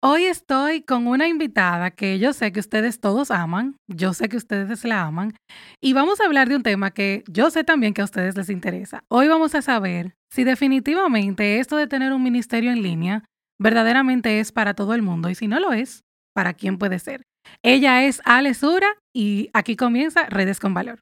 Hoy 0.00 0.26
estoy 0.26 0.82
con 0.82 1.08
una 1.08 1.26
invitada 1.26 1.90
que 1.90 2.20
yo 2.20 2.32
sé 2.32 2.52
que 2.52 2.60
ustedes 2.60 3.00
todos 3.00 3.32
aman, 3.32 3.74
yo 3.88 4.14
sé 4.14 4.28
que 4.28 4.36
ustedes 4.36 4.84
la 4.84 5.02
aman, 5.02 5.34
y 5.82 5.92
vamos 5.92 6.20
a 6.20 6.26
hablar 6.26 6.48
de 6.48 6.54
un 6.54 6.62
tema 6.62 6.92
que 6.92 7.24
yo 7.28 7.50
sé 7.50 7.64
también 7.64 7.94
que 7.94 8.02
a 8.02 8.04
ustedes 8.04 8.36
les 8.36 8.48
interesa. 8.48 9.02
Hoy 9.08 9.26
vamos 9.26 9.56
a 9.56 9.62
saber 9.62 10.14
si 10.32 10.44
definitivamente 10.44 11.58
esto 11.58 11.76
de 11.76 11.88
tener 11.88 12.12
un 12.12 12.22
ministerio 12.22 12.70
en 12.70 12.80
línea 12.80 13.24
verdaderamente 13.60 14.38
es 14.38 14.52
para 14.52 14.74
todo 14.74 14.94
el 14.94 15.02
mundo, 15.02 15.30
y 15.30 15.34
si 15.34 15.48
no 15.48 15.58
lo 15.58 15.72
es, 15.72 16.04
¿para 16.32 16.54
quién 16.54 16.78
puede 16.78 17.00
ser? 17.00 17.22
Ella 17.64 18.04
es 18.04 18.22
Ale 18.24 18.54
Sura 18.54 18.86
y 19.12 19.50
aquí 19.52 19.74
comienza 19.74 20.26
Redes 20.26 20.60
con 20.60 20.74
Valor. 20.74 21.00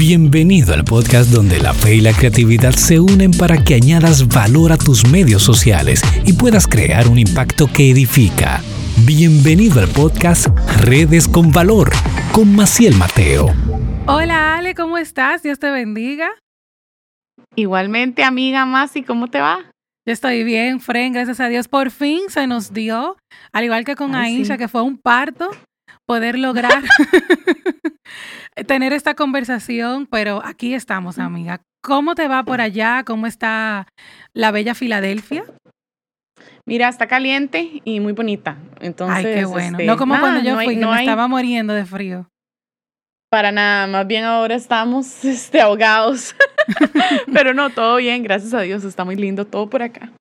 Bienvenido 0.00 0.72
al 0.72 0.82
podcast 0.82 1.30
donde 1.30 1.60
la 1.60 1.74
fe 1.74 1.96
y 1.96 2.00
la 2.00 2.14
creatividad 2.14 2.72
se 2.72 2.98
unen 2.98 3.32
para 3.32 3.62
que 3.62 3.74
añadas 3.74 4.26
valor 4.28 4.72
a 4.72 4.78
tus 4.78 5.06
medios 5.06 5.42
sociales 5.42 6.00
y 6.24 6.32
puedas 6.32 6.66
crear 6.66 7.06
un 7.06 7.18
impacto 7.18 7.70
que 7.70 7.90
edifica. 7.90 8.62
Bienvenido 9.04 9.78
al 9.78 9.88
podcast 9.88 10.46
Redes 10.80 11.28
con 11.28 11.52
Valor 11.52 11.90
con 12.32 12.56
Maciel 12.56 12.96
Mateo. 12.96 13.54
Hola 14.06 14.56
Ale, 14.56 14.74
¿cómo 14.74 14.96
estás? 14.96 15.42
Dios 15.42 15.58
te 15.58 15.70
bendiga. 15.70 16.30
Igualmente, 17.54 18.24
amiga 18.24 18.64
Masi, 18.64 19.02
¿cómo 19.02 19.26
te 19.26 19.40
va? 19.40 19.58
Yo 20.06 20.14
estoy 20.14 20.44
bien, 20.44 20.80
Fren, 20.80 21.12
gracias 21.12 21.40
a 21.40 21.48
Dios. 21.48 21.68
Por 21.68 21.90
fin 21.90 22.20
se 22.28 22.46
nos 22.46 22.72
dio, 22.72 23.18
al 23.52 23.64
igual 23.64 23.84
que 23.84 23.96
con 23.96 24.14
Aisha, 24.14 24.56
que 24.56 24.66
fue 24.66 24.80
un 24.80 24.96
parto, 24.96 25.50
poder 26.06 26.38
lograr 26.38 26.82
tener 28.66 28.92
esta 28.92 29.14
conversación, 29.14 30.06
pero 30.06 30.42
aquí 30.44 30.74
estamos, 30.74 31.18
amiga. 31.18 31.60
¿Cómo 31.82 32.14
te 32.14 32.28
va 32.28 32.42
por 32.44 32.60
allá? 32.60 33.04
¿Cómo 33.04 33.26
está 33.26 33.86
la 34.34 34.50
bella 34.50 34.74
Filadelfia? 34.74 35.44
Mira, 36.66 36.88
está 36.88 37.06
caliente 37.06 37.80
y 37.84 38.00
muy 38.00 38.12
bonita. 38.12 38.56
Entonces, 38.80 39.24
Ay, 39.26 39.34
qué 39.34 39.44
bueno. 39.44 39.78
Este, 39.78 39.86
no 39.86 39.96
como 39.96 40.18
cuando 40.18 40.40
yo 40.40 40.54
fui, 40.56 40.78
que 40.78 40.86
me 40.86 41.00
estaba 41.00 41.26
muriendo 41.26 41.72
de 41.74 41.84
frío. 41.84 42.28
Para 43.30 43.52
nada, 43.52 43.86
más 43.86 44.06
bien 44.06 44.24
ahora 44.24 44.54
estamos 44.54 45.24
este, 45.24 45.60
ahogados. 45.60 46.36
Pero 47.32 47.54
no, 47.54 47.70
todo 47.70 47.96
bien, 47.96 48.22
gracias 48.22 48.54
a 48.54 48.60
Dios, 48.60 48.84
está 48.84 49.04
muy 49.04 49.16
lindo 49.16 49.46
todo 49.46 49.68
por 49.68 49.82
acá. 49.82 50.12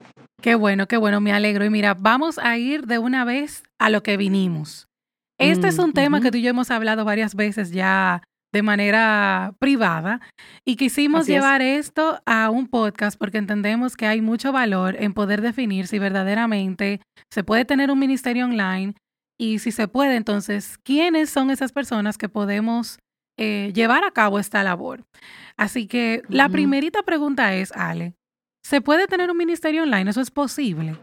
Qué 0.41 0.55
bueno, 0.55 0.87
qué 0.87 0.97
bueno, 0.97 1.19
me 1.19 1.33
alegro. 1.33 1.65
Y 1.65 1.69
mira, 1.69 1.93
vamos 1.93 2.39
a 2.39 2.57
ir 2.57 2.85
de 2.85 2.97
una 2.97 3.25
vez 3.25 3.63
a 3.77 3.89
lo 3.89 4.03
que 4.03 4.15
vinimos. 4.15 4.88
Este 5.39 5.69
es 5.69 5.79
un 5.79 5.93
tema 5.93 6.19
que 6.19 6.31
tú 6.31 6.37
y 6.37 6.41
yo 6.41 6.49
hemos 6.49 6.69
hablado 6.69 7.05
varias 7.05 7.33
veces 7.33 7.71
ya 7.71 8.21
de 8.51 8.61
manera 8.61 9.53
privada 9.59 10.19
y 10.65 10.75
quisimos 10.75 11.27
llevar 11.27 11.61
esto 11.61 12.19
a 12.25 12.49
un 12.49 12.67
podcast 12.67 13.17
porque 13.17 13.37
entendemos 13.37 13.95
que 13.95 14.05
hay 14.05 14.21
mucho 14.21 14.51
valor 14.51 14.97
en 14.99 15.13
poder 15.13 15.41
definir 15.41 15.87
si 15.87 15.97
verdaderamente 15.97 16.99
se 17.31 17.43
puede 17.43 17.63
tener 17.63 17.89
un 17.89 17.99
ministerio 17.99 18.45
online 18.45 18.95
y 19.39 19.59
si 19.59 19.71
se 19.71 19.87
puede, 19.87 20.17
entonces, 20.17 20.77
¿quiénes 20.83 21.29
son 21.29 21.49
esas 21.51 21.71
personas 21.71 22.17
que 22.17 22.27
podemos 22.27 22.99
eh, 23.37 23.71
llevar 23.73 24.03
a 24.03 24.11
cabo 24.11 24.39
esta 24.39 24.63
labor? 24.63 25.05
Así 25.55 25.87
que 25.87 26.23
la 26.27 26.49
primerita 26.49 27.03
pregunta 27.03 27.55
es, 27.55 27.71
Ale, 27.71 28.15
¿se 28.65 28.81
puede 28.81 29.07
tener 29.07 29.31
un 29.31 29.37
ministerio 29.37 29.83
online? 29.83 30.09
¿Eso 30.09 30.19
es 30.19 30.31
posible? 30.31 30.97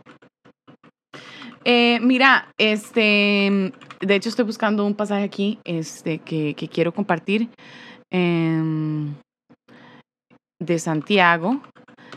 Eh, 1.65 1.99
mira, 2.03 2.53
este, 2.59 3.73
de 4.01 4.15
hecho 4.15 4.29
estoy 4.29 4.45
buscando 4.45 4.85
un 4.85 4.95
pasaje 4.95 5.25
aquí 5.25 5.59
este, 5.65 6.19
que, 6.19 6.55
quiero 6.73 6.93
compartir 6.93 7.49
em, 8.11 9.15
de 10.61 10.79
Santiago. 10.79 11.61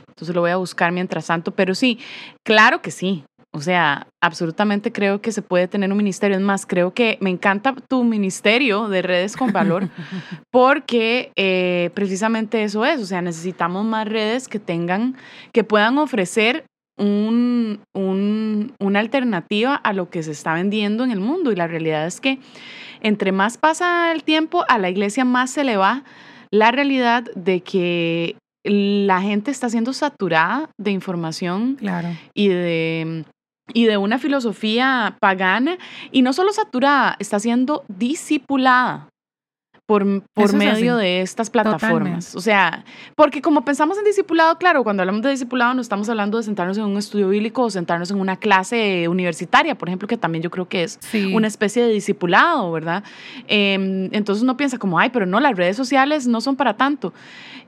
Entonces 0.09 0.35
lo 0.35 0.41
voy 0.41 0.51
a 0.51 0.57
buscar 0.57 0.91
mientras 0.91 1.27
tanto, 1.27 1.51
pero 1.51 1.73
sí, 1.75 1.99
claro 2.45 2.81
que 2.81 2.91
sí. 2.91 3.23
O 3.51 3.61
sea, 3.61 4.05
absolutamente 4.21 4.91
creo 4.91 5.21
que 5.21 5.31
se 5.31 5.41
puede 5.41 5.67
tener 5.67 5.91
un 5.91 5.97
ministerio. 5.97 6.37
Es 6.37 6.43
más, 6.43 6.67
creo 6.67 6.93
que 6.93 7.17
me 7.19 7.31
encanta 7.31 7.73
tu 7.89 8.03
ministerio 8.03 8.89
de 8.89 9.01
redes 9.01 9.35
con 9.35 9.51
valor 9.51 9.89
porque 10.51 11.31
eh, 11.35 11.89
precisamente 11.95 12.63
eso 12.63 12.85
es. 12.85 13.01
O 13.01 13.05
sea, 13.05 13.23
necesitamos 13.23 13.85
más 13.85 14.07
redes 14.07 14.47
que 14.47 14.59
tengan, 14.59 15.15
que 15.51 15.63
puedan 15.63 15.97
ofrecer 15.97 16.65
un, 16.99 17.81
una 18.79 18.99
alternativa 18.99 19.75
a 19.75 19.93
lo 19.93 20.09
que 20.09 20.23
se 20.23 20.31
está 20.31 20.53
vendiendo 20.53 21.03
en 21.03 21.11
el 21.11 21.19
mundo. 21.19 21.51
Y 21.51 21.55
la 21.55 21.67
realidad 21.67 22.05
es 22.05 22.21
que 22.21 22.39
entre 23.01 23.31
más 23.31 23.57
pasa 23.57 24.11
el 24.11 24.23
tiempo, 24.23 24.63
a 24.67 24.77
la 24.77 24.89
iglesia 24.89 25.25
más 25.25 25.51
se 25.51 25.63
le 25.63 25.77
va 25.77 26.03
la 26.51 26.71
realidad 26.71 27.23
de 27.35 27.61
que 27.61 28.35
la 28.63 29.21
gente 29.21 29.51
está 29.51 29.69
siendo 29.69 29.93
saturada 29.93 30.69
de 30.77 30.91
información 30.91 31.75
claro. 31.75 32.09
y 32.33 32.49
de 32.49 33.23
y 33.73 33.85
de 33.85 33.97
una 33.97 34.17
filosofía 34.17 35.17
pagana 35.19 35.77
y 36.11 36.23
no 36.23 36.33
solo 36.33 36.51
saturada, 36.53 37.15
está 37.19 37.39
siendo 37.39 37.83
discipulada 37.87 39.09
por, 39.89 40.05
por 40.35 40.53
medio 40.53 40.97
de 40.97 41.21
estas 41.21 41.49
plataformas. 41.49 42.35
O 42.35 42.41
sea, 42.41 42.85
porque 43.15 43.41
como 43.41 43.65
pensamos 43.65 43.97
en 43.97 44.03
discipulado, 44.03 44.55
claro, 44.59 44.83
cuando 44.83 45.01
hablamos 45.01 45.23
de 45.23 45.31
discipulado 45.31 45.73
no 45.73 45.81
estamos 45.81 46.07
hablando 46.09 46.37
de 46.37 46.43
sentarnos 46.43 46.77
en 46.77 46.83
un 46.83 46.95
estudio 46.95 47.29
bíblico 47.29 47.63
o 47.63 47.71
sentarnos 47.71 48.11
en 48.11 48.19
una 48.19 48.37
clase 48.37 49.07
universitaria, 49.07 49.73
por 49.73 49.89
ejemplo, 49.89 50.07
que 50.07 50.15
también 50.15 50.43
yo 50.43 50.51
creo 50.51 50.69
que 50.69 50.83
es 50.83 50.99
una 51.33 51.47
especie 51.47 51.83
de 51.83 51.91
discipulado, 51.91 52.71
¿verdad? 52.71 53.03
Em, 53.47 54.09
entonces 54.11 54.43
uno 54.43 54.55
piensa 54.57 54.77
como, 54.77 54.99
ay, 54.99 55.09
pero 55.09 55.25
no, 55.25 55.39
las 55.39 55.57
redes 55.57 55.75
sociales 55.75 56.27
no 56.27 56.39
son 56.39 56.55
para 56.55 56.75
tanto. 56.75 57.11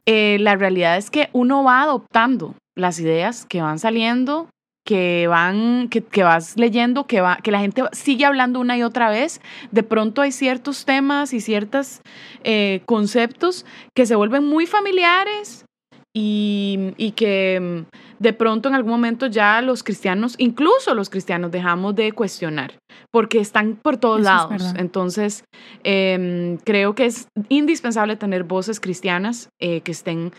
Eh, 0.05 0.37
la 0.41 0.55
realidad 0.55 0.97
es 0.97 1.09
que 1.09 1.31
uno 1.33 1.63
va 1.63 1.81
adoptando 1.81 2.53
las 2.75 2.99
ideas 2.99 3.47
que 3.47 3.63
van 3.63 3.79
saliendo 3.79 4.47
que 4.85 5.27
van, 5.27 5.89
que, 5.89 6.01
que, 6.01 6.23
vas 6.23 6.57
leyendo, 6.57 7.05
que, 7.05 7.21
va, 7.21 7.37
que 7.37 7.51
la 7.51 7.59
gente 7.59 7.83
sigue 7.91 8.25
hablando 8.25 8.59
una 8.59 8.77
y 8.77 8.83
otra 8.83 9.09
vez. 9.09 9.41
De 9.71 9.83
pronto 9.83 10.21
hay 10.21 10.31
ciertos 10.31 10.85
temas 10.85 11.33
y 11.33 11.41
ciertos 11.41 12.01
eh, 12.43 12.81
conceptos 12.85 13.65
que 13.95 14.05
se 14.05 14.15
vuelven 14.15 14.45
muy 14.45 14.65
familiares 14.65 15.65
y, 16.13 16.93
y, 16.97 17.11
que 17.11 17.85
mm, 17.87 17.97
de 18.19 18.33
pronto 18.33 18.69
en 18.69 18.75
algún 18.75 18.91
momento 18.91 19.27
ya 19.27 19.61
los 19.61 19.83
cristianos, 19.83 20.35
incluso 20.37 20.93
los 20.93 21.09
cristianos, 21.09 21.51
dejamos 21.51 21.95
de 21.95 22.11
cuestionar 22.11 22.73
porque 23.11 23.39
están 23.39 23.75
por 23.75 23.97
todos 23.97 24.21
lados. 24.21 24.73
Entonces, 24.77 25.43
em, 25.83 26.57
creo 26.57 26.95
que 26.95 27.05
es 27.05 27.27
indispensable 27.49 28.15
tener 28.15 28.43
voces 28.43 28.79
cristianas 28.79 29.49
eh, 29.59 29.81
que 29.81 29.91
estén 29.91 30.31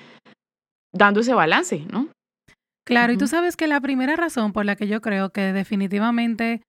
dando 0.92 1.20
ese 1.20 1.34
balance, 1.34 1.84
¿no? 1.90 2.08
Claro, 2.84 3.12
y 3.12 3.16
tú 3.16 3.26
sabes 3.28 3.56
que 3.56 3.66
la 3.68 3.80
primera 3.80 4.16
razón 4.16 4.52
por 4.52 4.64
la 4.64 4.76
que 4.76 4.88
yo 4.88 5.00
creo 5.00 5.30
que 5.30 5.52
definitivamente 5.52 6.62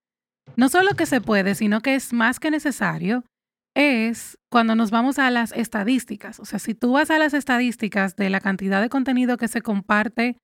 no 0.56 0.68
solo 0.68 0.94
que 0.94 1.06
se 1.06 1.20
puede, 1.20 1.54
sino 1.54 1.80
que 1.80 1.94
es 1.94 2.12
más 2.12 2.38
que 2.38 2.50
necesario, 2.50 3.24
es 3.76 4.38
cuando 4.50 4.76
nos 4.76 4.90
vamos 4.90 5.18
a 5.18 5.30
las 5.30 5.52
estadísticas. 5.52 6.38
O 6.38 6.44
sea, 6.44 6.58
si 6.58 6.74
tú 6.74 6.92
vas 6.92 7.10
a 7.10 7.18
las 7.18 7.34
estadísticas 7.34 8.14
de 8.16 8.30
la 8.30 8.40
cantidad 8.40 8.80
de 8.80 8.88
contenido 8.88 9.36
que 9.36 9.48
se 9.48 9.62
comparte 9.62 10.36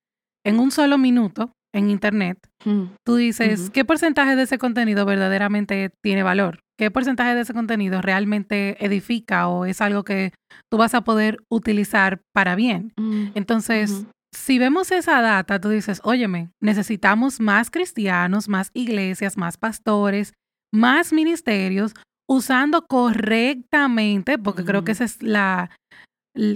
en 0.45 0.59
un 0.59 0.71
solo 0.71 0.99
minuto 0.99 1.53
en 1.73 1.91
Internet, 1.91 2.39
mm, 2.65 2.83
tú 3.07 3.17
dices, 3.17 3.71
¿qué 3.71 3.85
porcentaje 3.85 4.35
de 4.35 4.43
ese 4.43 4.59
contenido 4.59 5.07
verdaderamente 5.07 5.91
tiene 6.03 6.25
valor? 6.25 6.61
¿Qué 6.77 6.91
porcentaje 6.91 7.35
de 7.35 7.43
ese 7.43 7.55
contenido 7.55 8.01
realmente 8.03 8.85
edifica 8.85 9.47
o 9.49 9.67
es 9.67 9.81
algo 9.81 10.03
que 10.03 10.33
tú 10.69 10.79
vas 10.79 10.95
a 10.95 11.03
poder 11.03 11.37
utilizar 11.49 12.23
para 12.35 12.57
bien? 12.57 12.93
Mm, 12.97 13.27
Entonces, 13.35 14.07
si 14.33 14.59
vemos 14.59 14.91
esa 14.93 15.21
data, 15.21 15.61
tú 15.61 15.71
dices, 15.71 16.01
óyeme, 16.05 16.51
necesitamos 16.61 17.41
más 17.41 17.71
cristianos, 17.71 18.49
más 18.49 18.71
iglesias, 18.75 19.37
más 19.37 19.57
pastores, 19.57 20.35
más 20.73 21.13
ministerios, 21.13 21.95
usando 22.29 22.87
correctamente, 22.87 24.39
porque 24.39 24.65
creo 24.65 24.85
que 24.85 24.93
esa 24.93 25.05
es 25.05 25.23
la, 25.23 25.71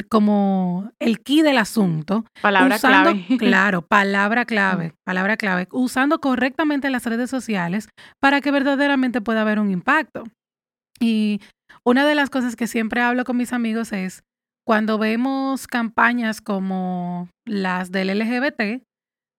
como 0.09 0.93
el 1.01 1.21
key 1.21 1.43
del 1.43 1.59
asunto. 1.59 2.25
Palabra 2.41 2.79
clave. 2.79 3.27
Claro, 3.39 3.83
palabra 3.83 4.45
clave, 4.45 4.95
palabra 5.05 5.37
clave. 5.37 5.67
Usando 5.73 6.21
correctamente 6.21 6.91
las 6.91 7.05
redes 7.05 7.31
sociales 7.31 7.89
para 8.21 8.41
que 8.41 8.51
verdaderamente 8.51 9.21
pueda 9.21 9.43
haber 9.43 9.59
un 9.59 9.71
impacto. 9.71 10.25
Y 11.01 11.41
una 11.84 12.07
de 12.07 12.15
las 12.15 12.31
cosas 12.31 12.57
que 12.57 12.66
siempre 12.66 13.01
hablo 13.03 13.25
con 13.25 13.37
mis 13.37 13.53
amigos 13.53 13.93
es, 13.93 14.22
cuando 14.66 14.99
vemos 14.99 15.66
campañas 15.66 16.41
como 16.41 17.28
las 17.47 17.91
del 17.91 18.19
LGBT, 18.19 18.83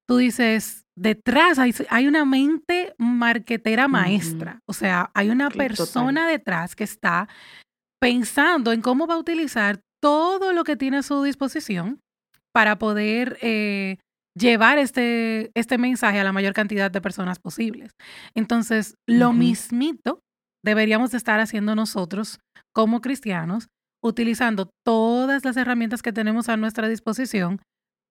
tú 0.07 0.18
dices, 0.18 0.86
detrás 0.95 1.60
hay, 1.60 2.07
una 2.07 2.25
mente 2.25 2.94
marquetera 2.98 3.88
maestra. 3.88 4.60
O 4.68 4.74
sea, 4.74 5.12
hay 5.13 5.30
una 5.30 5.50
persona 5.50 6.27
detrás 6.27 6.75
que 6.75 6.83
está 6.83 7.27
pensando 8.00 8.72
en 8.72 8.81
cómo 8.81 9.07
va 9.07 9.16
a 9.16 9.19
utilizar 9.19 9.81
todo 10.01 10.54
lo 10.54 10.63
que 10.63 10.75
tiene 10.75 10.98
a 10.98 11.04
su 11.04 11.24
disposición 11.24 12.00
para 12.54 12.78
poder 12.78 13.38
eh, 13.42 13.98
llevar 14.38 14.78
este, 14.78 15.51
este 15.56 15.78
mensaje 15.78 16.19
a 16.19 16.24
la 16.24 16.31
mayor 16.31 16.54
cantidad 16.54 16.92
de 16.92 17.01
personas 17.01 17.39
posibles. 17.39 17.92
Entonces, 18.36 18.95
lo 19.07 19.33
mismito 19.33 20.19
deberíamos 20.63 21.13
estar 21.13 21.39
haciendo 21.39 21.75
nosotros 21.75 22.39
como 22.74 23.01
cristianos 23.01 23.68
utilizando 24.06 24.69
todas 24.86 25.44
las 25.44 25.57
herramientas 25.57 26.02
que 26.02 26.13
tenemos 26.13 26.48
a 26.48 26.57
nuestra 26.57 26.88
disposición 26.88 27.60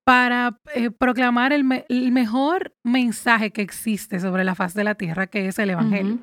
para 0.05 0.59
eh, 0.75 0.91
proclamar 0.91 1.53
el, 1.53 1.65
mejor 1.65 2.75
mensaje 2.85 3.53
que 3.53 3.63
existe 3.63 4.21
sobre 4.21 4.45
la 4.45 4.55
faz 4.55 4.75
de 4.75 4.85
la 4.85 4.97
tierra, 4.97 5.27
que 5.27 5.49
es 5.49 5.59
el 5.59 5.71
Evangelio. 5.71 6.19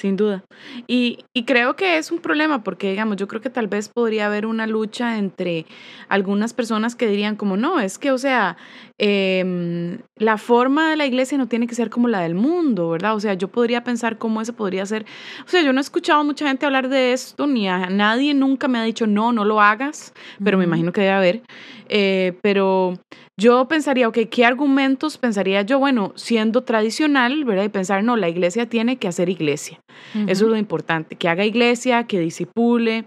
Sin 0.00 0.16
duda. 0.16 0.44
Y, 0.86 1.24
y, 1.34 1.44
creo 1.44 1.74
que 1.74 1.98
es 1.98 2.12
un 2.12 2.20
problema 2.20 2.62
porque, 2.62 2.90
digamos, 2.90 3.16
yo 3.16 3.26
creo 3.26 3.40
que 3.42 3.50
tal 3.50 3.66
vez 3.66 3.88
podría 3.88 4.26
haber 4.26 4.46
una 4.46 4.68
lucha 4.68 5.18
entre 5.18 5.66
algunas 6.08 6.54
personas 6.54 6.94
que 6.94 7.08
dirían 7.08 7.34
como, 7.34 7.56
no, 7.56 7.80
es 7.80 7.98
que, 7.98 8.12
o 8.12 8.18
sea, 8.18 8.56
em, 8.96 9.98
la 10.14 10.38
forma 10.38 10.88
de 10.90 10.96
la 10.96 11.04
iglesia 11.04 11.36
no 11.36 11.48
tiene 11.48 11.66
que 11.66 11.74
ser 11.74 11.90
como 11.90 12.06
la 12.06 12.20
del 12.20 12.36
mundo, 12.36 12.90
¿verdad? 12.90 13.16
O 13.16 13.18
sea, 13.18 13.34
yo 13.34 13.48
podría 13.48 13.82
pensar 13.82 14.18
cómo 14.18 14.40
eso 14.40 14.52
podría 14.52 14.86
ser. 14.86 15.04
O 15.44 15.48
sea, 15.48 15.62
yo 15.62 15.72
no 15.72 15.80
he 15.80 15.82
escuchado 15.82 16.20
a 16.20 16.24
mucha 16.24 16.46
gente 16.46 16.64
hablar 16.64 16.88
de 16.88 17.12
esto, 17.12 17.48
ni 17.48 17.68
a 17.68 17.90
nadie 17.90 18.34
nunca 18.34 18.68
me 18.68 18.78
ha 18.78 18.84
dicho, 18.84 19.08
no, 19.08 19.32
no 19.32 19.44
lo 19.44 19.60
hagas, 19.60 20.14
pero 20.44 20.58
me 20.58 20.64
imagino 20.64 20.92
que 20.92 21.00
debe 21.00 21.12
haber. 21.12 21.42
Eh, 21.88 22.38
pero 22.40 22.94
yo 23.38 23.68
pensaría, 23.68 24.08
ok, 24.08 24.18
¿qué 24.28 24.44
argumentos 24.44 25.16
pensaría 25.16 25.62
yo? 25.62 25.78
Bueno, 25.78 26.12
siendo 26.16 26.64
tradicional, 26.64 27.44
¿verdad? 27.44 27.62
Y 27.64 27.68
pensar, 27.68 28.02
no, 28.02 28.16
la 28.16 28.28
iglesia 28.28 28.68
tiene 28.68 28.96
que 28.96 29.06
hacer 29.06 29.28
iglesia. 29.28 29.78
Eso 30.14 30.44
es 30.44 30.50
lo 30.50 30.56
importante, 30.56 31.14
que 31.14 31.28
haga 31.28 31.44
iglesia, 31.44 32.04
que 32.04 32.18
disipule. 32.18 33.04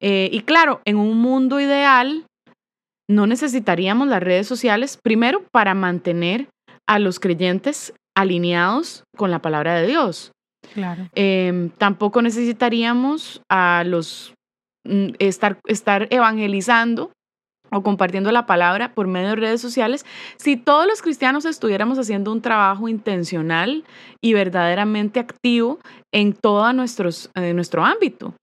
Eh, 0.00 0.30
y 0.32 0.40
claro, 0.40 0.80
en 0.86 0.96
un 0.96 1.18
mundo 1.18 1.60
ideal, 1.60 2.24
no 3.10 3.26
necesitaríamos 3.26 4.08
las 4.08 4.22
redes 4.22 4.46
sociales, 4.46 4.98
primero, 5.02 5.44
para 5.52 5.74
mantener 5.74 6.48
a 6.88 6.98
los 6.98 7.20
creyentes 7.20 7.92
alineados 8.16 9.04
con 9.18 9.30
la 9.30 9.40
palabra 9.40 9.74
de 9.74 9.86
Dios. 9.86 10.32
Claro. 10.72 11.10
Em, 11.14 11.68
tampoco 11.68 12.22
necesitaríamos 12.22 13.42
a 13.50 13.84
los 13.84 14.32
mm, 14.86 15.08
estar, 15.18 15.58
estar 15.66 16.08
evangelizando 16.10 17.10
o 17.74 17.82
compartiendo 17.82 18.30
la 18.30 18.46
palabra 18.46 18.94
por 18.94 19.08
medio 19.08 19.30
de 19.30 19.36
redes 19.36 19.60
sociales, 19.60 20.06
si 20.36 20.56
todos 20.56 20.86
los 20.86 21.02
cristianos 21.02 21.44
estuviéramos 21.44 21.98
haciendo 21.98 22.30
un 22.30 22.40
trabajo 22.40 22.88
intencional 22.88 23.84
y 24.22 24.32
verdaderamente 24.32 25.18
activo 25.18 25.80
en 26.12 26.34
todo 26.34 26.72
nuestros, 26.72 27.30
nuestro 27.34 27.84
ámbito. 27.84 28.34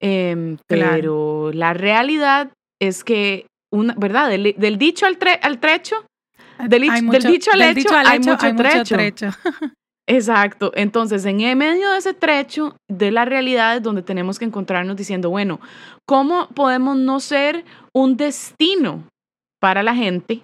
Em, 0.00 0.56
pero 0.66 1.50
la 1.52 1.74
realidad 1.74 2.50
es 2.80 3.04
que, 3.04 3.46
una, 3.70 3.94
¿verdad? 3.98 4.30
Del, 4.30 4.78
dicho 4.78 5.04
al, 5.04 5.18
al 5.42 5.60
trecho, 5.60 5.96
del, 6.66 6.82
dicho 6.82 7.50
al 7.52 7.62
hecho, 7.62 7.94
hay, 7.94 8.18
mucho, 8.20 8.54
trecho. 8.56 9.28
Exacto. 10.08 10.72
Entonces, 10.74 11.24
en 11.26 11.36
medio 11.58 11.90
de 11.90 11.98
ese 11.98 12.14
trecho 12.14 12.74
de 12.88 13.10
la 13.10 13.26
realidad 13.26 13.76
es 13.76 13.82
donde 13.82 14.02
tenemos 14.02 14.38
que 14.38 14.46
encontrarnos 14.46 14.96
diciendo, 14.96 15.28
bueno, 15.28 15.60
¿cómo 16.06 16.48
podemos 16.48 16.96
no 16.96 17.20
ser 17.20 17.66
un 17.94 18.16
destino 18.16 19.04
para 19.60 19.82
la 19.82 19.94
gente, 19.94 20.42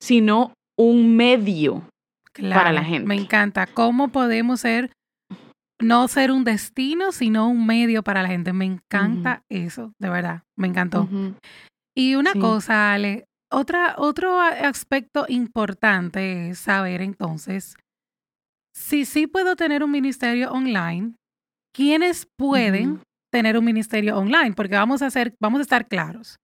sino 0.00 0.52
un 0.76 1.16
medio 1.16 1.88
para 2.36 2.72
la 2.72 2.82
gente? 2.82 3.06
Me 3.06 3.14
encanta. 3.14 3.68
¿Cómo 3.68 4.08
podemos 4.08 4.60
ser, 4.60 4.90
no 5.80 6.08
ser 6.08 6.32
un 6.32 6.42
destino, 6.42 7.12
sino 7.12 7.48
un 7.48 7.64
medio 7.64 8.02
para 8.02 8.22
la 8.22 8.28
gente? 8.28 8.52
Me 8.52 8.64
encanta 8.64 9.42
eso, 9.48 9.92
de 10.00 10.10
verdad. 10.10 10.42
Me 10.58 10.66
encantó. 10.66 11.08
Y 11.96 12.16
una 12.16 12.32
cosa, 12.34 12.92
Ale, 12.92 13.24
otra, 13.52 13.94
otro 13.98 14.40
aspecto 14.40 15.26
importante 15.28 16.50
es 16.50 16.58
saber 16.58 17.02
entonces 17.02 17.76
si 18.76 19.06
sí 19.06 19.26
puedo 19.26 19.56
tener 19.56 19.82
un 19.82 19.90
ministerio 19.90 20.52
online, 20.52 21.14
¿quiénes 21.74 22.28
pueden 22.36 23.00
tener 23.32 23.56
un 23.56 23.64
ministerio 23.64 24.18
online? 24.18 24.52
Porque 24.52 24.74
vamos 24.74 25.00
a, 25.00 25.06
hacer, 25.06 25.34
vamos 25.40 25.60
a 25.60 25.62
estar 25.62 25.88
claros. 25.88 26.36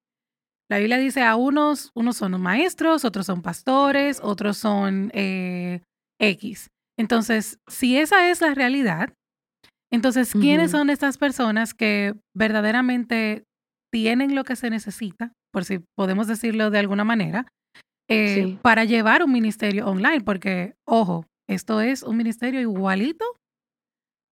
La 0.70 0.78
Biblia 0.78 0.96
dice 0.96 1.22
a 1.22 1.36
unos, 1.36 1.90
unos 1.94 2.16
son 2.16 2.40
maestros, 2.40 3.04
otros 3.04 3.26
son 3.26 3.42
pastores, 3.42 4.18
otros 4.22 4.56
son 4.56 5.10
eh, 5.12 5.82
X. 6.18 6.70
Entonces, 6.98 7.58
si 7.68 7.98
esa 7.98 8.30
es 8.30 8.40
la 8.40 8.54
realidad, 8.54 9.12
entonces, 9.92 10.32
¿quiénes 10.32 10.70
son 10.70 10.88
estas 10.88 11.18
personas 11.18 11.74
que 11.74 12.14
verdaderamente 12.34 13.44
tienen 13.92 14.34
lo 14.34 14.44
que 14.44 14.56
se 14.56 14.70
necesita, 14.70 15.32
por 15.52 15.66
si 15.66 15.80
podemos 15.98 16.26
decirlo 16.26 16.70
de 16.70 16.78
alguna 16.78 17.04
manera, 17.04 17.46
eh, 18.08 18.56
para 18.62 18.84
llevar 18.86 19.22
un 19.22 19.32
ministerio 19.32 19.86
online? 19.86 20.22
Porque, 20.22 20.76
ojo, 20.88 21.26
esto 21.54 21.80
es 21.80 22.02
un 22.02 22.16
ministerio 22.16 22.60
igualito 22.60 23.24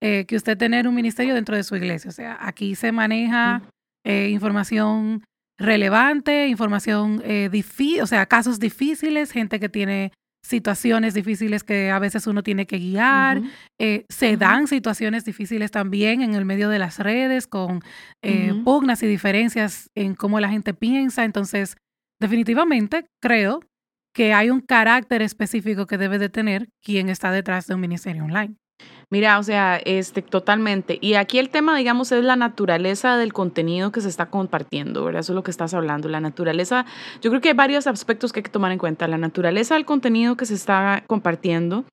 eh, 0.03 0.25
que 0.27 0.37
usted 0.37 0.57
tener 0.57 0.89
un 0.89 0.95
ministerio 0.95 1.35
dentro 1.35 1.55
de 1.55 1.63
su 1.63 1.77
iglesia. 1.77 2.09
O 2.09 2.13
sea, 2.13 2.39
aquí 2.41 2.75
se 2.75 2.91
maneja 2.91 3.63
eh, 4.03 4.31
información 4.31 5.25
relevante, 5.59 6.49
información 6.49 7.21
eh, 7.23 7.51
difícil, 7.53 8.01
o 8.01 8.07
sea, 8.07 8.25
casos 8.25 8.59
difíciles, 8.59 9.31
gente 9.31 9.61
que 9.61 9.69
tiene 9.69 10.13
situaciones 10.43 11.13
difíciles 11.13 11.65
que 11.65 11.91
a 11.91 11.99
veces 11.99 12.27
uno 12.27 12.43
tiene 12.43 12.67
que 12.67 12.79
guiar. 12.79 13.43
se 14.09 14.37
dan 14.39 14.69
situaciones 14.69 15.27
difíciles 15.27 15.71
también 15.71 16.23
en 16.23 16.35
el 16.35 16.47
medio 16.47 16.71
de 16.71 16.79
las 16.79 16.99
redes 16.99 17.47
con 17.47 17.83
pugnas 18.65 19.03
y 19.03 19.07
diferencias 19.07 19.91
en 19.95 20.15
cómo 20.15 20.41
la 20.41 20.49
gente 20.49 20.73
piensa. 20.73 21.25
Entonces, 21.25 21.77
definitivamente 22.19 23.05
creo 23.23 23.61
que 24.13 24.33
hay 24.33 24.51
un 24.51 24.61
carácter 24.61 25.23
específico 25.23 25.87
que 25.87 25.99
debe 25.99 26.19
de 26.19 26.29
tener 26.29 26.69
quien 26.83 27.09
está 27.09 27.31
detrás 27.31 27.67
de 27.67 27.75
un 27.75 27.81
ministerio 27.81 28.25
online. 28.25 28.57
Mira, 29.11 29.39
o 29.39 29.43
sea, 29.43 29.77
este, 29.85 30.23
totalmente. 30.23 30.99
Y 31.01 31.15
aquí 31.15 31.39
el 31.39 31.51
tema, 31.51 31.77
digamos, 31.77 32.13
es 32.13 32.23
la 32.23 32.37
naturaleza 32.37 33.17
del 33.17 33.33
contenido 33.33 33.91
que 33.91 34.01
se 34.01 34.09
está 34.09 34.31
compartiendo, 34.31 35.05
¿verdad? 35.05 35.21
Eso 35.21 35.33
es 35.33 35.35
lo 35.35 35.43
que 35.43 35.51
estás 35.51 35.75
hablando. 35.75 36.09
La 36.09 36.21
naturaleza, 36.21 36.87
yo 37.21 37.31
creo 37.31 37.41
que 37.41 37.49
hay 37.49 37.55
varios 37.55 37.87
aspectos 37.89 38.33
que 38.33 38.39
hay 38.39 38.45
que 38.45 38.51
tomar 38.51 38.71
en 38.71 38.79
cuenta. 38.79 39.09
La 39.09 39.19
naturaleza 39.19 39.75
del 39.75 39.85
contenido 39.85 40.37
que 40.37 40.47
se 40.47 40.55
está 40.55 41.03
compartiendo, 41.09 41.85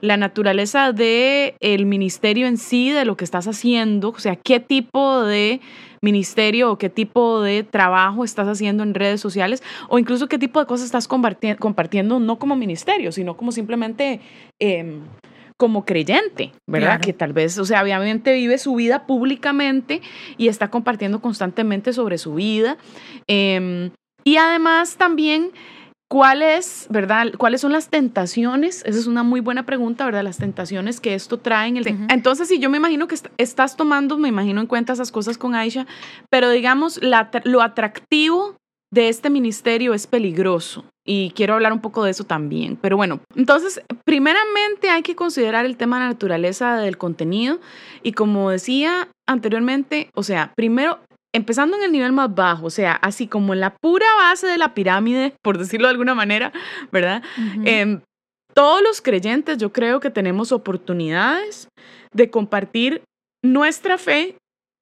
la 0.00 0.16
naturaleza 0.16 0.92
del 0.92 1.54
el 1.60 1.86
ministerio 1.86 2.46
en 2.46 2.56
sí, 2.56 2.90
de 2.90 3.04
lo 3.04 3.16
que 3.16 3.24
estás 3.24 3.46
haciendo, 3.46 4.10
o 4.10 4.18
sea, 4.18 4.36
qué 4.36 4.58
tipo 4.58 5.24
de 5.24 5.60
ministerio 6.06 6.70
o 6.70 6.78
qué 6.78 6.88
tipo 6.88 7.40
de 7.42 7.64
trabajo 7.64 8.24
estás 8.24 8.46
haciendo 8.46 8.84
en 8.84 8.94
redes 8.94 9.20
sociales 9.20 9.62
o 9.88 9.98
incluso 9.98 10.28
qué 10.28 10.38
tipo 10.38 10.60
de 10.60 10.66
cosas 10.66 10.86
estás 10.86 11.08
compartiendo, 11.08 12.20
no 12.20 12.38
como 12.38 12.56
ministerio, 12.56 13.12
sino 13.12 13.36
como 13.36 13.52
simplemente... 13.52 14.20
Em, 14.60 15.00
como 15.58 15.86
creyente, 15.86 16.52
¿verdad? 16.66 17.00
Que 17.00 17.14
tal 17.14 17.32
vez, 17.32 17.56
o 17.56 17.64
sea, 17.64 17.82
obviamente 17.82 18.34
vive 18.34 18.58
su 18.58 18.74
vida 18.74 19.06
públicamente 19.06 20.02
y 20.36 20.48
está 20.48 20.68
compartiendo 20.68 21.22
constantemente 21.22 21.94
sobre 21.94 22.18
su 22.18 22.34
vida. 22.34 22.76
Em, 23.26 23.90
y 24.22 24.36
además 24.36 24.96
también 24.98 25.52
¿Cuáles, 26.08 26.86
verdad? 26.88 27.32
¿Cuáles 27.36 27.60
son 27.60 27.72
las 27.72 27.88
tentaciones? 27.88 28.84
Esa 28.84 28.98
es 28.98 29.06
una 29.08 29.24
muy 29.24 29.40
buena 29.40 29.66
pregunta, 29.66 30.04
¿verdad? 30.04 30.22
Las 30.22 30.38
tentaciones 30.38 31.00
que 31.00 31.14
esto 31.14 31.38
trae 31.38 31.68
en 31.68 31.78
el... 31.78 31.86
Entonces, 32.08 32.46
sí, 32.46 32.60
yo 32.60 32.70
me 32.70 32.76
imagino 32.76 33.08
que 33.08 33.16
estás 33.38 33.76
tomando, 33.76 34.16
me 34.16 34.28
imagino 34.28 34.60
en 34.60 34.68
cuenta 34.68 34.92
esas 34.92 35.10
cosas 35.10 35.36
con 35.36 35.56
Aisha, 35.56 35.86
pero 36.30 36.50
digamos, 36.50 37.00
lo 37.44 37.62
atractivo 37.62 38.56
de 38.92 39.08
este 39.08 39.30
ministerio 39.30 39.94
es 39.94 40.06
peligroso 40.06 40.84
y 41.04 41.32
quiero 41.32 41.54
hablar 41.54 41.72
un 41.72 41.80
poco 41.80 42.04
de 42.04 42.12
eso 42.12 42.24
también. 42.24 42.76
Pero 42.76 42.96
bueno, 42.96 43.20
entonces, 43.34 43.80
primeramente 44.04 44.90
hay 44.90 45.02
que 45.02 45.16
considerar 45.16 45.66
el 45.66 45.76
tema 45.76 45.96
de 45.96 46.04
la 46.04 46.10
naturaleza 46.10 46.76
del 46.76 46.98
contenido 46.98 47.60
y 48.02 48.12
como 48.12 48.50
decía 48.50 49.08
anteriormente, 49.26 50.10
o 50.14 50.22
sea, 50.22 50.52
primero 50.56 51.00
empezando 51.36 51.76
en 51.76 51.84
el 51.84 51.92
nivel 51.92 52.12
más 52.12 52.34
bajo, 52.34 52.66
o 52.66 52.70
sea, 52.70 52.92
así 52.92 53.26
como 53.26 53.52
en 53.52 53.60
la 53.60 53.76
pura 53.76 54.06
base 54.18 54.46
de 54.46 54.58
la 54.58 54.74
pirámide, 54.74 55.34
por 55.42 55.58
decirlo 55.58 55.86
de 55.86 55.92
alguna 55.92 56.14
manera, 56.14 56.52
¿verdad? 56.90 57.22
Em, 57.64 58.00
todos 58.54 58.82
los 58.82 59.02
creyentes 59.02 59.58
yo 59.58 59.72
creo 59.72 60.00
que 60.00 60.10
tenemos 60.10 60.50
oportunidades 60.50 61.68
de 62.12 62.30
compartir 62.30 63.02
nuestra 63.44 63.98
fe 63.98 64.36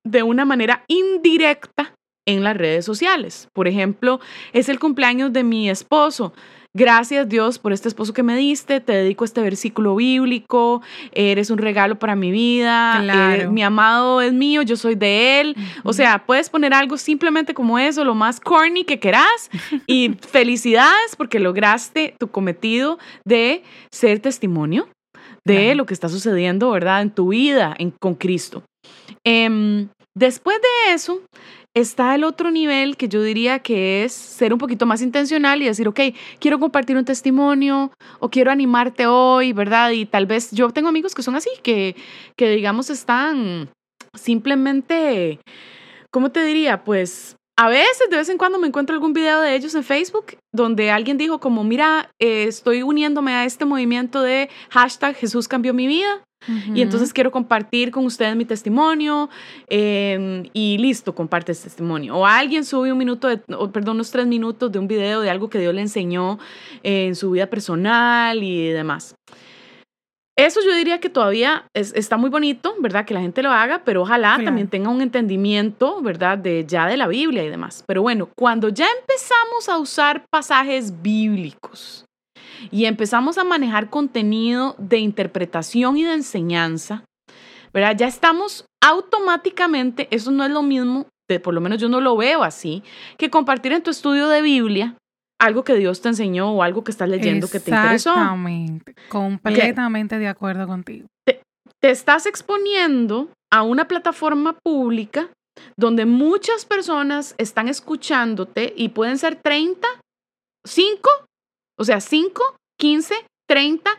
de 0.07 0.23
una 0.23 0.45
manera 0.45 0.85
indirecta 0.87 1.95
en 2.27 2.45
las 2.45 2.57
redes 2.57 2.85
sociales. 2.85 3.49
Por 3.53 3.67
ejemplo, 3.67 4.21
es 4.53 4.69
el 4.69 4.79
cumpleaños 4.79 5.33
de 5.33 5.43
mi 5.43 5.69
esposo. 5.69 6.33
Gracias 6.77 7.29
Dios 7.29 7.61
por 7.61 7.73
este 7.73 7.87
esposo 7.87 8.13
que 8.13 8.25
me 8.25 8.37
diste, 8.37 8.81
te 8.81 8.93
dedico 8.93 9.25
este 9.25 9.41
versículo 9.41 9.95
bíblico, 9.95 10.83
eres 11.13 11.51
un 11.51 11.59
regalo 11.59 12.01
para 12.01 12.17
mi 12.17 12.33
vida, 12.33 13.37
eh, 13.37 13.47
mi 13.47 13.63
amado 13.63 14.21
es 14.21 14.33
mío, 14.33 14.63
yo 14.63 14.75
soy 14.75 14.97
de 14.97 15.41
él. 15.41 15.57
O 15.85 15.93
sea, 15.93 16.27
puedes 16.27 16.51
poner 16.51 16.75
algo 16.75 16.97
simplemente 16.97 17.55
como 17.55 17.79
eso, 17.79 18.05
lo 18.05 18.17
más 18.17 18.41
corny 18.41 18.83
que 18.83 18.99
querás. 18.99 19.51
Y 19.87 20.17
felicidades 20.29 21.15
porque 21.17 21.39
lograste 21.39 22.17
tu 22.19 22.29
cometido 22.29 22.99
de 23.25 23.63
ser 23.93 24.19
testimonio 24.19 24.89
de 25.47 25.77
lo 25.77 25.87
que 25.87 25.95
está 25.95 26.09
sucediendo, 26.09 26.71
¿verdad? 26.71 27.03
En 27.03 27.11
tu 27.11 27.29
vida 27.29 27.77
con 28.01 28.15
Cristo. 28.15 28.65
Em, 29.25 29.89
después 30.17 30.57
de 30.61 30.95
eso, 30.95 31.21
está 31.75 32.15
el 32.15 32.25
otro 32.25 32.51
nivel 32.51 32.97
que 32.97 33.09
yo 33.09 33.23
diría 33.23 33.59
que 33.59 34.05
es 34.05 34.13
ser 34.13 34.53
un 34.53 34.59
poquito 34.59 34.87
más 34.87 35.03
intencional 35.03 35.61
y 35.61 35.67
decir, 35.67 35.89
ok, 35.89 36.01
quiero 36.39 36.61
compartir 36.61 36.97
un 36.97 37.05
testimonio 37.05 37.93
o 38.21 38.31
quiero 38.31 38.51
animarte 38.51 39.07
hoy, 39.07 39.53
¿verdad? 39.53 39.91
Y 39.91 40.07
tal 40.07 40.27
vez 40.27 40.53
yo 40.53 40.71
tengo 40.71 40.89
amigos 40.89 41.15
que 41.15 41.23
son 41.23 41.35
así, 41.35 41.51
que, 41.63 41.97
que 42.37 42.51
digamos 42.51 42.91
están 42.91 43.69
simplemente, 44.15 45.41
¿cómo 46.11 46.31
te 46.31 46.45
diría? 46.45 46.85
Pues 46.85 47.37
a 47.57 47.69
veces, 47.69 48.11
de 48.11 48.17
vez 48.17 48.29
en 48.29 48.39
cuando 48.39 48.59
me 48.59 48.67
encuentro 48.67 48.95
algún 48.95 49.13
video 49.13 49.41
de 49.41 49.55
ellos 49.55 49.75
en 49.77 49.85
Facebook 49.85 50.37
donde 50.53 50.91
alguien 50.91 51.19
dijo 51.19 51.39
como, 51.39 51.63
mira, 51.63 52.11
eh, 52.21 52.45
estoy 52.49 52.83
uniéndome 52.83 53.33
a 53.33 53.45
este 53.45 53.65
movimiento 53.65 54.23
de 54.23 54.49
hashtag 54.71 55.15
Jesús 55.15 55.47
cambió 55.47 55.73
mi 55.73 55.87
vida. 55.87 56.25
Y 56.75 56.83
entonces 56.83 57.13
quiero 57.13 57.31
compartir 57.31 57.91
con 57.91 58.05
ustedes 58.05 58.37
mi 58.37 58.45
testimonio 58.45 59.31
em, 59.69 60.45
y 60.53 60.79
listo, 60.79 61.15
comparte 61.15 61.53
ese 61.53 61.65
testimonio. 61.65 62.17
O 62.17 62.27
alguien 62.27 62.65
sube 62.65 62.93
un 62.93 62.99
minuto, 62.99 63.29
de, 63.29 63.39
perdón, 63.39 63.97
unos 63.97 64.11
tres 64.11 64.27
minutos 64.27 64.71
de 64.71 64.79
un 64.79 64.89
video 64.89 65.21
de 65.21 65.31
algo 65.31 65.49
que 65.49 65.59
Dios 65.59 65.75
le 65.75 65.81
enseñó 65.81 66.39
en 66.83 67.15
su 67.15 67.31
vida 67.31 67.47
personal 67.47 68.43
y 68.43 68.69
demás. 68.69 69.15
Eso 70.37 70.61
yo 70.67 70.75
diría 70.75 70.99
que 70.99 71.09
todavía 71.09 71.69
está 71.75 72.17
muy 72.17 72.29
bonito, 72.29 72.75
¿verdad? 72.81 73.05
Que 73.05 73.15
la 73.15 73.21
gente 73.21 73.41
lo 73.41 73.53
haga, 73.53 73.83
pero 73.85 74.03
ojalá 74.03 74.41
también 74.45 74.67
tenga 74.67 74.91
un 74.91 75.01
entendimiento, 75.01 76.03
¿verdad? 76.03 76.39
De 76.39 76.65
ya 76.67 76.89
de 76.89 76.97
la 76.97 77.07
Biblia 77.07 77.45
y 77.45 77.49
demás. 77.49 77.85
Pero 77.87 78.03
bueno, 78.03 78.29
cuando 78.37 78.69
ya 78.69 78.87
empezamos 79.01 79.69
a 79.69 79.79
usar 79.79 80.25
pasajes 80.31 81.01
bíblicos 81.03 82.05
y 82.71 82.87
empezamos 82.87 83.39
a 83.39 83.45
manejar 83.45 83.91
contenido 83.91 84.75
de 84.79 84.99
interpretación 84.99 85.97
y 85.97 86.05
de 86.05 86.15
enseñanza, 86.15 87.05
¿verdad? 87.73 87.97
Ya 87.97 88.07
estamos 88.07 88.67
automáticamente, 88.83 90.09
eso 90.11 90.31
no 90.31 90.45
es 90.45 90.51
lo 90.51 90.63
mismo, 90.63 91.07
por 91.43 91.55
lo 91.55 91.61
menos 91.61 91.81
yo 91.81 91.89
no 91.89 92.01
lo 92.01 92.17
veo 92.17 92.43
así, 92.43 92.83
que 93.19 93.31
compartir 93.31 93.73
en 93.73 93.83
tu 93.83 93.91
estudio 93.91 94.29
de 94.29 94.43
Biblia 94.43 94.97
algo 95.41 95.65
que 95.65 95.75
Dios 95.75 96.01
te 96.01 96.09
enseñó 96.09 96.53
o 96.53 96.63
algo 96.63 96.85
que 96.85 96.91
estás 96.91 97.09
leyendo 97.09 97.49
que 97.49 97.61
te 97.61 97.71
interesó. 97.71 98.11
Exactamente, 98.11 98.95
completamente 99.09 100.19
de 100.19 100.29
acuerdo 100.29 100.67
contigo. 100.67 101.07
Te, 101.27 101.43
te, 101.81 101.91
estás 101.91 102.27
exponiendo 102.27 103.31
a 103.53 103.63
una 103.63 103.87
plataforma 103.87 104.57
pública 104.63 105.29
donde 105.77 106.07
muchas 106.07 106.65
personas 106.65 107.35
están 107.39 107.69
escuchándote 107.69 108.73
y 108.77 108.91
pueden 108.91 109.19
ser 109.19 109.37
30, 109.37 109.87
5, 110.65 111.11
o 111.79 111.85
sea, 111.85 112.01
5, 112.01 112.43
15, 112.79 113.15
30 113.49 113.91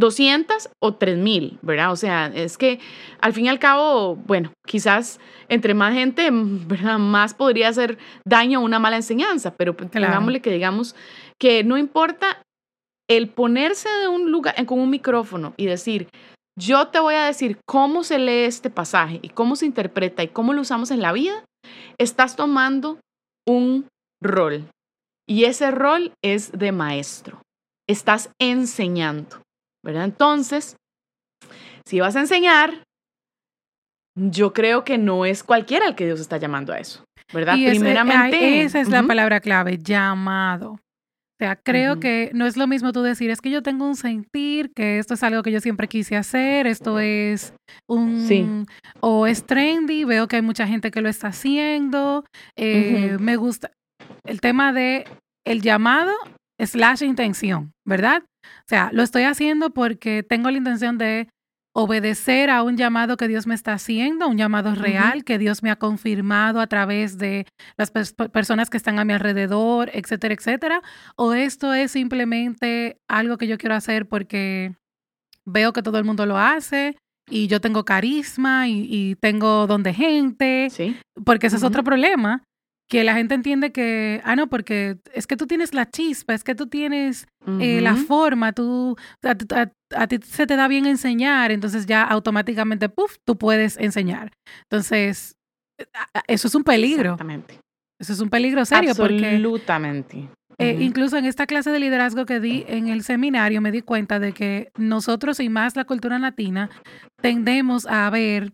200 0.00 0.70
o 0.80 0.94
3000, 0.94 1.58
¿verdad? 1.62 1.92
O 1.92 1.96
sea, 1.96 2.26
es 2.34 2.56
que 2.56 2.80
al 3.20 3.32
fin 3.32 3.46
y 3.46 3.48
al 3.48 3.58
cabo, 3.58 4.16
bueno, 4.16 4.52
quizás 4.66 5.20
entre 5.48 5.74
más 5.74 5.94
gente, 5.94 6.28
¿verdad? 6.32 6.98
Más 6.98 7.34
podría 7.34 7.68
hacer 7.68 7.98
daño 8.24 8.58
a 8.58 8.62
una 8.62 8.78
mala 8.78 8.96
enseñanza, 8.96 9.54
pero 9.54 9.76
claro. 9.76 10.26
que 10.42 10.50
digamos 10.50 10.96
que 11.38 11.62
no 11.62 11.78
importa 11.78 12.42
el 13.08 13.28
ponerse 13.28 13.88
de 14.00 14.08
un 14.08 14.30
lugar 14.30 14.54
con 14.66 14.78
un 14.78 14.90
micrófono 14.90 15.52
y 15.56 15.66
decir, 15.66 16.08
yo 16.58 16.88
te 16.88 17.00
voy 17.00 17.14
a 17.14 17.26
decir 17.26 17.58
cómo 17.66 18.04
se 18.04 18.18
lee 18.18 18.44
este 18.44 18.70
pasaje 18.70 19.18
y 19.22 19.30
cómo 19.30 19.56
se 19.56 19.66
interpreta 19.66 20.22
y 20.22 20.28
cómo 20.28 20.52
lo 20.52 20.60
usamos 20.60 20.90
en 20.90 21.00
la 21.00 21.12
vida, 21.12 21.44
estás 21.98 22.36
tomando 22.36 22.98
un 23.46 23.86
rol. 24.22 24.68
Y 25.30 25.44
ese 25.44 25.70
rol 25.70 26.12
es 26.24 26.50
de 26.50 26.72
maestro. 26.72 27.40
Estás 27.88 28.30
enseñando. 28.40 29.42
¿verdad? 29.82 30.04
Entonces, 30.04 30.76
si 31.84 32.00
vas 32.00 32.16
a 32.16 32.20
enseñar, 32.20 32.82
yo 34.14 34.52
creo 34.52 34.84
que 34.84 34.98
no 34.98 35.24
es 35.24 35.42
cualquiera 35.42 35.86
el 35.86 35.94
que 35.94 36.06
Dios 36.06 36.20
está 36.20 36.36
llamando 36.36 36.72
a 36.72 36.78
eso, 36.78 37.04
¿verdad? 37.32 37.56
Y 37.56 37.68
Primeramente. 37.68 38.62
esa 38.62 38.80
es 38.80 38.88
la 38.88 39.02
palabra 39.02 39.40
clave, 39.40 39.78
llamado. 39.78 40.72
O 40.72 41.42
sea, 41.42 41.56
creo 41.56 42.00
que 42.00 42.30
no 42.34 42.44
es 42.44 42.58
lo 42.58 42.66
mismo 42.66 42.92
tú 42.92 43.00
decir, 43.00 43.30
es 43.30 43.40
que 43.40 43.48
yo 43.48 43.62
tengo 43.62 43.86
un 43.86 43.96
sentir, 43.96 44.72
que 44.74 44.98
esto 44.98 45.14
es 45.14 45.22
algo 45.22 45.42
que 45.42 45.50
yo 45.50 45.60
siempre 45.60 45.88
quise 45.88 46.14
hacer, 46.16 46.66
esto 46.66 46.98
es 46.98 47.54
un... 47.88 48.26
Sí. 48.28 48.46
O 49.00 49.26
es 49.26 49.46
trendy, 49.46 50.04
veo 50.04 50.28
que 50.28 50.36
hay 50.36 50.42
mucha 50.42 50.66
gente 50.66 50.90
que 50.90 51.00
lo 51.00 51.08
está 51.08 51.28
haciendo, 51.28 52.26
eh, 52.56 53.16
me 53.18 53.36
gusta 53.36 53.70
el 54.24 54.40
tema 54.40 54.72
de 54.72 55.04
el 55.46 55.62
llamado 55.62 56.12
slash 56.58 57.02
intención, 57.02 57.72
¿verdad? 57.86 58.22
O 58.44 58.68
sea, 58.68 58.90
lo 58.92 59.02
estoy 59.02 59.24
haciendo 59.24 59.70
porque 59.70 60.22
tengo 60.22 60.50
la 60.50 60.58
intención 60.58 60.98
de 60.98 61.28
obedecer 61.72 62.50
a 62.50 62.62
un 62.62 62.76
llamado 62.76 63.16
que 63.16 63.28
Dios 63.28 63.46
me 63.46 63.54
está 63.54 63.74
haciendo, 63.74 64.28
un 64.28 64.36
llamado 64.36 64.74
real 64.74 65.24
que 65.24 65.38
Dios 65.38 65.62
me 65.62 65.70
ha 65.70 65.76
confirmado 65.76 66.60
a 66.60 66.66
través 66.66 67.16
de 67.16 67.46
las 67.76 67.90
personas 67.90 68.70
que 68.70 68.76
están 68.76 68.98
a 68.98 69.04
mi 69.04 69.12
alrededor, 69.12 69.90
etcétera, 69.92 70.34
etcétera. 70.34 70.82
O 71.16 71.32
esto 71.32 71.72
es 71.72 71.92
simplemente 71.92 72.96
algo 73.08 73.38
que 73.38 73.46
yo 73.46 73.56
quiero 73.56 73.76
hacer 73.76 74.08
porque 74.08 74.74
veo 75.44 75.72
que 75.72 75.82
todo 75.82 75.98
el 75.98 76.04
mundo 76.04 76.26
lo 76.26 76.38
hace 76.38 76.96
y 77.28 77.46
yo 77.46 77.60
tengo 77.60 77.84
carisma 77.84 78.68
y, 78.68 79.14
tengo 79.20 79.68
don 79.68 79.84
de 79.84 79.94
gente, 79.94 80.68
¿Sí? 80.70 80.96
porque 81.24 81.46
ese 81.46 81.56
es 81.56 81.62
otro 81.62 81.84
problema, 81.84 82.42
que 82.90 83.04
la 83.04 83.14
gente 83.14 83.36
entiende 83.36 83.70
que, 83.70 84.20
ah, 84.24 84.34
no, 84.34 84.48
porque 84.48 84.98
es 85.14 85.28
que 85.28 85.36
tú 85.36 85.46
tienes 85.46 85.72
la 85.74 85.88
chispa, 85.88 86.34
es 86.34 86.42
que 86.42 86.56
tú 86.56 86.66
tienes 86.66 87.28
eh, 87.60 87.80
la 87.80 87.94
forma, 87.94 88.52
tú, 88.52 88.96
a, 89.22 90.06
ti 90.08 90.18
se 90.24 90.46
te 90.48 90.56
da 90.56 90.66
bien 90.66 90.86
enseñar, 90.86 91.52
entonces 91.52 91.86
ya 91.86 92.02
automáticamente, 92.02 92.88
puff, 92.88 93.18
tú 93.24 93.38
puedes 93.38 93.76
enseñar. 93.76 94.32
Entonces, 94.64 95.36
eso 96.26 96.48
es 96.48 96.54
un 96.56 96.64
peligro. 96.64 97.12
Exactamente. 97.12 97.60
Eso 98.00 98.12
es 98.12 98.20
un 98.20 98.28
peligro 98.28 98.64
serio 98.64 98.90
Absolutamente. 98.90 100.16
porque... 100.16 100.40
Eh, 100.58 100.76
incluso 100.80 101.16
en 101.16 101.24
esta 101.24 101.46
clase 101.46 101.70
de 101.70 101.78
liderazgo 101.78 102.26
que 102.26 102.40
di 102.40 102.64
en 102.66 102.88
el 102.88 103.02
seminario 103.02 103.62
me 103.62 103.70
di 103.70 103.82
cuenta 103.82 104.18
de 104.18 104.32
que 104.32 104.72
nosotros 104.76 105.38
y 105.40 105.48
más 105.48 105.76
la 105.76 105.84
cultura 105.84 106.18
latina 106.18 106.68
tendemos 107.22 107.86
a 107.86 108.10
ver 108.10 108.52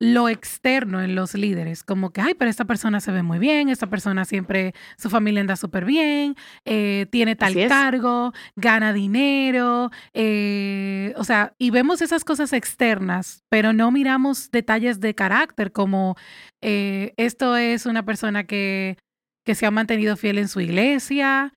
lo 0.00 0.28
externo 0.28 1.02
en 1.02 1.14
los 1.14 1.34
líderes, 1.34 1.82
como 1.82 2.10
que, 2.10 2.20
ay, 2.20 2.34
pero 2.34 2.50
esta 2.50 2.64
persona 2.64 3.00
se 3.00 3.10
ve 3.10 3.22
muy 3.22 3.38
bien, 3.38 3.68
esta 3.68 3.88
persona 3.88 4.24
siempre, 4.24 4.74
su 4.96 5.10
familia 5.10 5.40
anda 5.40 5.56
súper 5.56 5.84
bien, 5.84 6.36
eh, 6.64 7.06
tiene 7.10 7.34
tal 7.34 7.54
cargo, 7.66 8.32
gana 8.54 8.92
dinero, 8.92 9.90
eh, 10.14 11.12
o 11.16 11.24
sea, 11.24 11.54
y 11.58 11.70
vemos 11.70 12.00
esas 12.00 12.24
cosas 12.24 12.52
externas, 12.52 13.42
pero 13.48 13.72
no 13.72 13.90
miramos 13.90 14.50
detalles 14.52 15.00
de 15.00 15.14
carácter, 15.14 15.72
como 15.72 16.16
eh, 16.62 17.12
esto 17.16 17.56
es 17.56 17.84
una 17.84 18.04
persona 18.04 18.44
que, 18.44 18.98
que 19.44 19.56
se 19.56 19.66
ha 19.66 19.70
mantenido 19.72 20.16
fiel 20.16 20.38
en 20.38 20.48
su 20.48 20.60
iglesia, 20.60 21.52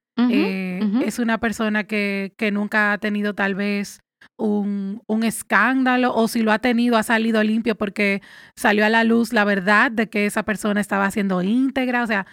es 1.03 1.17
una 1.17 1.39
persona 1.39 1.85
que, 1.85 2.33
que 2.37 2.51
nunca 2.51 2.93
ha 2.93 2.97
tenido 2.99 3.33
tal 3.33 3.55
vez 3.55 4.01
un, 4.37 5.01
un, 5.07 5.23
escándalo 5.23 6.13
o 6.15 6.27
si 6.27 6.41
lo 6.41 6.51
ha 6.51 6.59
tenido, 6.59 6.97
ha 6.97 7.03
salido 7.03 7.43
limpio 7.43 7.75
porque 7.75 8.21
salió 8.55 8.85
a 8.85 8.89
la 8.89 9.03
luz 9.03 9.33
la 9.33 9.45
verdad 9.45 9.91
de 9.91 10.09
que 10.09 10.25
esa 10.25 10.43
persona 10.43 10.81
estaba 10.81 11.09
siendo 11.11 11.41
íntegra. 11.41 12.03
O 12.03 12.07
sea, 12.07 12.25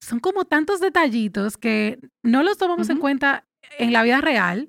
son 0.00 0.20
como 0.20 0.44
tantos 0.44 0.80
detallitos 0.80 1.56
que 1.56 1.98
no 2.22 2.42
los 2.42 2.58
tomamos 2.58 2.88
en 2.90 2.98
cuenta 2.98 3.44
en 3.78 3.92
la 3.92 4.02
vida 4.02 4.20
real 4.20 4.68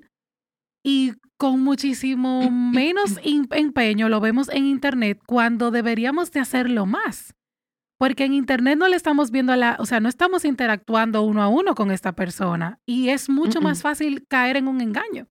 y 0.84 1.12
con 1.36 1.60
muchísimo 1.60 2.50
menos 2.50 3.18
empeño 3.50 4.08
lo 4.08 4.20
vemos 4.20 4.48
en 4.50 4.66
Internet 4.66 5.20
cuando 5.26 5.70
deberíamos 5.70 6.30
de 6.30 6.40
hacerlo 6.40 6.86
más. 6.86 7.34
Porque 7.98 8.24
en 8.24 8.34
Internet 8.34 8.76
no 8.76 8.88
le 8.88 8.96
estamos 8.96 9.30
viendo 9.30 9.52
a 9.52 9.56
la, 9.56 9.76
o 9.78 9.86
sea, 9.86 10.00
no 10.00 10.08
estamos 10.08 10.44
interactuando 10.44 11.22
uno 11.22 11.42
a 11.42 11.48
uno 11.48 11.74
con 11.74 11.90
esta 11.90 12.12
persona 12.12 12.78
y 12.86 13.08
es 13.08 13.28
mucho 13.30 13.60
más 13.60 13.82
fácil 13.82 14.26
caer 14.28 14.56
en 14.56 14.68
un 14.68 14.80
engaño. 14.80 15.28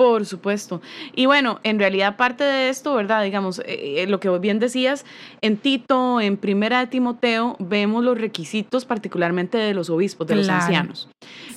Por 0.00 0.24
supuesto. 0.24 0.80
Y 1.14 1.26
bueno, 1.26 1.60
en 1.62 1.78
realidad 1.78 2.16
parte 2.16 2.42
de 2.42 2.70
esto, 2.70 2.94
¿verdad? 2.94 3.22
Digamos, 3.22 3.58
eh, 3.58 4.02
eh, 4.02 4.06
lo 4.06 4.18
que 4.18 4.30
bien 4.38 4.58
decías, 4.58 5.04
en 5.42 5.58
Tito, 5.58 6.22
en 6.22 6.38
Primera 6.38 6.80
de 6.80 6.86
Timoteo, 6.86 7.54
vemos 7.58 8.02
los 8.02 8.18
requisitos 8.18 8.86
particularmente 8.86 9.58
de 9.58 9.74
los 9.74 9.90
obispos, 9.90 10.26
de 10.26 10.36
los 10.36 10.48
ancianos. 10.48 11.10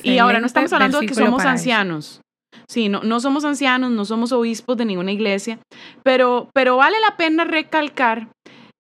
y 0.04 0.18
ahora 0.18 0.42
no 0.42 0.46
estamos 0.46 0.74
hablando 0.74 1.00
de 1.00 1.06
que 1.06 1.14
somos 1.14 1.46
ancianos. 1.46 2.20
Sí, 2.68 2.90
no, 2.90 3.02
no 3.02 3.22
somos 3.22 3.46
ancianos, 3.46 3.92
no 3.92 4.04
somos 4.04 4.34
obispos 4.34 4.76
de 4.76 4.84
ninguna 4.84 5.14
iglesia, 5.14 5.60
pero, 6.04 6.50
pero 6.54 6.76
vale 6.76 6.98
la 7.00 7.16
pena 7.16 7.46
recalcar 7.46 8.28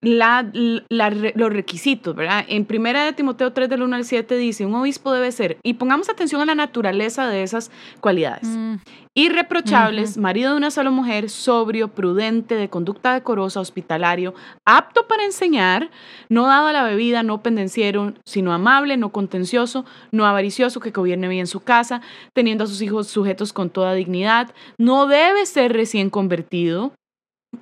la, 0.04 0.46
los 0.52 1.54
requisitos, 1.54 2.16
¿verdad? 2.16 2.46
En 2.48 2.66
primera 2.66 3.06
de 3.06 3.14
Timoteo 3.14 3.54
3 3.54 3.70
del 3.70 3.84
1 3.84 3.96
al 3.96 4.06
7 4.06 4.36
dice, 4.38 4.66
un 4.66 4.76
obispo 4.76 5.14
debe 5.14 5.32
ser, 5.32 5.58
y 5.64 5.76
pongamos 5.76 6.10
atención 6.10 6.42
a 6.42 6.46
la 6.46 6.56
naturaleza 6.56 7.28
de 7.28 7.44
esas 7.44 7.72
cualidades, 8.02 8.48
mm. 8.48 8.76
irreprochables, 9.14 10.18
marido 10.18 10.52
de 10.52 10.58
una 10.58 10.72
sola 10.72 10.90
mujer, 10.90 11.30
sobrio, 11.30 11.88
prudente, 11.88 12.56
de 12.56 12.70
conducta 12.70 13.14
decorosa, 13.14 13.62
hospitalario, 13.62 14.34
apto 14.66 15.08
para 15.08 15.24
enseñar, 15.24 15.90
no 16.30 16.48
dado 16.48 16.68
a 16.68 16.74
la 16.74 16.84
bebida, 16.84 17.24
no 17.24 17.42
pendenciero, 17.42 18.14
sino 18.26 18.54
amable, 18.54 18.98
no 18.98 19.10
contencioso, 19.10 19.86
no 20.12 20.26
avaricioso, 20.26 20.80
que 20.80 20.92
gobierne 20.92 21.28
bien 21.28 21.48
su 21.48 21.62
casa, 21.62 22.02
teniendo 22.34 22.66
a 22.66 22.68
sus 22.68 22.82
hijos 22.82 23.08
sujetos 23.08 23.54
con 23.54 23.70
toda 23.70 23.94
dignidad, 23.94 24.54
no 24.78 25.08
debe 25.08 25.46
ser 25.46 25.74
recién 25.74 26.10
convertido, 26.10 26.94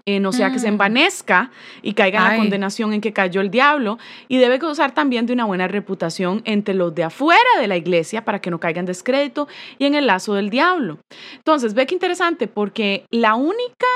eh, 0.06 0.20
no 0.20 0.32
sea 0.32 0.52
que 0.52 0.60
se 0.60 0.68
mm. 0.68 0.74
envanezca 0.74 1.52
y 1.82 1.94
caiga 1.94 2.20
en 2.20 2.32
la 2.32 2.38
condenación 2.38 2.94
en 2.94 3.02
que 3.02 3.14
cayó 3.14 3.42
el 3.42 3.52
diablo, 3.52 3.98
y 4.28 4.38
debe 4.38 4.58
gozar 4.58 4.94
también 4.94 5.26
de 5.26 5.34
una 5.34 5.46
buena 5.46 5.68
reputación 5.68 6.42
entre 6.46 6.74
los 6.74 6.94
de 6.96 7.04
afuera 7.04 7.40
de 7.60 7.68
la 7.68 7.78
iglesia 7.78 8.24
para 8.26 8.40
que 8.40 8.52
no 8.52 8.60
caigan 8.60 8.82
en 8.82 8.88
descrédito 8.88 9.48
y 9.78 9.86
en 9.86 9.96
el 9.96 10.08
lazo 10.08 10.34
del 10.34 10.50
diablo. 10.50 11.00
Entonces, 11.36 11.74
ve 11.74 11.86
qué 11.86 11.96
interesante, 11.96 12.48
porque 12.48 13.06
la 13.12 13.36
única, 13.36 13.88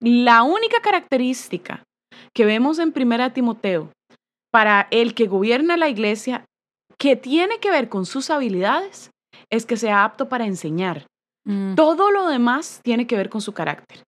la 0.00 0.42
única 0.42 0.80
característica 0.82 1.82
que 2.34 2.44
vemos 2.44 2.78
en 2.78 2.92
Primera 2.92 3.32
Timoteo 3.32 3.90
para 4.52 4.88
el 4.90 5.14
que 5.14 5.26
gobierna 5.26 5.76
la 5.76 5.88
iglesia 5.88 6.44
que 6.98 7.16
tiene 7.16 7.58
que 7.58 7.70
ver 7.70 7.88
con 7.88 8.06
sus 8.06 8.30
habilidades 8.30 9.10
es 9.50 9.66
que 9.66 9.76
sea 9.76 10.04
apto 10.04 10.28
para 10.28 10.46
enseñar. 10.46 11.06
Mm. 11.44 11.74
Todo 11.74 12.10
lo 12.10 12.28
demás 12.28 12.80
tiene 12.82 13.06
que 13.06 13.16
ver 13.16 13.28
con 13.28 13.40
su 13.40 13.52
carácter. 13.52 14.02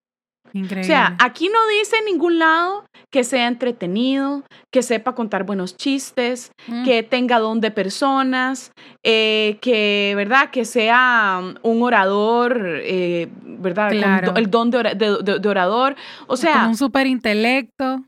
Increíble. 0.56 0.82
O 0.82 0.84
sea, 0.86 1.16
aquí 1.20 1.48
no 1.48 1.58
dice 1.68 1.96
en 1.98 2.06
ningún 2.06 2.38
lado 2.38 2.84
que 3.10 3.24
sea 3.24 3.46
entretenido, 3.46 4.42
que 4.72 4.82
sepa 4.82 5.14
contar 5.14 5.44
buenos 5.44 5.76
chistes, 5.76 6.50
mm. 6.66 6.84
que 6.84 7.02
tenga 7.02 7.38
don 7.38 7.60
de 7.60 7.70
personas, 7.70 8.72
eh, 9.04 9.58
que, 9.60 10.14
¿verdad? 10.16 10.50
Que 10.50 10.64
sea 10.64 11.42
un 11.62 11.82
orador, 11.82 12.80
eh, 12.82 13.28
¿verdad? 13.42 13.92
el 14.36 14.50
don 14.50 14.70
de, 14.70 15.48
orador. 15.48 15.94
O 16.26 16.36
sea... 16.36 16.66
un 16.66 16.76
super 16.76 17.06
intelecto. 17.06 18.04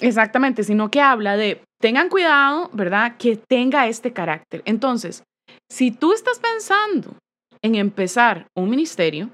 exactamente, 0.00 0.62
sino 0.62 0.90
que 0.90 1.00
habla 1.00 1.36
de, 1.36 1.60
tengan 1.80 2.08
cuidado, 2.08 2.70
¿verdad? 2.72 3.16
Que 3.18 3.36
tenga 3.36 3.88
este 3.88 4.12
carácter. 4.12 4.62
Entonces, 4.64 5.24
si 5.70 5.90
tú 5.90 6.12
estás 6.12 6.38
pensando 6.38 7.16
en 7.62 7.74
empezar 7.74 8.46
un 8.56 8.70
ministerio, 8.70 9.30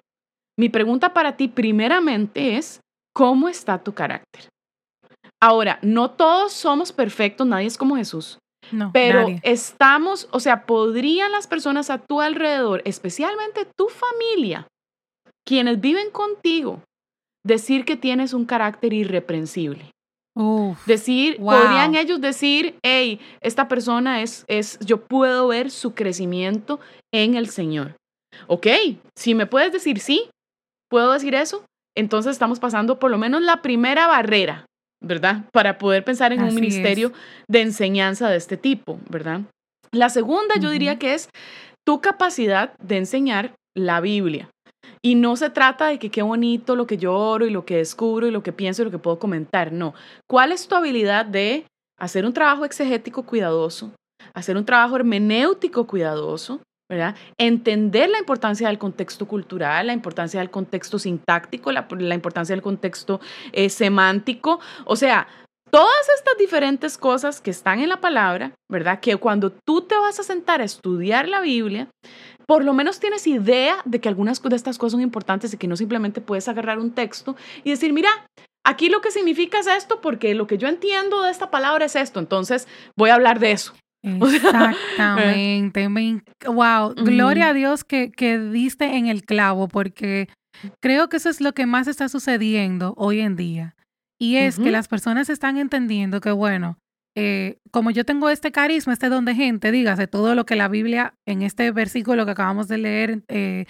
mi 0.59 0.69
pregunta 0.69 1.13
para 1.13 1.37
ti 1.37 1.49
primeramente 1.49 2.57
es, 2.57 2.81
¿cómo 3.15 3.49
está 3.49 3.83
tu 3.83 3.93
carácter? 3.93 4.49
Ahora, 5.43 5.79
no 5.83 6.11
todos 6.11 6.53
somos 6.53 6.93
perfectos, 6.93 7.47
nadie 7.47 7.67
es 7.67 7.79
como 7.79 7.97
Jesús. 7.97 8.39
No, 8.73 8.91
pero 8.93 9.27
estamos, 9.43 10.29
o 10.31 10.39
sea, 10.39 10.65
podrían 10.67 11.33
las 11.33 11.47
personas 11.47 11.91
a 11.91 11.99
tu 11.99 12.21
alrededor, 12.21 12.83
especialmente 12.85 13.67
tu 13.77 13.89
familia, 13.89 14.69
quienes 15.47 15.81
viven 15.81 16.11
contigo, 16.11 16.83
decir 17.45 17.85
que 17.85 17.97
tienes 17.97 18.33
un 18.33 18.45
carácter 18.45 18.93
irreprensible. 18.93 19.91
decir, 20.87 21.39
podrían 21.39 21.95
ellos 21.97 22.21
decir, 22.21 22.79
hey, 22.85 23.21
esta 23.41 23.67
persona 23.67 24.23
es, 24.23 24.45
es, 24.47 24.79
yo 24.81 25.05
puedo 25.05 25.49
ver 25.49 25.71
su 25.71 25.95
crecimiento 25.95 26.81
en 27.13 27.35
el 27.35 27.49
Señor. 27.49 27.97
Ok, 28.47 28.67
si 29.17 29.35
me 29.35 29.47
puedes 29.47 29.73
decir 29.73 29.99
sí, 29.99 30.31
puedo 30.91 31.13
decir 31.13 31.35
eso, 31.35 31.65
entonces 31.97 32.33
estamos 32.33 32.61
pasando 32.61 32.99
por 32.99 33.11
lo 33.11 33.19
menos 33.19 33.43
la 33.43 33.63
primera 33.63 34.07
barrera, 34.07 34.67
¿verdad? 35.03 35.45
Para 35.53 35.79
poder 35.79 36.05
pensar 36.05 36.33
en 36.33 36.43
un 36.43 36.55
ministerio 36.55 37.13
de 37.49 37.63
enseñanza 37.63 38.29
de 38.29 38.37
este 38.37 38.57
tipo, 38.57 38.99
¿verdad? 39.09 39.43
La 39.93 40.09
segunda 40.09 40.57
yo 40.61 40.71
diría 40.71 40.99
que 40.99 41.15
es 41.15 41.29
tu 41.87 42.01
capacidad 42.01 42.75
de 42.79 42.99
enseñar 42.99 43.55
la 43.77 44.01
Biblia. 44.01 44.51
Y 45.03 45.15
no 45.15 45.37
se 45.37 45.49
trata 45.49 45.89
de 45.89 45.99
que 45.99 46.11
qué 46.11 46.23
bonito 46.23 46.77
lo 46.77 46.87
que 46.87 46.99
yo 46.99 47.15
oro 47.15 47.47
y 47.47 47.51
lo 47.51 47.65
que 47.65 47.77
descubro 47.77 48.27
y 48.27 48.31
lo 48.31 48.43
que 48.43 48.53
pienso 48.53 48.83
y 48.83 48.85
lo 48.85 48.91
que 48.91 48.99
puedo 48.99 49.19
comentar, 49.19 49.73
no. 49.73 49.95
¿Cuál 50.29 50.53
es 50.53 50.69
tu 50.69 50.75
habilidad 50.75 51.25
de 51.25 51.65
hacer 51.99 52.27
un 52.27 52.33
trabajo 52.33 52.65
exegético 52.65 53.25
cuidadoso, 53.25 53.93
hacer 54.35 54.57
un 54.57 54.65
trabajo 54.65 54.97
hermenéutico 54.97 55.87
cuidadoso, 55.87 56.61
Entender 57.39 58.11
la 58.11 58.19
importancia 58.19 58.69
del 58.69 58.79
contexto 58.79 59.27
cultural, 59.27 59.87
la 59.87 59.93
importancia 59.93 60.41
del 60.41 60.51
contexto 60.51 60.99
sintáctico, 60.99 61.71
la, 61.73 61.87
importancia 62.15 62.55
del 62.55 62.63
contexto 62.63 63.21
eh, 63.53 63.71
semántico, 63.71 64.61
o 64.85 64.97
sea, 64.97 65.29
todas 65.71 66.09
estas 66.17 66.37
diferentes 66.37 66.99
cosas 66.99 67.41
que 67.41 67.51
están 67.51 67.81
en 67.81 67.89
la 67.89 68.01
palabra, 68.01 68.53
¿verdad? 68.69 69.01
Que 69.01 69.17
cuando 69.17 69.51
tú 69.51 69.83
te 69.83 69.97
vas 69.97 70.19
a 70.19 70.25
sentar 70.25 70.61
a 70.61 70.65
estudiar 70.65 71.29
la 71.29 71.41
Biblia, 71.41 71.89
por 72.47 72.65
lo 72.65 72.75
menos 72.75 72.99
tienes 72.99 73.27
idea 73.27 73.77
de 73.85 74.01
que 74.01 74.09
algunas 74.09 74.43
de 74.43 74.57
estas 74.57 74.77
cosas 74.77 74.93
son 74.93 75.03
importantes 75.03 75.55
y 75.55 75.57
que 75.57 75.69
no 75.69 75.77
simplemente 75.77 76.21
puedes 76.21 76.49
agarrar 76.49 76.81
un 76.81 76.91
texto 76.91 77.37
y 77.63 77.71
decir, 77.71 77.93
mira, 77.93 78.11
aquí 78.65 78.89
lo 78.89 79.01
que 79.01 79.13
significa 79.13 79.61
es 79.61 79.69
esto 79.69 80.01
porque 80.01 80.35
lo 80.35 80.49
que 80.49 80.59
yo 80.59 80.67
entiendo 80.67 81.23
de 81.23 81.31
esta 81.31 81.51
palabra 81.51 81.85
es 81.85 81.95
esto, 81.95 82.19
entonces 82.19 82.67
voy 82.97 83.11
a 83.11 83.15
hablar 83.15 83.39
de 83.39 83.53
eso. 83.53 83.75
Exactamente. 84.03 85.89
wow, 86.47 86.95
gloria 86.95 87.49
a 87.49 87.55
Dios 87.55 87.85
que, 87.85 88.11
que 88.11 88.39
diste 88.39 88.97
en 88.97 89.07
el 89.07 89.25
clavo, 89.25 89.69
porque 89.69 90.29
creo 90.81 91.09
que 91.09 91.19
eso 91.19 91.29
es 91.29 91.41
lo 91.41 91.53
que 91.53 91.67
más 91.67 91.87
está 91.87 92.09
sucediendo 92.09 92.95
hoy 92.97 93.21
en 93.21 93.37
día. 93.37 93.77
Y 94.19 94.37
es 94.37 94.59
que 94.59 94.71
las 94.71 94.87
personas 94.87 95.31
están 95.31 95.57
entendiendo 95.57 96.21
que, 96.21 96.31
bueno, 96.31 96.77
eh, 97.17 97.57
como 97.71 97.91
yo 97.91 98.05
tengo 98.05 98.29
este 98.29 98.53
carisma, 98.53 98.93
este 98.93 99.09
don 99.09 99.25
de 99.25 99.35
gente, 99.35 99.73
dígase, 99.73 100.07
todo 100.07 100.35
lo 100.35 100.45
que 100.45 100.57
la 100.57 100.69
Biblia, 100.69 101.15
en 101.27 101.41
este 101.43 101.71
versículo 101.71 102.27
que 102.27 102.33
acabamos 102.33 102.69
de 102.69 102.79
leer, 102.79 103.23
eh, 103.29 103.65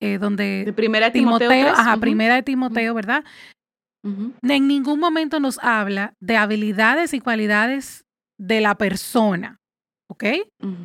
eh, 0.00 0.18
donde... 0.18 0.64
De 0.66 0.72
primera 0.72 1.06
de 1.06 1.12
Timoteo, 1.12 1.68
ajá, 1.68 1.96
primera 1.98 2.34
de 2.34 2.42
Timoteo, 2.42 2.94
¿verdad? 2.94 3.24
En 4.04 4.66
ningún 4.66 4.98
momento 4.98 5.38
nos 5.38 5.60
habla 5.62 6.14
de 6.18 6.36
habilidades 6.36 7.14
y 7.14 7.20
cualidades 7.20 8.04
de 8.36 8.60
la 8.60 8.74
persona. 8.74 9.61
¿Ok? 10.12 10.24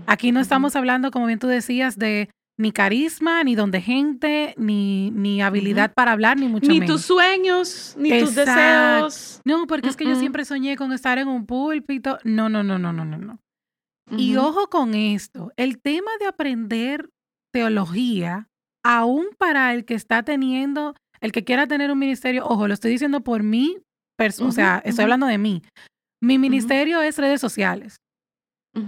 Aquí 0.06 0.32
no 0.32 0.40
estamos 0.40 0.78
hablando, 0.78 1.12
como 1.12 1.26
bien 1.26 1.40
tú 1.40 1.48
decías, 1.48 1.98
de 1.98 2.30
ni 2.58 2.72
carisma, 2.72 3.44
ni 3.44 3.56
don 3.56 3.72
de 3.72 3.82
gente, 3.82 4.56
ni, 4.58 5.12
ni 5.12 5.42
habilidad 5.42 5.94
para 5.94 6.14
hablar, 6.14 6.38
ni 6.38 6.48
mucho 6.48 6.68
menos. 6.68 6.82
Ni 6.82 6.88
tus 6.88 7.02
sueños, 7.02 7.96
ni 8.00 8.20
tus 8.20 8.36
deseos. 8.36 9.42
No, 9.44 9.68
porque 9.68 9.90
es 9.90 9.98
que 9.98 10.06
yo 10.06 10.16
siempre 10.16 10.46
soñé 10.46 10.78
con 10.78 10.94
estar 10.94 11.18
en 11.18 11.28
un 11.28 11.46
púlpito. 11.46 12.18
No, 12.24 12.48
no, 12.48 12.64
no, 12.64 12.80
no, 12.80 12.94
no, 12.94 13.04
no, 13.06 13.18
no. 13.18 13.40
Y 14.18 14.38
ojo 14.38 14.68
con 14.70 14.96
esto, 14.96 15.52
el 15.58 15.82
tema 15.82 16.12
de 16.22 16.28
aprender 16.28 17.10
teología, 17.54 18.48
aún 18.82 19.28
para 19.38 19.74
el 19.74 19.84
que 19.84 19.96
está 19.96 20.24
teniendo, 20.24 20.96
el 21.20 21.34
que 21.34 21.44
quiera 21.44 21.68
tener 21.68 21.92
un 21.92 22.00
ministerio, 22.00 22.46
ojo, 22.46 22.70
lo 22.70 22.74
estoy 22.74 22.92
diciendo 22.92 23.22
por 23.22 23.44
mí, 23.44 23.78
o 24.40 24.52
sea, 24.52 24.82
estoy 24.86 25.04
hablando 25.04 25.28
de 25.28 25.38
mí. 25.38 25.62
Mi 26.24 26.40
ministerio 26.40 27.02
es 27.02 27.18
redes 27.18 27.42
sociales. 27.42 27.98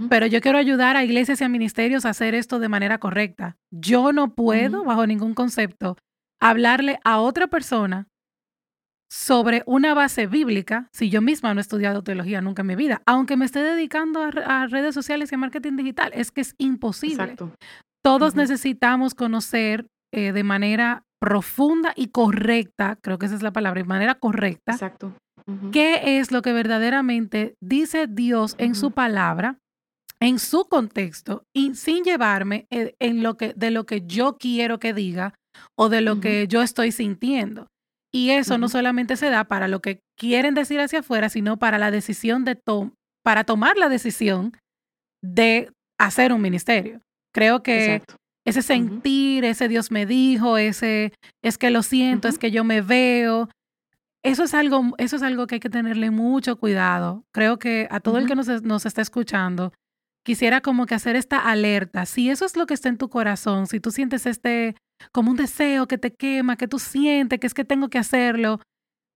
Pero 0.10 0.26
yo 0.26 0.42
quiero 0.42 0.58
ayudar 0.58 0.98
a 0.98 1.04
iglesias 1.04 1.42
y 1.42 1.44
a 1.44 1.50
ministerios 1.50 2.06
a 2.06 2.10
hacer 2.10 2.36
esto 2.36 2.60
de 2.60 2.70
manera 2.70 3.00
correcta. 3.00 3.58
Yo 3.72 4.12
no 4.12 4.36
puedo, 4.36 4.84
bajo 4.84 5.08
ningún 5.08 5.34
concepto, 5.34 5.98
hablarle 6.40 7.00
a 7.04 7.20
otra 7.20 7.48
persona 7.48 8.08
sobre 9.12 9.64
una 9.66 9.94
base 9.94 10.28
bíblica 10.28 10.88
si 10.94 11.10
yo 11.10 11.22
misma 11.22 11.54
no 11.54 11.60
he 11.60 11.62
estudiado 11.62 12.04
teología 12.04 12.42
nunca 12.42 12.62
en 12.62 12.68
mi 12.68 12.76
vida, 12.76 13.02
aunque 13.06 13.38
me 13.38 13.46
esté 13.46 13.62
dedicando 13.64 14.22
a, 14.22 14.68
redes 14.68 14.94
sociales 14.94 15.32
y 15.32 15.36
a 15.36 15.38
marketing 15.40 15.76
digital. 15.76 16.12
Es 16.14 16.32
que 16.32 16.42
es 16.42 16.56
imposible. 16.58 17.36
Todos 18.04 18.36
necesitamos 18.36 19.16
conocer 19.16 19.88
eh, 20.14 20.32
de 20.32 20.44
manera 20.44 21.04
profunda 21.20 21.92
y 21.96 22.08
correcta, 22.08 22.98
creo 23.02 23.18
que 23.20 23.26
esa 23.26 23.36
es 23.36 23.42
la 23.42 23.52
palabra, 23.52 23.82
de 23.82 23.88
manera 23.88 24.16
correcta, 24.16 24.72
Exacto. 24.72 25.14
qué 25.74 26.20
es 26.20 26.32
lo 26.32 26.42
que 26.42 26.54
verdaderamente 26.54 27.56
dice 27.60 28.08
Dios 28.08 28.56
en 28.58 28.74
su 28.74 28.92
palabra 28.92 29.60
en 30.22 30.40
su 30.40 30.66
contexto 30.66 31.44
y 31.54 31.76
sin 31.76 32.04
llevarme 32.04 32.68
eh, 32.70 32.96
en 33.00 33.24
lo 33.24 33.38
que, 33.38 33.54
de 33.54 33.72
lo 33.72 33.86
que 33.86 34.02
yo 34.06 34.38
quiero 34.38 34.80
que 34.80 34.94
diga 34.94 35.34
o 35.78 35.90
de 35.90 36.02
lo 36.02 36.20
que 36.20 36.48
yo 36.48 36.62
estoy 36.62 36.92
sintiendo. 36.92 37.68
Y 38.12 38.32
eso 38.32 38.58
no 38.58 38.70
solamente 38.70 39.18
se 39.18 39.30
da 39.30 39.46
para 39.46 39.68
lo 39.68 39.82
que 39.82 40.02
quieren 40.18 40.56
decir 40.56 40.80
hacia 40.80 41.00
afuera, 41.00 41.30
sino 41.30 41.58
para 41.58 41.78
la 41.78 41.92
decisión 41.92 42.44
de 42.44 42.60
para 43.24 43.44
tomar 43.44 43.78
la 43.78 43.90
decisión 43.90 44.58
de 45.22 45.72
hacer 46.00 46.34
un 46.34 46.42
ministerio. 46.42 47.02
Creo 47.34 47.62
que 47.62 48.02
ese 48.46 48.62
sentir, 48.62 49.46
ese 49.46 49.68
Dios 49.68 49.92
me 49.92 50.06
dijo, 50.06 50.58
ese 50.58 51.14
es 51.44 51.58
que 51.58 51.70
lo 51.70 51.84
siento, 51.84 52.28
es 52.28 52.40
que 52.40 52.52
yo 52.52 52.64
me 52.64 52.82
veo, 52.82 53.50
eso 54.24 54.44
es 54.44 54.54
algo, 54.54 54.96
eso 54.98 55.16
es 55.16 55.22
algo 55.22 55.48
que 55.48 55.56
hay 55.56 55.60
que 55.60 55.70
tenerle 55.70 56.12
mucho 56.12 56.58
cuidado. 56.58 57.24
Creo 57.32 57.60
que 57.60 57.88
a 57.92 58.00
todo 58.00 58.18
el 58.18 58.28
que 58.28 58.36
nos, 58.36 58.48
nos 58.64 58.86
está 58.86 59.02
escuchando, 59.02 59.72
quisiera 60.26 60.62
como 60.62 60.86
que 60.86 60.96
hacer 60.96 61.16
esta 61.16 61.40
alerta. 61.40 62.06
Si 62.06 62.30
eso 62.30 62.46
es 62.46 62.56
lo 62.56 62.66
que 62.66 62.74
está 62.74 62.90
en 62.90 62.98
tu 62.98 63.10
corazón, 63.10 63.68
si 63.68 63.80
tú 63.80 63.92
sientes 63.92 64.26
este 64.26 64.76
como 65.12 65.32
un 65.32 65.38
deseo 65.38 65.88
que 65.88 65.98
te 65.98 66.14
quema, 66.14 66.58
que 66.58 66.68
tú 66.68 66.78
sientes 66.80 67.40
que 67.40 67.48
es 67.48 67.54
que 67.54 67.64
tengo 67.64 67.90
que 67.90 67.98
hacerlo, 67.98 68.60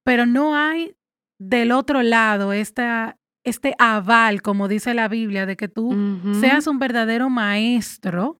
pero 0.05 0.25
no 0.25 0.55
hay 0.55 0.95
del 1.39 1.71
otro 1.71 2.03
lado 2.03 2.53
esta, 2.53 3.17
este 3.45 3.75
aval, 3.79 4.41
como 4.41 4.67
dice 4.67 4.93
la 4.93 5.07
Biblia, 5.07 5.45
de 5.45 5.57
que 5.57 5.67
tú 5.67 5.93
seas 6.39 6.67
un 6.67 6.79
verdadero 6.79 7.29
maestro 7.29 8.39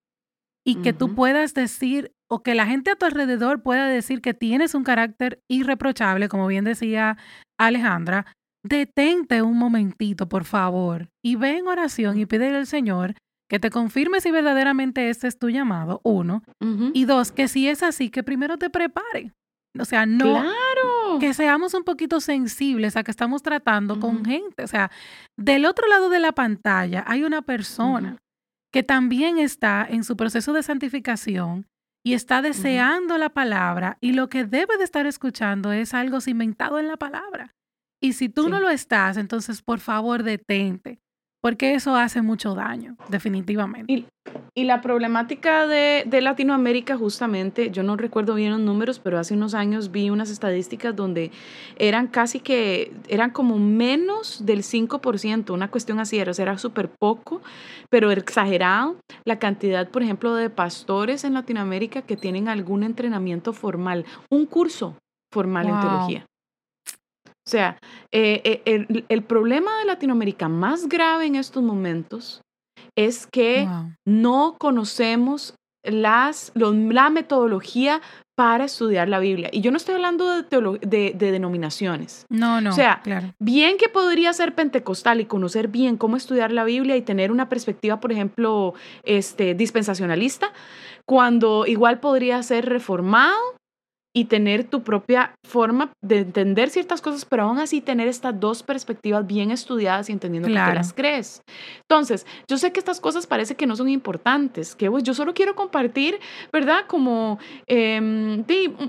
y 0.65 0.76
que 0.82 0.93
tú 0.93 1.15
puedas 1.15 1.54
decir 1.54 2.13
o 2.30 2.41
que 2.41 2.56
la 2.56 2.65
gente 2.65 2.91
a 2.91 2.95
tu 2.95 3.06
alrededor 3.06 3.62
pueda 3.62 3.88
decir 3.88 4.21
que 4.21 4.34
tienes 4.34 4.73
un 4.73 4.84
carácter 4.84 5.41
irreprochable, 5.49 6.30
como 6.30 6.47
bien 6.47 6.63
decía 6.63 7.17
Alejandra, 7.60 8.26
detente 8.63 9.41
un 9.41 9.58
momentito, 9.58 10.28
por 10.30 10.45
favor, 10.45 11.10
y 11.23 11.36
ve 11.36 11.58
en 11.58 11.67
oración 11.67 12.17
y 12.17 12.26
pídele 12.26 12.58
al 12.58 12.67
Señor 12.67 13.15
que 13.49 13.60
te 13.60 13.69
confirme 13.69 14.21
si 14.21 14.32
verdaderamente 14.32 15.10
este 15.10 15.28
es 15.28 15.38
tu 15.38 15.49
llamado, 15.49 16.02
uno. 16.04 16.41
Y 16.93 17.06
dos, 17.06 17.32
que 17.32 17.47
si 17.47 17.67
es 17.67 17.84
así, 17.84 18.10
que 18.10 18.23
primero 18.23 18.58
te 18.58 18.69
prepare. 18.69 19.34
O 19.80 19.86
sea, 19.86 20.06
no. 20.06 20.26
Claro. 20.26 21.19
Que 21.19 21.34
seamos 21.34 21.73
un 21.73 21.84
poquito 21.84 22.19
sensibles 22.19 22.95
a 22.95 23.04
que 23.04 23.12
estamos 23.12 23.43
tratando 23.43 23.99
con 23.99 24.26
gente. 24.26 24.63
O 24.63 24.67
sea, 24.67 24.91
del 25.38 25.65
otro 25.65 25.88
lado 25.88 26.10
de 26.10 26.19
la 26.19 26.32
pantalla 26.32 27.04
hay 27.06 27.23
una 27.23 27.41
persona 27.41 28.17
que 28.71 28.82
también 28.82 29.38
está 29.38 29.86
en 29.88 30.04
su 30.04 30.17
proceso 30.17 30.54
de 30.54 30.63
santificación 30.63 31.67
y 32.04 32.13
está 32.13 32.41
deseando 32.41 33.17
la 33.17 33.30
palabra 33.30 33.97
y 34.02 34.13
lo 34.13 34.30
que 34.30 34.45
debe 34.45 34.78
de 34.78 34.84
estar 34.84 35.06
escuchando 35.06 35.71
es 35.71 35.93
algo 35.93 36.21
cimentado 36.21 36.80
en 36.80 36.88
la 36.88 36.97
palabra. 36.97 37.54
Y 38.04 38.13
si 38.13 38.28
tú 38.28 38.50
no 38.50 38.60
lo 38.60 38.70
estás, 38.70 39.16
entonces 39.16 39.62
por 39.62 39.80
favor 39.80 40.24
detente 40.24 41.00
porque 41.44 41.74
eso 41.74 41.94
hace 41.98 42.22
mucho 42.22 42.56
daño, 42.56 42.96
definitivamente. 43.10 43.92
Y, 44.56 44.63
la 44.63 44.80
problemática 44.80 45.68
de, 45.68 46.06
Latinoamérica, 46.22 46.96
justamente, 46.96 47.70
yo 47.70 47.84
no 47.84 47.98
recuerdo 47.98 48.36
bien 48.36 48.52
los 48.52 48.62
números, 48.62 49.00
pero 49.00 49.20
hace 49.20 49.34
unos 49.34 49.54
años 49.54 49.92
vi 49.92 50.10
unas 50.10 50.30
estadísticas 50.30 50.96
donde 50.96 51.32
eran 51.78 52.08
casi 52.08 52.39
que, 52.39 52.94
eran 53.10 53.32
como 53.32 53.60
menos 53.60 54.46
del 54.46 54.63
5%, 54.63 55.54
una 55.54 55.70
cuestión 55.70 56.00
así, 56.00 56.18
era, 56.18 56.32
era 56.38 56.58
súper 56.58 56.89
poco, 56.98 57.42
pero 57.89 58.10
exagerado 58.12 58.96
la 59.26 59.38
cantidad, 59.38 59.89
por 59.89 60.02
ejemplo, 60.02 60.36
de 60.36 60.50
pastores 60.50 61.26
en 61.26 61.34
Latinoamérica 61.34 62.04
que 62.04 62.16
tienen 62.16 62.48
algún 62.48 62.84
entrenamiento 62.84 63.52
formal, 63.52 64.06
un 64.32 64.46
curso 64.46 64.96
formal 65.34 65.68
en 65.68 65.80
teología. 65.82 66.26
O 67.45 67.49
sea, 67.49 67.77
eh, 68.12 68.62
eh, 68.65 69.06
el, 69.10 69.23
problema 69.23 69.77
de 69.79 69.86
Latinoamérica 69.86 70.47
más 70.47 70.88
grave 70.88 71.25
en 71.25 71.36
estos 71.36 71.62
momentos 71.62 72.41
es 72.95 73.27
que 73.27 73.67
no 74.06 74.56
conocemos 74.58 75.56
las, 75.84 76.53
la 76.56 77.10
metodología 77.10 78.01
para 78.36 78.65
estudiar 78.65 79.10
la 79.10 79.19
Biblia. 79.19 79.49
Y 79.51 79.62
yo 79.62 79.71
no 79.71 79.77
estoy 79.77 79.95
hablando 79.95 80.41
de, 80.41 80.82
de, 80.82 81.32
denominaciones. 81.32 82.25
No, 82.29 82.62
no. 82.62 82.71
O 82.71 82.73
sea, 82.73 83.01
bien 83.39 83.77
que 83.77 83.89
podría 83.89 84.34
ser 84.34 84.56
pentecostal 84.56 85.21
y 85.21 85.25
conocer 85.25 85.67
bien 85.67 85.97
cómo 85.97 86.17
estudiar 86.17 86.51
la 86.51 86.63
Biblia 86.63 86.95
y 86.95 87.01
tener 87.01 87.32
una 87.32 87.49
perspectiva, 87.49 87.99
por 87.99 88.12
ejemplo, 88.12 88.73
este, 89.03 89.53
dispensacionalista, 89.53 90.51
cuando 91.06 91.65
igual 91.67 91.99
podría 91.99 92.41
ser 92.41 92.67
reformado 92.67 93.38
y 94.15 94.26
tener 94.26 94.63
tu 94.63 94.84
propia 94.84 95.36
forma 95.43 95.91
de 96.02 96.19
entender 96.19 96.69
ciertas 96.69 97.02
cosas, 97.02 97.26
pero 97.26 97.43
aún 97.43 97.58
así 97.58 97.82
tener 97.82 98.08
estas 98.08 98.39
dos 98.39 98.62
perspectivas 98.62 99.26
bien 99.26 99.49
estudiadas 99.49 100.08
y 100.10 100.12
entendiendo 100.12 100.47
que 100.47 100.54
te 100.54 100.76
las 100.76 100.93
crees. 100.93 101.41
Entonces, 101.82 102.28
yo 102.47 102.58
sé 102.58 102.71
que 102.71 102.80
estas 102.80 102.99
cosas 102.99 103.26
parece 103.26 103.56
que 103.56 103.65
no 103.65 103.76
son 103.76 103.89
importantes, 103.89 104.76
que 104.76 104.89
yo 105.02 105.13
solo 105.15 105.34
quiero 105.34 105.56
compartir, 105.56 106.19
¿verdad? 106.52 106.86
Como 106.88 107.39
em, 107.65 108.43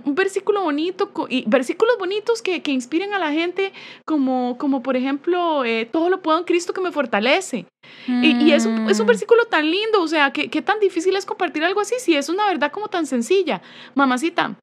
un 0.04 0.14
versículo 0.14 0.62
bonito 0.62 1.10
y 1.30 1.44
versículos 1.48 1.96
bonitos 1.98 2.42
que, 2.42 2.62
que, 2.62 2.72
inspiren 2.72 3.14
a 3.14 3.18
la 3.18 3.32
gente, 3.32 3.72
como, 4.04 4.58
como 4.58 4.82
por 4.82 4.96
ejemplo, 4.96 5.64
eh, 5.64 5.88
todo 5.90 6.10
lo 6.10 6.20
puedo 6.20 6.38
en 6.38 6.44
Cristo 6.44 6.74
que 6.74 6.82
me 6.82 6.92
fortalece. 6.92 7.66
Y, 8.06 8.50
es, 8.50 8.66
un, 8.66 8.90
es, 8.90 8.98
un, 8.98 9.06
mm. 9.06 9.08
versículo 9.08 9.44
tan 9.44 9.70
lindo, 9.70 10.02
o 10.02 10.08
sea, 10.08 10.32
¿qué, 10.32 10.48
¿qué 10.50 10.62
tan 10.62 10.80
difícil 10.80 11.16
es 11.16 11.24
compartir 11.24 11.64
algo 11.64 11.80
así 11.80 11.94
si 11.98 12.16
es 12.16 12.28
una 12.28 12.46
verdad 12.46 12.72
como 12.72 12.88
tan 12.88 13.06
sencilla? 13.06 13.62
Mamacita, 13.94 14.56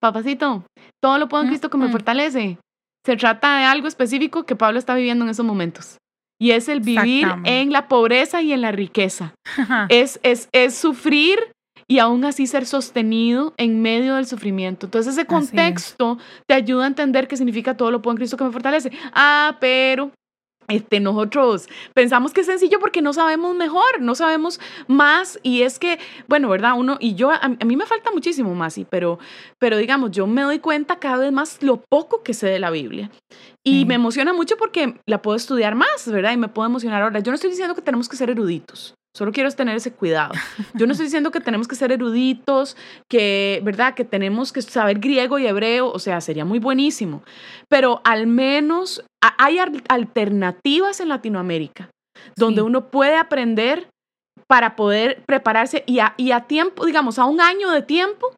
papacito, 0.00 0.64
todo 1.02 1.18
lo 1.18 1.28
puedo 1.28 1.42
en 1.42 1.48
Cristo 1.50 1.70
que 1.70 1.78
me 1.78 1.90
fortalece. 1.90 2.58
Se 3.04 3.16
trata 3.16 3.58
de 3.58 3.64
algo 3.64 3.88
específico 3.88 4.44
que 4.44 4.56
Pablo 4.56 4.78
está 4.78 4.94
viviendo 4.94 5.24
en 5.24 5.30
esos 5.30 5.46
momentos. 5.46 5.98
Y 6.40 6.52
es 6.52 6.68
el 6.68 6.80
vivir 6.80 7.28
en 7.44 7.70
la 7.70 7.86
pobreza 7.86 8.40
y 8.42 8.52
en 8.52 8.62
la 8.62 8.72
riqueza. 8.72 9.34
es, 9.88 10.18
es, 10.22 10.48
es 10.52 10.74
sufrir 10.74 11.38
y 11.86 11.98
aún 11.98 12.24
así 12.24 12.46
ser 12.46 12.66
sostenido 12.66 13.52
en 13.56 13.82
medio 13.82 14.14
del 14.14 14.24
sufrimiento. 14.26 14.86
Entonces 14.86 15.14
ese 15.14 15.26
contexto 15.26 16.18
te 16.46 16.54
ayuda 16.54 16.84
a 16.84 16.86
entender 16.86 17.26
qué 17.26 17.36
significa 17.36 17.76
todo 17.76 17.90
lo 17.90 18.00
puedo 18.00 18.12
en 18.12 18.18
Cristo 18.18 18.36
que 18.36 18.44
me 18.44 18.52
fortalece. 18.52 18.92
Ah, 19.12 19.56
pero 19.60 20.12
este, 20.68 21.00
nosotros 21.00 21.68
pensamos 21.94 22.32
que 22.32 22.42
es 22.42 22.46
sencillo 22.46 22.78
porque 22.78 23.02
no 23.02 23.12
sabemos 23.12 23.54
mejor, 23.56 24.00
no 24.00 24.14
sabemos 24.14 24.60
más 24.86 25.38
y 25.42 25.62
es 25.62 25.78
que, 25.78 25.98
bueno, 26.28 26.48
¿verdad? 26.48 26.74
Uno, 26.76 26.96
y 27.00 27.14
yo, 27.14 27.30
a, 27.30 27.48
mí 27.48 27.76
me 27.76 27.86
falta 27.86 28.10
muchísimo 28.12 28.54
más, 28.54 28.74
sí, 28.74 28.86
pero, 28.88 29.18
pero 29.58 29.76
digamos, 29.76 30.12
yo 30.12 30.26
me 30.26 30.42
doy 30.42 30.60
cuenta 30.60 30.98
cada 30.98 31.18
vez 31.18 31.32
más 31.32 31.62
lo 31.62 31.82
poco 31.88 32.22
que 32.22 32.34
sé 32.34 32.46
de 32.46 32.58
la 32.58 32.70
Biblia. 32.70 33.10
Y 33.62 33.84
me 33.84 33.94
emociona 33.94 34.32
mucho 34.32 34.56
porque 34.56 34.94
la 35.06 35.20
puedo 35.20 35.36
estudiar 35.36 35.74
más, 35.74 36.10
¿verdad? 36.10 36.32
Y 36.32 36.38
me 36.38 36.48
puedo 36.48 36.66
emocionar 36.66 37.02
ahora. 37.02 37.20
Yo 37.20 37.30
no 37.30 37.34
estoy 37.34 37.50
diciendo 37.50 37.74
que 37.74 37.82
tenemos 37.82 38.08
que 38.08 38.16
ser 38.16 38.30
eruditos. 38.30 38.94
Solo 39.12 39.32
quiero 39.32 39.50
tener 39.50 39.76
ese 39.76 39.92
cuidado. 39.92 40.32
Yo 40.74 40.86
no 40.86 40.92
estoy 40.92 41.06
diciendo 41.08 41.30
que 41.30 41.40
tenemos 41.40 41.66
que 41.66 41.74
ser 41.74 41.90
eruditos, 41.90 42.76
que, 43.08 43.60
¿verdad? 43.64 43.94
Que 43.94 44.04
tenemos 44.04 44.52
que 44.52 44.62
saber 44.62 45.00
griego 45.00 45.38
y 45.38 45.46
hebreo, 45.46 45.90
o 45.90 45.98
sea, 45.98 46.20
sería 46.20 46.44
muy 46.44 46.58
buenísimo. 46.58 47.22
Pero 47.68 48.00
al 48.04 48.26
menos 48.26 49.04
hay 49.20 49.58
alternativas 49.88 51.00
en 51.00 51.08
Latinoamérica 51.08 51.90
donde 52.36 52.62
uno 52.62 52.90
puede 52.90 53.16
aprender 53.16 53.88
para 54.46 54.76
poder 54.76 55.22
prepararse 55.26 55.84
y 55.86 56.00
a, 56.00 56.14
y 56.16 56.32
a, 56.32 56.42
tiempo, 56.42 56.86
digamos, 56.86 57.18
a 57.18 57.24
un 57.24 57.40
año 57.40 57.70
de 57.70 57.82
tiempo, 57.82 58.34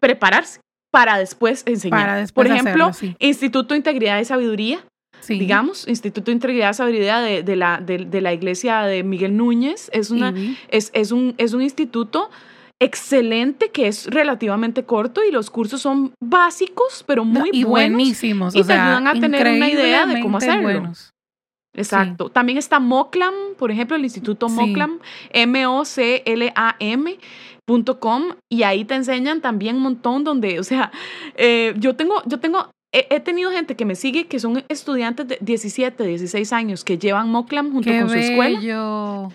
prepararse 0.00 0.60
para 0.90 1.18
después 1.18 1.62
enseñar. 1.66 2.00
Para 2.00 2.16
después 2.16 2.48
Por 2.48 2.56
ejemplo, 2.56 2.90
Instituto 3.18 3.74
de 3.74 3.78
Integridad 3.78 4.18
y 4.18 4.24
Sabiduría 4.24 4.84
digamos, 5.28 5.88
Instituto 5.88 6.26
de 6.26 6.32
Integridad 6.32 6.70
y 6.70 6.74
Sabiduría 6.74 7.20
de, 7.20 7.42
de 7.42 7.56
la, 7.56 7.80
de, 7.80 8.20
la 8.20 8.32
iglesia 8.32 8.82
de 8.82 9.02
Miguel 9.02 9.36
Núñez. 9.36 9.90
Es, 9.92 10.10
una, 10.10 10.34
es, 10.68 10.90
es, 10.94 11.12
un, 11.12 11.34
es 11.38 11.52
un 11.52 11.62
instituto 11.62 12.30
excelente 12.80 13.70
que 13.70 13.88
es 13.88 14.06
relativamente 14.06 14.84
corto 14.84 15.24
y 15.24 15.30
los 15.32 15.50
cursos 15.50 15.80
son 15.80 16.12
básicos, 16.20 17.04
pero 17.06 17.24
muy 17.24 17.50
y 17.52 17.64
buenísimos. 17.64 18.54
Y 18.54 18.62
te 18.62 18.72
ayudan 18.74 19.06
a 19.06 19.18
tener 19.18 19.46
una 19.46 19.68
idea 19.68 20.06
de 20.06 20.20
cómo 20.20 20.38
hacerlo. 20.38 20.92
Exacto. 21.74 22.30
También 22.30 22.56
está 22.58 22.80
Moclam, 22.80 23.34
por 23.58 23.70
ejemplo, 23.70 23.96
el 23.96 24.04
Instituto 24.04 24.48
Moclam, 24.48 24.98
M-O-C-L-A-M.com, 25.30 26.22
y 28.50 28.62
ahí 28.62 28.84
te 28.86 28.94
enseñan 28.94 29.42
también 29.42 29.76
un 29.76 29.82
montón 29.82 30.24
donde, 30.24 30.58
o 30.58 30.64
sea, 30.64 30.90
eh, 31.36 31.74
yo 31.76 31.94
tengo, 31.94 32.22
yo 32.24 32.40
tengo 32.40 32.70
he, 32.92 33.20
tenido 33.20 33.50
gente 33.50 33.76
que 33.76 33.84
me 33.84 33.94
sigue 33.94 34.26
que 34.26 34.40
son 34.40 34.64
estudiantes 34.68 35.28
de 35.28 35.38
17, 35.40 36.02
16 36.02 36.52
años 36.52 36.84
que 36.84 36.98
llevan 36.98 37.30
Moclam 37.30 37.72
junto 37.72 37.90
con 37.90 38.08
su 38.08 38.14
escuela. 38.14 39.30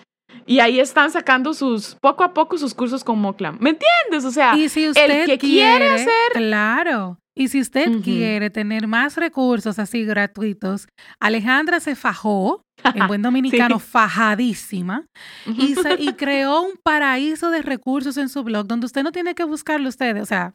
Y 0.45 0.60
ahí 0.60 0.80
están 0.80 1.12
sacando 1.12 1.54
sus, 1.54 1.95
poco 2.01 2.23
a 2.23 2.34
poco, 2.34 2.58
sus 2.58 2.73
cursos 2.73 3.04
con 3.04 3.19
Moclam. 3.19 3.58
¿Me 3.60 3.71
entiendes? 3.71 4.25
O 4.25 4.32
sea, 4.32 4.54
el 4.54 5.25
que 5.25 5.38
quiere, 5.38 5.88
hacer. 5.88 6.32
Claro. 6.34 7.17
Y 7.34 7.47
si 7.47 7.62
usted 7.62 8.01
quiere 8.04 8.49
tener 8.49 8.88
más 8.88 9.15
recursos 9.15 9.80
así 9.80 10.04
gratuitos, 10.04 10.88
Alejandra 11.19 11.80
se 11.80 11.95
fajó, 11.95 12.65
en 12.93 13.08
buen 13.08 13.21
dominicano, 13.21 13.80
fajadísima, 13.80 15.06
y, 15.45 15.75
y 15.99 16.13
creó 16.13 16.62
un 16.62 16.73
paraíso 16.84 17.49
de 17.49 17.62
recursos 17.62 18.17
en 18.17 18.27
su 18.27 18.43
blog 18.43 18.67
donde 18.67 18.86
usted 18.86 19.04
no 19.04 19.13
tiene 19.13 19.34
que 19.34 19.45
buscarlo 19.45 19.88
ustedes. 19.88 20.21
O 20.21 20.25
sea, 20.25 20.54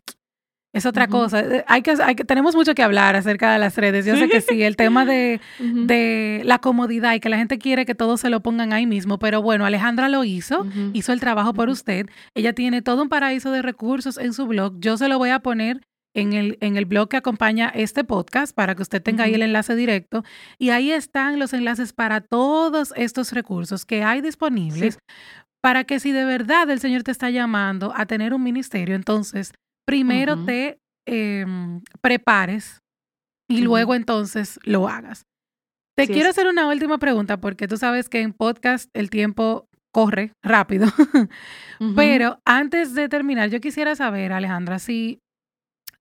es 0.76 0.84
otra 0.84 1.08
cosa. 1.08 1.40
Eh, 1.40 1.64
hay 1.66 1.80
que, 1.80 1.94
hay 2.02 2.14
que, 2.14 2.24
tenemos 2.24 2.54
mucho 2.54 2.74
que 2.74 2.82
hablar 2.82 3.16
acerca 3.16 3.50
de 3.50 3.58
las 3.58 3.76
redes. 3.76 4.04
Yo 4.04 4.14
sé 4.16 4.28
que 4.28 4.42
sí, 4.42 4.62
el 4.62 4.76
tema 4.76 5.06
de, 5.06 5.40
de, 5.58 6.42
la 6.44 6.58
comodidad 6.58 7.14
y 7.14 7.20
que 7.20 7.30
la 7.30 7.38
gente 7.38 7.58
quiere 7.58 7.86
que 7.86 7.94
todos 7.94 8.20
se 8.20 8.28
lo 8.28 8.40
pongan 8.40 8.74
ahí 8.74 8.84
mismo. 8.84 9.18
Pero 9.18 9.40
bueno, 9.40 9.64
Alejandra 9.64 10.10
lo 10.10 10.22
hizo, 10.24 10.66
hizo 10.92 11.14
el 11.14 11.20
trabajo 11.20 11.54
por 11.54 11.70
usted. 11.70 12.06
Ella 12.34 12.52
tiene 12.52 12.82
todo 12.82 13.02
un 13.02 13.08
paraíso 13.08 13.50
de 13.52 13.62
recursos 13.62 14.18
en 14.18 14.34
su 14.34 14.46
blog. 14.46 14.74
Yo 14.78 14.98
se 14.98 15.08
lo 15.08 15.16
voy 15.16 15.30
a 15.30 15.40
poner 15.40 15.80
en 16.12 16.34
el, 16.34 16.58
en 16.60 16.76
el 16.76 16.84
blog 16.84 17.08
que 17.08 17.16
acompaña 17.16 17.70
este 17.74 18.04
podcast 18.04 18.54
para 18.54 18.74
que 18.74 18.82
usted 18.82 19.02
tenga 19.02 19.24
ahí 19.24 19.32
el 19.32 19.42
enlace 19.42 19.74
directo. 19.76 20.24
Y 20.58 20.70
ahí 20.70 20.90
están 20.90 21.38
los 21.38 21.54
enlaces 21.54 21.94
para 21.94 22.20
todos 22.20 22.92
estos 22.96 23.32
recursos 23.32 23.86
que 23.86 24.04
hay 24.04 24.20
disponibles. 24.20 24.98
Para 25.62 25.84
que 25.84 26.00
si 26.00 26.12
de 26.12 26.26
verdad 26.26 26.68
el 26.68 26.80
Señor 26.80 27.02
te 27.02 27.12
está 27.12 27.30
llamando 27.30 27.94
a 27.96 28.04
tener 28.04 28.34
un 28.34 28.42
ministerio, 28.42 28.94
entonces 28.94 29.52
primero 29.86 30.44
te 30.44 30.78
em, 31.06 31.80
prepares 32.00 32.80
y 33.48 33.60
luego 33.62 33.94
entonces 33.94 34.58
lo 34.64 34.88
hagas. 34.88 35.24
Te 35.96 36.06
quiero 36.06 36.28
hacer 36.28 36.46
una 36.46 36.68
última 36.68 36.98
pregunta 36.98 37.38
porque 37.38 37.68
tú 37.68 37.78
sabes 37.78 38.10
que 38.10 38.20
en 38.20 38.34
podcast 38.34 38.90
el 38.92 39.08
tiempo 39.08 39.66
corre 39.92 40.32
rápido. 40.42 40.88
Pero 41.96 42.38
antes 42.44 42.92
de 42.94 43.08
terminar, 43.08 43.48
yo 43.48 43.62
quisiera 43.62 43.94
saber, 43.94 44.32
Alejandra, 44.32 44.78
si, 44.78 45.20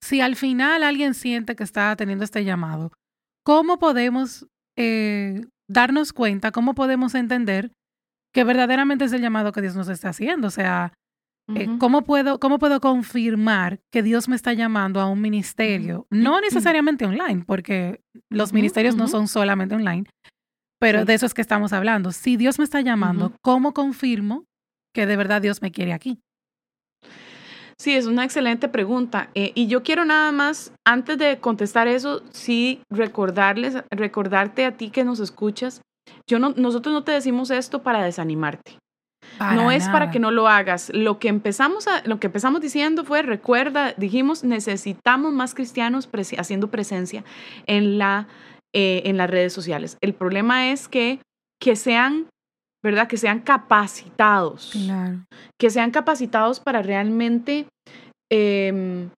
si 0.02 0.19
al 0.19 0.36
final 0.36 0.84
alguien 0.84 1.13
siente 1.13 1.56
que 1.56 1.63
está 1.63 1.95
teniendo 1.95 2.26
este 2.26 2.43
llamado, 2.43 2.91
¿cómo 3.45 3.80
podemos 3.80 4.48
eh, 4.78 5.45
darnos 5.69 6.12
cuenta, 6.12 6.52
cómo 6.52 6.76
podemos 6.76 7.15
entender 7.15 7.71
que 8.34 8.43
verdaderamente 8.43 9.06
es 9.06 9.13
el 9.13 9.21
llamado 9.21 9.54
que 9.54 9.62
Dios 9.62 9.78
nos 9.78 9.88
está 9.88 10.10
haciendo? 10.10 10.48
O 10.48 10.52
sea, 10.52 10.91
eh, 11.53 11.67
¿cómo, 11.79 12.01
puedo, 12.01 12.39
¿Cómo 12.39 12.58
puedo 12.58 12.79
confirmar 12.81 13.79
que 13.91 14.01
Dios 14.01 14.27
me 14.27 14.36
está 14.36 14.53
llamando 14.53 14.99
a 14.99 15.08
un 15.08 15.21
ministerio? 15.21 16.08
No 16.10 16.41
necesariamente 16.41 17.05
online, 17.05 17.43
porque 17.45 18.01
los 18.29 18.51
ministerios 18.51 18.95
no 18.95 19.08
son 19.08 19.27
solamente 19.27 19.75
online, 19.75 20.05
pero 20.79 21.05
de 21.05 21.13
eso 21.13 21.25
es 21.25 21.34
que 21.34 21.41
estamos 21.41 21.71
hablando. 21.71 22.12
Si 22.12 22.36
Dios 22.36 22.58
me 22.58 22.63
está 22.63 22.81
llamando, 22.81 23.34
¿cómo 23.41 23.73
confirmo 23.73 24.45
que 24.93 25.05
de 25.05 25.17
verdad 25.17 25.41
Dios 25.41 25.62
me 25.62 25.71
quiere 25.71 25.93
aquí? 25.93 26.19
Sí, 27.77 27.93
es 27.93 28.05
una 28.08 28.23
excelente 28.23 28.67
pregunta. 28.67 29.29
Eh, 29.36 29.51
y 29.53 29.67
yo 29.67 29.84
quiero 29.84 30.05
nada 30.05 30.31
más, 30.31 30.71
antes 30.86 31.17
de 31.17 31.39
contestar 31.39 31.88
eso, 31.88 32.23
sí 32.31 32.81
recordarles, 32.89 33.84
recordarte 33.91 34.65
a 34.65 34.77
ti 34.77 34.89
que 34.89 35.03
nos 35.03 35.19
escuchas. 35.19 35.81
Yo 36.27 36.39
no, 36.39 36.53
nosotros 36.55 36.93
no 36.93 37.03
te 37.03 37.12
decimos 37.12 37.51
esto 37.51 37.84
para 37.84 38.03
desanimarte 38.03 38.79
no 39.39 39.71
es 39.71 39.88
para 39.89 40.12
que 40.12 40.19
no 40.19 40.32
lo 40.32 40.48
hagas. 40.48 40.91
Lo 40.93 41.19
que 41.19 41.28
empezamos 41.28 41.88
a, 41.88 42.02
lo 42.06 42.19
que 42.19 42.28
empezamos 42.28 42.62
diciendo 42.62 43.04
fue, 43.04 43.21
recuerda, 43.21 43.93
dijimos, 43.98 44.43
necesitamos 44.43 45.34
más 45.34 45.54
cristianos 45.54 46.10
haciendo 46.38 46.69
presencia 46.69 47.24
en 47.65 47.98
la 47.98 48.28
eh, 48.78 49.04
en 49.10 49.15
las 49.15 49.30
redes 49.30 49.54
sociales. 49.54 49.98
El 50.02 50.13
problema 50.13 50.69
es 50.69 50.89
que, 50.89 51.21
que 51.62 51.78
sean, 51.78 52.28
¿verdad? 52.84 53.08
Que 53.08 53.15
sean 53.15 53.39
capacitados. 53.39 54.74
Que 55.58 55.69
sean 55.69 55.91
capacitados 55.91 56.60
para 56.60 56.82
realmente 56.82 57.67
em, 58.30 59.12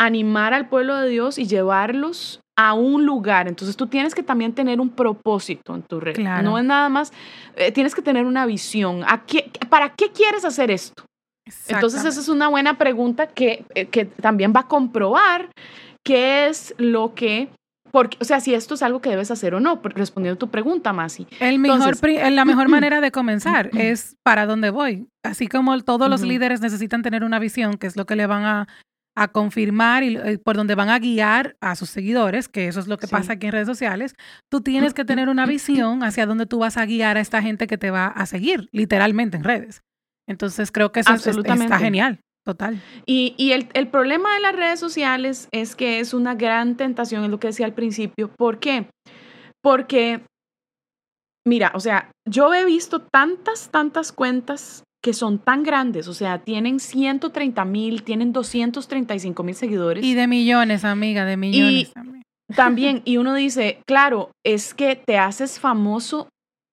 animar 0.00 0.52
al 0.52 0.68
pueblo 0.68 0.96
de 0.96 1.10
Dios 1.10 1.38
y 1.38 1.46
llevarlos 1.46 2.40
a 2.58 2.74
un 2.74 3.06
lugar. 3.06 3.46
Entonces 3.46 3.76
tú 3.76 3.86
tienes 3.86 4.16
que 4.16 4.24
también 4.24 4.52
tener 4.52 4.80
un 4.80 4.90
propósito 4.90 5.76
en 5.76 5.82
tu 5.82 6.00
red. 6.00 6.18
No 6.42 6.58
es 6.58 6.64
nada 6.64 6.88
más, 6.88 7.12
eh, 7.54 7.70
tienes 7.70 7.94
que 7.94 8.02
tener 8.02 8.26
una 8.26 8.46
visión. 8.46 9.04
¿A 9.04 9.22
¿Para 9.70 9.94
qué 9.94 10.10
quieres 10.10 10.44
hacer 10.44 10.72
esto? 10.72 11.04
Entonces 11.68 12.04
esa 12.04 12.20
es 12.20 12.28
una 12.28 12.48
buena 12.48 12.76
pregunta 12.76 13.28
que, 13.28 13.64
eh, 13.74 13.86
que 13.86 14.06
también 14.06 14.52
va 14.54 14.60
a 14.60 14.66
comprobar 14.66 15.50
qué 16.04 16.48
es 16.48 16.74
lo 16.78 17.14
que 17.14 17.48
porque, 17.90 18.18
o 18.20 18.24
sea, 18.24 18.40
si 18.40 18.52
esto 18.52 18.74
es 18.74 18.82
algo 18.82 19.00
que 19.00 19.08
debes 19.08 19.30
hacer 19.30 19.54
o 19.54 19.60
no, 19.60 19.80
respondiendo 19.82 20.34
a 20.34 20.38
tu 20.38 20.50
pregunta, 20.50 20.92
Masi. 20.92 21.26
El 21.40 21.58
mejor, 21.58 21.96
la 22.30 22.44
mejor 22.44 22.68
manera 22.68 23.00
de 23.00 23.10
comenzar 23.10 23.70
es 23.72 24.16
para 24.22 24.44
dónde 24.44 24.68
voy. 24.68 25.06
Así 25.22 25.46
como 25.46 25.80
todos 25.80 26.10
los 26.10 26.20
líderes 26.20 26.60
necesitan 26.60 27.02
tener 27.02 27.24
una 27.24 27.38
visión, 27.38 27.78
que 27.78 27.86
es 27.86 27.96
lo 27.96 28.04
que 28.04 28.16
le 28.16 28.26
van 28.26 28.44
a 28.44 28.68
a 29.22 29.28
confirmar 29.28 30.02
y 30.04 30.16
eh, 30.16 30.38
por 30.38 30.56
donde 30.56 30.74
van 30.74 30.90
a 30.90 30.98
guiar 30.98 31.56
a 31.60 31.74
sus 31.74 31.90
seguidores, 31.90 32.48
que 32.48 32.68
eso 32.68 32.80
es 32.80 32.86
lo 32.86 32.98
que 32.98 33.08
pasa 33.08 33.34
aquí 33.34 33.46
en 33.46 33.52
redes 33.52 33.66
sociales, 33.66 34.14
tú 34.48 34.60
tienes 34.60 34.94
que 34.94 35.04
tener 35.04 35.28
una 35.28 35.46
visión 35.46 36.02
hacia 36.04 36.26
dónde 36.26 36.46
tú 36.46 36.58
vas 36.58 36.76
a 36.76 36.86
guiar 36.86 37.16
a 37.16 37.20
esta 37.20 37.42
gente 37.42 37.66
que 37.66 37.78
te 37.78 37.90
va 37.90 38.06
a 38.06 38.26
seguir, 38.26 38.68
literalmente 38.72 39.36
en 39.36 39.44
redes. 39.44 39.82
Entonces 40.28 40.70
creo 40.70 40.92
que 40.92 41.00
eso 41.00 41.14
está 41.14 41.78
genial. 41.78 42.20
Total. 42.44 42.80
Y, 43.04 43.34
y 43.36 43.52
el, 43.52 43.68
el, 43.74 43.88
problema 43.88 44.32
de 44.34 44.40
las 44.40 44.56
redes 44.56 44.80
sociales 44.80 45.48
es 45.52 45.76
que 45.76 46.00
es 46.00 46.14
una 46.14 46.34
gran 46.34 46.76
tentación, 46.76 47.24
es 47.24 47.30
lo 47.30 47.38
que 47.38 47.48
decía 47.48 47.66
al 47.66 47.74
principio. 47.74 48.30
¿Por 48.38 48.58
qué? 48.58 48.88
Porque, 49.62 50.22
mira, 51.46 51.72
o 51.74 51.80
sea, 51.80 52.10
yo 52.26 52.54
he 52.54 52.64
visto 52.64 53.02
tantas, 53.02 53.68
tantas 53.70 54.12
cuentas 54.12 54.82
que 55.08 55.14
son 55.14 55.38
tan 55.38 55.62
grandes, 55.62 56.06
o 56.06 56.12
sea, 56.12 56.40
tienen 56.40 56.80
130 56.80 57.64
mil, 57.64 58.02
tienen 58.02 58.30
235 58.30 59.42
mil 59.42 59.54
seguidores. 59.54 60.04
Y 60.04 60.12
de 60.12 60.26
millones, 60.26 60.84
amiga, 60.84 61.24
de 61.24 61.38
millones. 61.38 61.92
Y 62.50 62.54
también, 62.54 63.00
y 63.06 63.16
uno 63.16 63.32
dice, 63.32 63.80
claro, 63.86 64.32
es 64.44 64.74
que 64.74 64.96
te 64.96 65.16
haces 65.16 65.60
famoso 65.60 66.28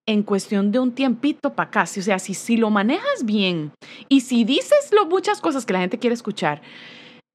en 0.06 0.22
cuestión 0.22 0.70
de 0.70 0.80
un 0.80 0.92
tiempito 0.92 1.54
para 1.54 1.68
acá. 1.68 1.82
O 1.84 1.86
sea, 1.86 2.18
si, 2.18 2.34
si 2.34 2.58
lo 2.58 2.68
manejas 2.68 3.24
bien 3.24 3.72
y 4.10 4.20
si 4.20 4.44
dices 4.44 4.90
lo, 4.92 5.06
muchas 5.06 5.40
cosas 5.40 5.64
que 5.64 5.72
la 5.72 5.80
gente 5.80 5.98
quiere 5.98 6.12
escuchar, 6.12 6.60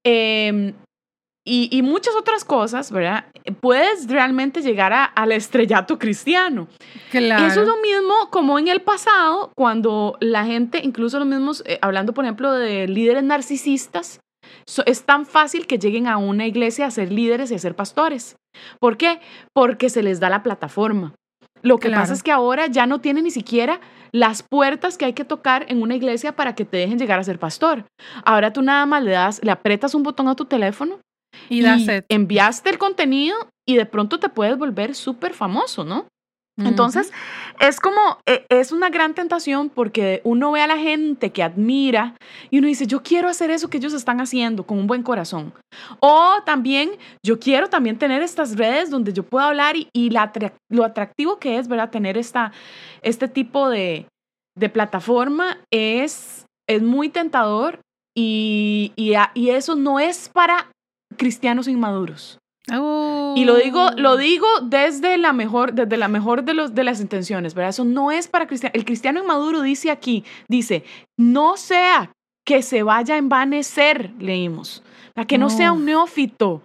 eh, 0.06 0.72
y, 1.44 1.82
muchas 1.82 2.14
otras 2.14 2.44
cosas, 2.44 2.92
¿verdad? 2.92 3.26
Puedes 3.60 4.08
realmente 4.08 4.62
llegar 4.62 4.92
a, 4.92 5.04
al 5.04 5.32
estrellato 5.32 5.98
cristiano. 5.98 6.68
Claro. 7.10 7.46
Eso 7.46 7.62
es 7.62 7.66
lo 7.66 7.78
mismo 7.78 8.30
como 8.30 8.58
en 8.60 8.68
el 8.68 8.80
pasado, 8.80 9.50
cuando 9.56 10.16
la 10.20 10.44
gente, 10.44 10.80
incluso 10.84 11.18
los 11.18 11.26
mismos, 11.26 11.64
eh, 11.66 11.78
hablando 11.82 12.14
por 12.14 12.24
ejemplo 12.24 12.52
de 12.52 12.86
líderes 12.86 13.24
narcisistas, 13.24 14.20
es 14.86 15.04
tan 15.04 15.26
fácil 15.26 15.66
que 15.66 15.78
lleguen 15.78 16.06
a 16.06 16.16
una 16.16 16.46
iglesia 16.46 16.86
a 16.86 16.90
ser 16.90 17.10
líderes 17.10 17.50
y 17.50 17.56
a 17.56 17.58
ser 17.58 17.74
pastores. 17.74 18.36
¿Por 18.78 18.96
qué? 18.96 19.20
Porque 19.52 19.90
se 19.90 20.02
les 20.02 20.20
da 20.20 20.30
la 20.30 20.42
plataforma. 20.42 21.14
Lo 21.62 21.78
que 21.78 21.90
pasa 21.90 22.12
es 22.12 22.24
que 22.24 22.32
ahora 22.32 22.66
ya 22.66 22.86
no 22.86 23.00
tienen 23.00 23.24
ni 23.24 23.30
siquiera 23.30 23.80
las 24.10 24.42
puertas 24.42 24.98
que 24.98 25.04
hay 25.04 25.12
que 25.12 25.24
tocar 25.24 25.64
en 25.68 25.80
una 25.80 25.94
iglesia 25.94 26.34
para 26.34 26.54
que 26.54 26.64
te 26.64 26.76
dejen 26.76 26.98
llegar 26.98 27.20
a 27.20 27.24
ser 27.24 27.38
pastor. 27.38 27.84
Ahora 28.24 28.52
tú 28.52 28.62
nada 28.62 28.84
más 28.84 29.02
le 29.04 29.12
das, 29.12 29.40
le 29.44 29.52
aprietas 29.52 29.94
un 29.94 30.02
botón 30.02 30.28
a 30.28 30.34
tu 30.34 30.44
teléfono 30.44 30.98
y, 31.48 31.64
enviaste 32.08 32.70
el 32.70 32.78
contenido 32.78 33.36
y 33.66 33.76
de 33.76 33.86
pronto 33.86 34.18
te 34.18 34.28
puedes 34.28 34.58
volver 34.58 34.94
súper 34.94 35.34
famoso, 35.34 35.84
¿no? 35.84 36.06
Entonces, 36.58 37.10
es 37.60 37.80
como, 37.80 38.18
e, 38.26 38.44
es 38.50 38.72
una 38.72 38.90
gran 38.90 39.14
tentación 39.14 39.70
porque 39.70 40.20
uno 40.22 40.52
ve 40.52 40.60
a 40.60 40.66
la 40.66 40.76
gente 40.76 41.30
que 41.30 41.42
admira 41.42 42.14
y 42.50 42.58
uno 42.58 42.66
dice, 42.68 42.86
yo 42.86 43.02
quiero 43.02 43.28
hacer 43.28 43.50
eso 43.50 43.70
que 43.70 43.78
ellos 43.78 43.94
están 43.94 44.20
haciendo 44.20 44.64
con 44.64 44.78
un 44.78 44.86
buen 44.86 45.02
corazón. 45.02 45.54
O 46.00 46.36
también, 46.44 46.90
yo 47.24 47.40
quiero 47.40 47.68
también 47.70 47.98
tener 47.98 48.20
estas 48.20 48.56
redes 48.56 48.90
donde 48.90 49.14
yo 49.14 49.22
pueda 49.22 49.48
hablar 49.48 49.76
y, 49.76 50.10
la, 50.10 50.30
lo 50.70 50.84
atractivo 50.84 51.38
que 51.38 51.58
es, 51.58 51.68
¿verdad? 51.68 51.90
Tener 51.90 52.18
esta, 52.18 52.52
este 53.00 53.28
tipo 53.28 53.70
de, 53.70 54.06
de 54.54 54.68
plataforma 54.68 55.58
es, 55.70 56.44
es 56.68 56.82
muy 56.82 57.08
tentador 57.08 57.80
y, 58.14 58.92
y, 58.96 59.48
eso 59.48 59.74
no 59.74 59.98
es 59.98 60.28
para 60.28 60.70
cristianos 61.16 61.68
inmaduros. 61.68 62.38
Y 63.34 63.44
lo 63.44 63.56
digo, 63.56 63.90
lo 63.96 64.12
oh. 64.12 64.16
digo 64.16 64.46
desde 64.62 65.18
la 65.18 65.32
mejor, 65.32 65.72
desde 65.72 65.96
la 65.96 66.06
mejor 66.06 66.44
de, 66.44 66.54
los, 66.54 66.74
de 66.74 66.84
las 66.84 67.00
intenciones, 67.00 67.54
¿verdad? 67.54 67.70
Eso 67.70 67.84
no 67.84 68.12
es 68.12 68.28
para 68.28 68.46
cristianos. 68.46 68.76
El 68.76 68.84
cristiano 68.84 69.20
inmaduro 69.20 69.62
dice 69.62 69.90
aquí, 69.90 70.24
dice, 70.48 70.84
no 71.18 71.56
sea 71.56 72.12
que 72.44 72.62
se 72.62 72.82
vaya 72.82 73.16
a 73.16 73.18
envanecer, 73.18 74.12
leímos, 74.18 74.82
para 75.14 75.26
que 75.26 75.38
no, 75.38 75.50
sea 75.50 75.72
un 75.72 75.84
neófito, 75.84 76.62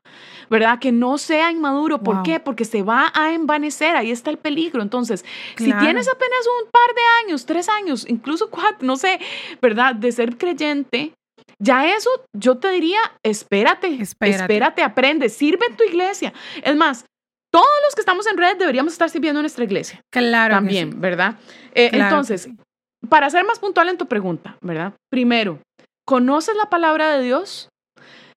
¿verdad? 0.49 0.79
Que 0.79 0.91
no 0.91 1.17
sea 1.17 1.51
inmaduro. 1.51 2.01
¿Por 2.01 2.23
qué? 2.23 2.39
Porque 2.39 2.65
se 2.65 2.83
va 2.83 3.11
a 3.13 3.33
envanecer, 3.33 3.95
ahí 3.95 4.11
está 4.11 4.29
el 4.29 4.37
peligro. 4.37 4.81
Entonces, 4.81 5.25
si 5.57 5.73
tienes 5.73 6.07
apenas 6.07 6.47
un 6.61 6.71
par 6.71 6.95
de 6.95 7.01
años, 7.25 7.45
tres 7.45 7.67
años, 7.69 8.05
incluso 8.07 8.49
cuatro, 8.49 8.85
no 8.85 8.97
sé, 8.97 9.19
¿verdad? 9.61 9.95
De 9.95 10.11
ser 10.11 10.37
creyente, 10.37 11.13
ya 11.59 11.93
eso, 11.95 12.09
yo 12.33 12.57
te 12.57 12.69
diría, 12.69 12.99
espérate, 13.23 13.99
espérate, 14.01 14.83
aprende, 14.83 15.29
sirve 15.29 15.65
en 15.69 15.75
tu 15.75 15.83
iglesia. 15.83 16.33
Es 16.63 16.75
más, 16.75 17.05
todos 17.51 17.67
los 17.85 17.95
que 17.95 18.01
estamos 18.01 18.27
en 18.27 18.37
red 18.37 18.57
deberíamos 18.57 18.93
estar 18.93 19.09
sirviendo 19.09 19.39
en 19.39 19.43
nuestra 19.43 19.63
iglesia. 19.63 20.01
Claro. 20.11 20.53
También, 20.53 21.01
¿verdad? 21.01 21.35
Eh, 21.73 21.89
entonces, 21.93 22.49
para 23.09 23.29
ser 23.29 23.45
más 23.45 23.59
puntual 23.59 23.89
en 23.89 23.97
tu 23.97 24.07
pregunta, 24.07 24.57
¿verdad? 24.61 24.93
Primero, 25.09 25.59
¿conoces 26.05 26.55
la 26.55 26.69
palabra 26.69 27.17
de 27.17 27.23
Dios? 27.23 27.69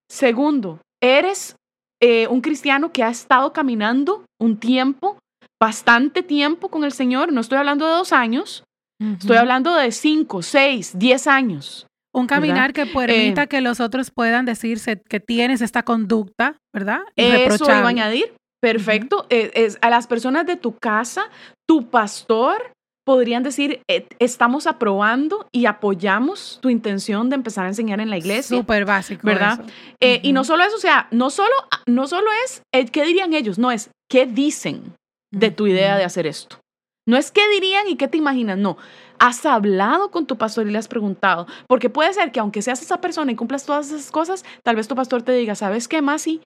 Segundo, 0.08 0.80
¿eres 1.02 1.56
eh, 2.00 2.26
un 2.28 2.40
cristiano 2.40 2.92
que 2.92 3.02
ha 3.02 3.10
estado 3.10 3.52
caminando 3.52 4.24
un 4.40 4.58
tiempo, 4.58 5.18
bastante 5.60 6.22
tiempo 6.22 6.68
con 6.68 6.84
el 6.84 6.92
Señor? 6.92 7.32
No 7.32 7.40
estoy 7.40 7.58
hablando 7.58 7.86
de 7.86 7.92
dos 7.92 8.12
años, 8.12 8.64
estoy 9.00 9.36
hablando 9.36 9.74
de 9.74 9.92
cinco, 9.92 10.42
seis, 10.42 10.98
diez 10.98 11.26
años. 11.26 11.86
Un 12.12 12.26
caminar 12.26 12.72
que 12.72 12.86
permita 12.86 13.44
eh, 13.44 13.48
que 13.48 13.60
los 13.60 13.80
otros 13.80 14.10
puedan 14.10 14.44
decirse 14.44 15.00
que 15.08 15.20
tienes 15.20 15.60
esta 15.60 15.84
conducta, 15.84 16.56
¿verdad? 16.72 17.00
Eso 17.16 17.64
iba 17.64 17.78
a 17.78 17.88
añadir. 17.88 18.34
Perfecto. 18.60 19.26
Eh, 19.30 19.50
es, 19.54 19.78
a 19.80 19.90
las 19.90 20.06
personas 20.06 20.44
de 20.44 20.56
tu 20.56 20.76
casa, 20.76 21.30
tu 21.68 21.88
pastor, 21.88 22.72
podrían 23.06 23.42
decir, 23.42 23.80
eh, 23.88 24.06
estamos 24.18 24.66
aprobando 24.66 25.46
y 25.52 25.66
apoyamos 25.66 26.58
tu 26.60 26.68
intención 26.68 27.30
de 27.30 27.36
empezar 27.36 27.64
a 27.64 27.68
enseñar 27.68 28.00
en 28.00 28.10
la 28.10 28.18
iglesia. 28.18 28.56
Súper 28.56 28.84
básico. 28.84 29.22
¿Verdad? 29.24 29.64
Y 30.00 30.32
no 30.32 30.44
solo 30.44 30.64
eso, 30.64 30.76
o 30.76 30.80
sea, 30.80 31.06
no 31.12 31.30
solo, 31.30 31.54
no 31.86 32.06
solo 32.06 32.28
es, 32.44 32.62
¿qué 32.90 33.04
dirían 33.04 33.34
ellos? 33.34 33.58
No 33.58 33.70
es, 33.70 33.90
¿qué 34.10 34.26
dicen 34.26 34.94
de 35.32 35.50
tu 35.50 35.66
idea 35.68 35.96
de 35.96 36.04
hacer 36.04 36.26
esto? 36.26 36.58
No 37.06 37.16
es 37.16 37.30
qué 37.30 37.48
dirían 37.48 37.88
y 37.88 37.96
qué 37.96 38.08
te 38.08 38.18
imaginas, 38.18 38.58
no. 38.58 38.76
Has 39.20 39.44
hablado 39.44 40.11
con 40.11 40.26
tu 40.26 40.37
pastor 40.37 40.66
y 40.66 40.70
le 40.70 40.78
has 40.78 40.88
preguntado, 40.88 41.46
porque 41.68 41.90
puede 41.90 42.12
ser 42.14 42.33
que 42.33 42.40
aunque 42.40 42.62
seas 42.62 42.80
esa 42.80 43.00
persona 43.02 43.30
y 43.30 43.37
cumplas 43.37 43.66
todas 43.66 43.90
esas 43.90 44.11
cosas, 44.11 44.44
tal 44.62 44.76
vez 44.76 44.88
tu 44.88 44.94
pastor 44.94 45.22
te 45.22 45.33
diga, 45.33 45.54
¿sabes 45.54 45.88
qué, 45.88 46.00
Masi? 46.00 46.40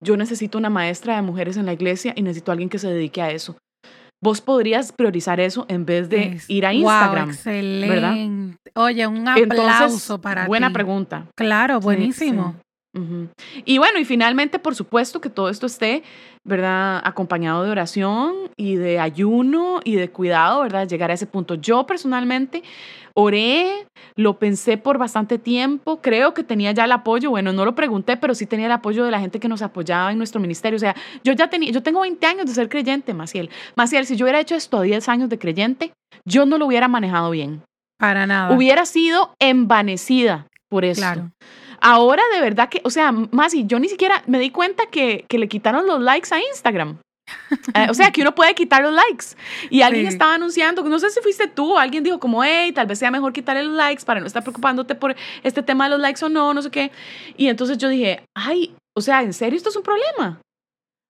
Yo 0.00 0.16
necesito 0.16 0.58
una 0.58 0.70
maestra 0.70 1.16
de 1.16 1.22
mujeres 1.22 1.56
en 1.56 1.66
la 1.66 1.72
iglesia 1.72 2.12
y 2.16 2.22
necesito 2.22 2.50
a 2.50 2.54
alguien 2.54 2.68
que 2.68 2.78
se 2.78 2.88
dedique 2.88 3.20
a 3.20 3.30
eso. 3.30 3.56
Vos 4.22 4.40
podrías 4.40 4.92
priorizar 4.92 5.40
eso 5.40 5.66
en 5.68 5.84
vez 5.84 6.08
de 6.08 6.40
ir 6.46 6.64
a 6.64 6.72
Instagram. 6.72 7.30
excelente. 7.30 7.88
¿verdad? 7.88 8.16
Oye, 8.74 9.06
un 9.08 9.26
aplauso 9.26 10.20
para 10.20 10.46
buena 10.46 10.72
pregunta. 10.72 11.26
Claro, 11.34 11.80
buenísimo. 11.80 12.54
Y 13.64 13.78
bueno, 13.78 13.98
y 13.98 14.04
finalmente, 14.04 14.58
por 14.58 14.74
supuesto, 14.74 15.20
que 15.20 15.30
todo 15.30 15.48
esto 15.48 15.66
esté, 15.66 16.02
¿verdad? 16.44 17.00
Acompañado 17.04 17.64
de 17.64 17.70
oración 17.70 18.34
y 18.56 18.76
de 18.76 18.98
ayuno 18.98 19.80
y 19.84 19.94
de 19.96 20.10
cuidado, 20.10 20.62
¿verdad? 20.62 20.86
Llegar 20.86 21.10
a 21.10 21.14
ese 21.14 21.26
punto. 21.26 21.54
Yo 21.54 21.86
personalmente 21.86 22.62
oré, 23.14 23.86
lo 24.16 24.38
pensé 24.38 24.78
por 24.78 24.98
bastante 24.98 25.38
tiempo, 25.38 26.00
creo 26.00 26.34
que 26.34 26.44
tenía 26.44 26.72
ya 26.72 26.84
el 26.84 26.92
apoyo, 26.92 27.30
bueno, 27.30 27.52
no 27.52 27.64
lo 27.64 27.74
pregunté, 27.74 28.16
pero 28.16 28.34
sí 28.34 28.46
tenía 28.46 28.66
el 28.66 28.72
apoyo 28.72 29.04
de 29.04 29.10
la 29.10 29.20
gente 29.20 29.38
que 29.38 29.48
nos 29.48 29.62
apoyaba 29.62 30.12
en 30.12 30.18
nuestro 30.18 30.40
ministerio. 30.40 30.76
O 30.76 30.80
sea, 30.80 30.94
yo 31.24 31.32
ya 31.32 31.48
tenía, 31.48 31.70
yo 31.70 31.82
tengo 31.82 32.00
20 32.00 32.26
años 32.26 32.46
de 32.46 32.54
ser 32.54 32.68
creyente, 32.68 33.14
Maciel. 33.14 33.50
Maciel, 33.76 34.06
si 34.06 34.16
yo 34.16 34.24
hubiera 34.24 34.40
hecho 34.40 34.54
esto 34.54 34.78
a 34.78 34.82
10 34.82 35.08
años 35.08 35.28
de 35.28 35.38
creyente, 35.38 35.92
yo 36.24 36.46
no 36.46 36.58
lo 36.58 36.66
hubiera 36.66 36.88
manejado 36.88 37.30
bien. 37.30 37.62
Para 37.98 38.26
nada. 38.26 38.54
Hubiera 38.56 38.84
sido 38.84 39.34
envanecida 39.38 40.46
por 40.68 40.84
eso. 40.84 41.00
Claro. 41.00 41.30
Ahora 41.84 42.22
de 42.32 42.40
verdad 42.40 42.68
que, 42.68 42.80
o 42.84 42.90
sea, 42.90 43.10
más 43.10 43.54
y 43.54 43.66
yo 43.66 43.80
ni 43.80 43.88
siquiera 43.88 44.22
me 44.26 44.38
di 44.38 44.50
cuenta 44.50 44.86
que, 44.86 45.24
que 45.28 45.38
le 45.38 45.48
quitaron 45.48 45.84
los 45.86 46.00
likes 46.00 46.32
a 46.32 46.40
Instagram. 46.40 46.98
Eh, 47.74 47.86
o 47.90 47.94
sea, 47.94 48.10
que 48.10 48.22
uno 48.22 48.34
puede 48.34 48.54
quitar 48.54 48.82
los 48.82 48.92
likes. 48.92 49.36
Y 49.70 49.82
alguien 49.82 50.06
estaba 50.06 50.34
anunciando, 50.34 50.82
no 50.82 50.98
sé 50.98 51.10
si 51.10 51.20
fuiste 51.20 51.48
tú, 51.48 51.78
alguien 51.78 52.02
dijo 52.02 52.18
como, 52.18 52.42
hey, 52.42 52.72
tal 52.72 52.86
vez 52.86 52.98
sea 52.98 53.10
mejor 53.10 53.32
quitarle 53.32 53.64
los 53.64 53.76
likes 53.76 54.04
para 54.04 54.20
no 54.20 54.26
estar 54.26 54.42
preocupándote 54.42 54.94
por 54.94 55.14
este 55.42 55.62
tema 55.62 55.84
de 55.84 55.90
los 55.90 56.00
likes 56.00 56.24
o 56.24 56.28
no, 56.28 56.52
no 56.54 56.62
sé 56.62 56.70
qué. 56.70 56.90
Y 57.36 57.48
entonces 57.48 57.78
yo 57.78 57.88
dije, 57.88 58.24
ay, 58.34 58.74
o 58.96 59.00
sea, 59.00 59.22
¿en 59.22 59.32
serio 59.32 59.56
esto 59.56 59.68
es 59.68 59.76
un 59.76 59.82
problema? 59.82 60.40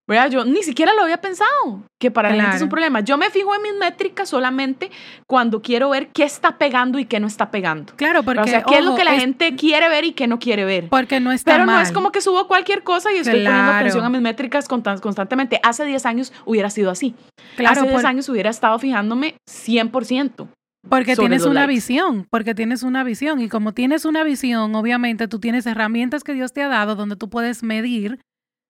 ¿Verdad? 0.08 0.30
Yo 0.30 0.44
ni 0.44 0.62
siquiera 0.62 0.94
lo 0.94 1.02
había 1.02 1.20
pensado, 1.20 1.82
que 2.00 2.10
para 2.10 2.30
la 2.30 2.42
gente 2.42 2.56
es 2.56 2.62
un 2.62 2.68
problema. 2.68 3.00
Yo 3.00 3.16
me 3.16 3.30
fijo 3.30 3.54
en 3.54 3.62
mis 3.62 3.74
métricas 3.74 4.28
solamente 4.28 4.90
cuando 5.26 5.62
quiero 5.62 5.90
ver 5.90 6.08
qué 6.08 6.24
está 6.24 6.58
pegando 6.58 6.98
y 6.98 7.04
qué 7.04 7.20
no 7.20 7.26
está 7.26 7.50
pegando. 7.50 7.94
Claro, 7.96 8.22
porque. 8.22 8.40
O 8.40 8.46
sea, 8.46 8.62
qué 8.62 8.78
es 8.78 8.84
lo 8.84 8.94
que 8.94 9.04
la 9.04 9.14
gente 9.14 9.54
quiere 9.54 9.88
ver 9.88 10.04
y 10.04 10.12
qué 10.12 10.26
no 10.26 10.38
quiere 10.38 10.64
ver. 10.64 10.88
Porque 10.88 11.20
no 11.20 11.32
está 11.32 11.52
Pero 11.52 11.66
no 11.66 11.80
es 11.80 11.92
como 11.92 12.10
que 12.12 12.20
subo 12.20 12.46
cualquier 12.48 12.82
cosa 12.82 13.12
y 13.12 13.18
estoy 13.18 13.44
poniendo 13.44 13.72
atención 13.72 14.04
a 14.04 14.08
mis 14.08 14.20
métricas 14.20 14.68
constantemente. 14.68 15.60
Hace 15.62 15.84
10 15.84 16.06
años 16.06 16.32
hubiera 16.44 16.70
sido 16.70 16.90
así. 16.90 17.14
Claro, 17.56 17.80
Hace 17.80 17.90
10 17.90 18.04
años 18.04 18.28
hubiera 18.28 18.50
estado 18.50 18.78
fijándome 18.78 19.36
100%. 19.48 20.48
Porque 20.88 21.14
tienes 21.14 21.44
una 21.44 21.66
visión, 21.66 22.26
porque 22.28 22.56
tienes 22.56 22.82
una 22.82 23.04
visión. 23.04 23.40
Y 23.40 23.48
como 23.48 23.72
tienes 23.72 24.04
una 24.04 24.24
visión, 24.24 24.74
obviamente 24.74 25.28
tú 25.28 25.38
tienes 25.38 25.64
herramientas 25.66 26.24
que 26.24 26.34
Dios 26.34 26.52
te 26.52 26.60
ha 26.60 26.68
dado 26.68 26.96
donde 26.96 27.14
tú 27.14 27.30
puedes 27.30 27.62
medir 27.62 28.18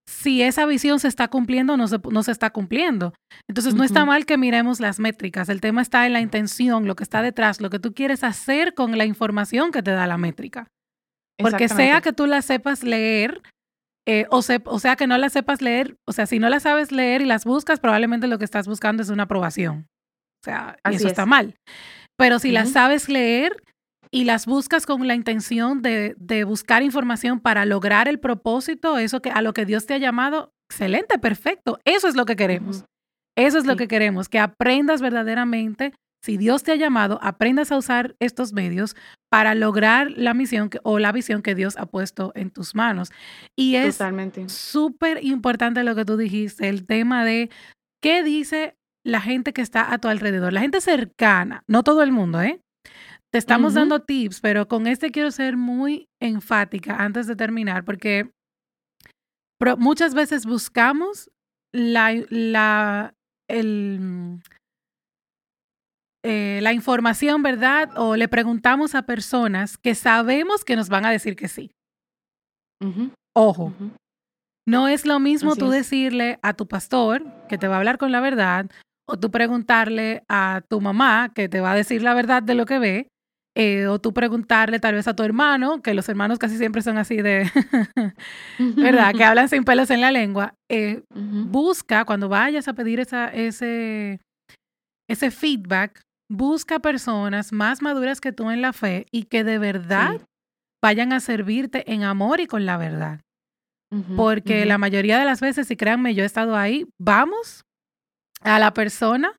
si 0.09 0.43
esa 0.43 0.67
visión 0.67 0.99
se 1.01 1.09
está 1.09 1.29
cumpliendo 1.29 1.75
o 1.75 1.77
no 1.77 1.89
se, 1.89 1.99
no 2.11 2.23
se 2.23 2.33
está 2.33 2.51
cumpliendo. 2.51 3.15
Entonces, 3.49 3.75
no 3.75 3.85
está 3.85 4.05
mal 4.05 4.27
que 4.27 4.37
miremos 4.37 4.81
las 4.81 4.99
métricas. 4.99 5.49
El 5.49 5.61
tema 5.61 5.83
está 5.83 6.07
en 6.07 6.13
la 6.13 6.21
intención, 6.21 6.87
lo 6.87 6.97
que 6.97 7.05
está 7.05 7.23
detrás, 7.23 7.61
lo 7.61 7.71
que 7.71 7.79
tú 7.79 7.95
quieres 7.95 8.25
hacer 8.25 8.75
con 8.75 8.99
la 8.99 9.05
información 9.05 9.71
que 9.71 9.83
te 9.83 9.93
da 9.93 10.07
la 10.07 10.19
métrica. 10.19 10.69
Porque 11.39 11.69
sea 11.69 12.01
que 12.01 12.13
tú 12.13 12.27
la 12.27 12.43
sepas 12.43 12.83
leer, 12.83 13.43
eh, 14.07 14.27
o, 14.31 14.39
o, 14.39 14.79
sea 14.79 14.97
que 14.97 15.07
no 15.07 15.17
la 15.19 15.29
sepas 15.29 15.63
leer, 15.63 15.97
o 16.07 16.13
sea, 16.13 16.27
si 16.27 16.39
no 16.39 16.49
la 16.49 16.61
sabes 16.61 16.93
leer 16.93 17.23
y 17.23 17.27
las 17.27 17.45
buscas, 17.45 17.81
probablemente 17.81 18.27
lo 18.27 18.39
que 18.39 18.45
estás 18.45 18.69
buscando 18.69 19.03
es 19.03 19.09
una 19.09 19.25
aprobación. 19.25 19.87
O 20.43 20.45
sea, 20.45 20.77
eso 20.91 21.07
está 21.07 21.25
mal. 21.25 21.57
Pero 22.17 22.39
si 22.39 22.51
las 22.51 22.71
sabes 22.71 23.09
leer 23.09 23.63
y 24.13 24.25
las 24.25 24.47
buscas 24.47 24.85
con 24.85 25.09
la 25.09 25.15
intención 25.15 25.81
de, 25.81 26.15
de, 26.19 26.45
buscar 26.45 26.83
información 26.83 27.41
para 27.41 27.65
lograr 27.65 28.09
el 28.09 28.21
propósito, 28.21 28.99
eso 28.99 29.23
que 29.23 29.31
a 29.31 29.41
lo 29.41 29.55
que 29.55 29.65
Dios 29.65 29.87
te 29.87 29.95
ha 29.95 29.99
llamado, 29.99 30.53
excelente, 30.71 31.19
perfecto. 31.19 31.81
Eso 31.85 32.09
es 32.09 32.15
lo 32.15 32.27
que 32.27 32.37
queremos. 32.37 32.85
Eso 33.37 33.59
es 33.59 33.65
lo 33.65 33.77
que 33.77 33.89
queremos, 33.89 34.29
que 34.29 34.39
aprendas 34.39 35.01
verdaderamente, 35.01 35.95
si 36.23 36.37
Dios 36.37 36.63
te 36.63 36.73
ha 36.73 36.77
llamado, 36.77 37.19
aprendas 37.23 37.73
a 37.73 37.79
usar 37.79 38.15
estos 38.21 38.53
medios 38.53 38.95
para 39.31 39.55
lograr 39.55 40.11
la 40.11 40.35
misión 40.35 40.69
o 40.83 40.99
la 40.99 41.11
visión 41.13 41.41
que 41.41 41.55
Dios 41.55 41.77
ha 41.79 41.87
puesto 41.87 42.33
en 42.35 42.51
tus 42.51 42.75
manos. 42.75 43.11
Y 43.57 43.77
es 43.77 43.99
súper 44.49 45.25
importante 45.25 45.83
lo 45.83 45.95
que 45.95 46.05
tú 46.05 46.19
dijiste, 46.19 46.69
el 46.69 46.87
tema 46.87 47.25
de 47.25 47.51
qué 48.03 48.23
dice 48.23 48.77
la 49.05 49.23
gente 49.23 49.55
que 49.55 49.63
está 49.63 49.93
a 49.93 49.99
tu 49.99 50.09
alrededor, 50.09 50.53
la 50.53 50.61
gente 50.61 50.83
cercana, 50.83 51.65
no 51.67 51.83
todo 51.83 52.03
el 52.03 52.13
mundo, 52.13 52.43
¿eh? 52.43 52.61
Te 53.33 53.39
estamos 53.39 53.73
dando 53.73 54.01
tips, 54.01 54.43
pero 54.43 54.69
con 54.69 54.87
este 54.87 55.11
quiero 55.11 55.31
ser 55.31 55.57
muy 55.57 56.11
enfática 56.21 56.97
antes 56.97 57.27
de 57.27 57.35
terminar, 57.35 57.83
porque 57.83 58.31
muchas 59.79 60.13
veces 60.13 60.45
buscamos 60.45 61.31
la, 61.73 62.13
la, 62.29 63.15
el, 63.49 64.43
eh, 66.23 66.61
la 66.63 66.75
información, 66.75 67.43
¿verdad? 67.43 67.89
O 67.97 68.17
le 68.17 68.29
preguntamos 68.29 68.95
a 68.95 69.07
personas 69.07 69.79
que 69.79 69.95
sabemos 69.95 70.63
que 70.63 70.77
nos 70.77 70.91
van 70.91 71.07
a 71.07 71.11
decir 71.11 71.35
que 71.35 71.49
sí. 71.49 71.71
Ojo. 73.35 73.73
No 74.69 74.89
es 74.89 75.07
lo 75.07 75.21
mismo 75.21 75.57
tú 75.57 75.71
decirle 75.71 76.39
a 76.43 76.53
tu 76.53 76.69
pastor 76.69 77.25
que 77.49 77.57
te 77.57 77.67
va 77.67 77.77
a 77.77 77.79
hablar 77.79 77.97
con 77.97 78.13
la 78.13 78.21
verdad 78.21 78.71
o 79.09 79.19
tú 79.19 79.31
preguntarle 79.31 80.23
a 80.29 80.63
tu 80.69 80.83
mamá 80.83 81.33
que 81.35 81.49
te 81.49 81.63
va 81.63 81.73
a 81.73 81.77
decir 81.77 82.03
la 82.03 82.13
verdad 82.13 82.43
de 82.43 82.55
lo 82.55 82.67
que 82.67 82.79
ve 82.79 83.12
eh, 83.55 83.87
o 83.87 84.01
tú 84.01 84.15
preguntarle 84.15 84.81
tal 84.81 84.95
vez 84.95 85.07
a 85.07 85.15
tu 85.15 85.23
hermano, 85.23 85.83
que 85.83 85.93
los 85.93 86.09
hermanos 86.09 86.39
casi 86.39 86.57
siempre 86.57 86.81
son 86.81 86.97
así 86.97 87.17
de, 87.17 87.51
¿verdad? 88.59 89.13
Que 89.15 89.25
hablan 89.25 89.49
sin 89.49 89.65
pelos 89.65 89.91
en 89.91 90.01
la 90.01 90.11
lengua. 90.11 90.55
Eh, 90.71 91.03
busca, 91.11 92.05
cuando 92.05 92.29
vayas 92.29 92.69
a 92.69 92.75
pedir 92.75 93.01
esa, 93.01 93.29
ese, 93.29 94.21
ese 95.09 95.31
feedback, 95.31 96.03
busca 96.31 96.79
personas 96.79 97.53
más 97.53 97.83
maduras 97.83 98.21
que 98.21 98.33
tú 98.33 98.51
en 98.51 98.63
la 98.63 98.73
fe 98.73 99.07
y 99.11 99.25
que 99.25 99.45
de 99.45 99.59
verdad 99.59 100.21
vayan 100.83 101.13
a 101.13 101.21
servirte 101.21 101.93
en 101.93 102.05
amor 102.05 102.41
y 102.41 102.47
con 102.47 102.65
la 102.65 102.77
verdad. 102.77 103.21
Porque 104.17 104.65
la 104.65 104.79
mayoría 104.79 105.19
de 105.19 105.27
las 105.27 105.43
veces, 105.43 105.71
y 105.71 105.77
créanme, 105.77 106.15
yo 106.15 106.23
he 106.23 106.27
estado 106.27 106.57
ahí, 106.57 106.87
vamos 106.99 107.67
a 108.41 108.59
la 108.59 108.73
persona 108.73 109.37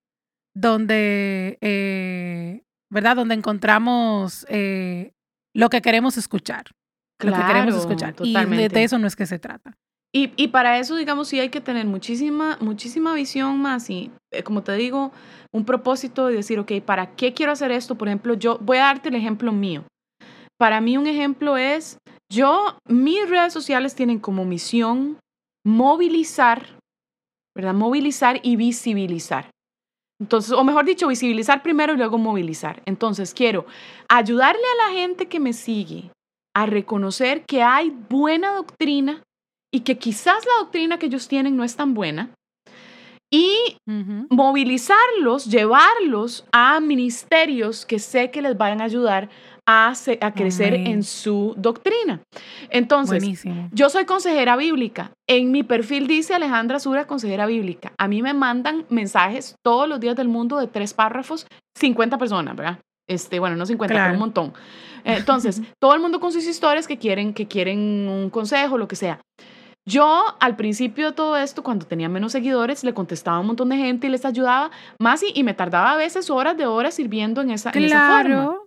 donde 0.56 1.58
eh, 1.62 2.62
¿verdad? 2.94 3.16
Donde 3.16 3.36
encontramos 3.36 4.46
eh, 4.50 5.12
lo 5.54 5.70
que 5.70 5.82
queremos 5.82 6.18
escuchar. 6.18 6.66
lo 7.20 7.34
que 7.34 7.46
queremos 7.46 7.76
escuchar. 7.76 8.16
Y 8.22 8.34
de, 8.34 8.84
eso 8.84 9.00
no 9.00 9.08
es 9.08 9.16
que 9.16 9.26
se 9.26 9.40
trata. 9.40 9.76
Y, 10.16 10.32
y, 10.36 10.50
para 10.50 10.78
eso, 10.78 10.96
digamos, 10.96 11.28
sí 11.28 11.40
hay 11.40 11.50
que 11.50 11.60
tener 11.60 11.88
muchísima, 11.88 12.58
muchísima 12.62 13.16
visión 13.16 13.60
más 13.60 13.90
y, 13.90 14.12
eh, 14.32 14.44
como 14.44 14.62
te 14.62 14.74
digo, 14.74 15.12
un 15.52 15.66
propósito 15.66 16.28
de 16.28 16.36
decir, 16.36 16.60
ok, 16.60 16.72
¿para 16.86 17.16
qué 17.16 17.34
quiero 17.34 17.52
hacer 17.52 17.72
esto? 17.72 17.96
Por 17.96 18.10
ejemplo, 18.10 18.36
yo 18.36 18.60
voy 18.60 18.78
a 18.78 18.82
darte 18.82 19.10
el 19.10 19.16
ejemplo 19.16 19.52
mío. 19.52 19.84
Para 20.60 20.82
mí 20.82 20.98
un 20.98 21.08
ejemplo 21.08 21.58
es, 21.58 21.98
yo, 22.32 22.78
mis 22.88 23.28
redes 23.28 23.54
sociales 23.54 23.96
tienen 23.96 24.20
como 24.20 24.46
misión 24.46 25.18
movilizar, 25.66 26.78
¿verdad? 27.56 27.74
Movilizar 27.74 28.40
y 28.44 28.56
visibilizar. 28.56 29.50
Entonces, 30.24 30.54
o 30.54 30.64
mejor 30.64 30.86
dicho, 30.86 31.10
visibilizar 31.10 31.62
primero 31.62 31.94
y 31.94 31.98
luego 31.98 32.18
movilizar. 32.18 32.82
Entonces, 32.86 33.34
quiero 33.34 33.66
ayudarle 34.08 34.62
a 34.62 34.88
la 34.88 34.98
gente 34.98 35.28
que 35.28 35.42
me 35.42 35.52
sigue 35.52 36.12
a 36.56 36.66
reconocer 36.66 37.44
que 37.46 37.62
hay 37.62 37.90
buena 37.90 38.54
doctrina 38.54 39.22
y 39.70 39.82
que 39.82 39.98
quizás 39.98 40.46
la 40.46 40.64
doctrina 40.64 40.98
que 40.98 41.08
ellos 41.08 41.28
tienen 41.28 41.58
no 41.58 41.66
es 41.66 41.76
tan 41.76 41.94
buena. 41.94 42.30
Y 43.30 43.76
movilizarlos, 44.30 45.46
llevarlos 45.46 46.46
a 46.54 46.80
ministerios 46.80 47.86
que 47.86 48.00
sé 48.00 48.32
que 48.32 48.42
les 48.42 48.58
vayan 48.58 48.80
a 48.80 48.86
ayudar 48.86 49.30
a, 49.66 49.94
a 50.22 50.34
crecer 50.34 50.74
en 50.74 51.04
su 51.04 51.54
doctrina. 51.58 52.22
Entonces, 52.70 53.44
yo 53.72 53.90
soy 53.90 54.06
consejera 54.06 54.56
bíblica. 54.56 55.12
En 55.28 55.52
mi 55.52 55.64
perfil 55.64 56.08
dice 56.08 56.34
Alejandra 56.34 56.80
Sura, 56.80 57.08
consejera 57.08 57.46
bíblica. 57.46 57.94
A 57.98 58.08
mí 58.08 58.22
me 58.22 58.34
mandan 58.34 58.86
mensajes 58.90 59.56
todos 59.64 59.88
los 59.88 60.00
días 60.00 60.16
del 60.16 60.28
mundo 60.28 60.58
de 60.58 60.68
tres 60.68 60.94
párrafos, 60.94 61.48
50 61.78 62.18
personas, 62.18 62.56
¿verdad? 62.56 62.80
Este, 63.08 63.40
bueno, 63.40 63.56
no 63.56 63.66
50, 63.66 63.94
pero 63.94 64.14
un 64.14 64.20
montón. 64.20 64.54
Entonces, 65.04 65.62
todo 65.80 65.94
el 65.94 66.02
mundo 66.02 66.20
con 66.20 66.32
sus 66.32 66.46
historias 66.46 66.88
que 66.88 66.98
quieren, 66.98 67.34
que 67.34 67.48
quieren 67.48 68.08
un 68.10 68.30
consejo, 68.30 68.78
lo 68.78 68.88
que 68.88 68.96
sea. 68.96 69.20
Yo 69.86 70.24
al 70.40 70.56
principio 70.56 71.08
de 71.08 71.12
todo 71.12 71.36
esto, 71.36 71.62
cuando 71.62 71.86
tenía 71.86 72.08
menos 72.08 72.32
seguidores, 72.32 72.86
le 72.86 72.94
contestaba 72.94 73.38
a 73.38 73.40
un 73.42 73.48
montón 73.48 73.68
de 73.68 73.78
gente 73.78 74.08
y 74.08 74.10
les 74.10 74.24
ayudaba 74.24 74.72
más 74.98 75.22
y, 75.24 75.44
me 75.44 75.54
tardaba 75.54 75.92
a 75.92 75.98
veces 75.98 76.30
horas 76.30 76.56
de 76.56 76.66
horas 76.66 76.94
sirviendo 76.94 77.42
en 77.42 77.52
esa, 77.52 77.72
en 77.72 77.84
esa 77.84 78.22
forma. 78.22 78.58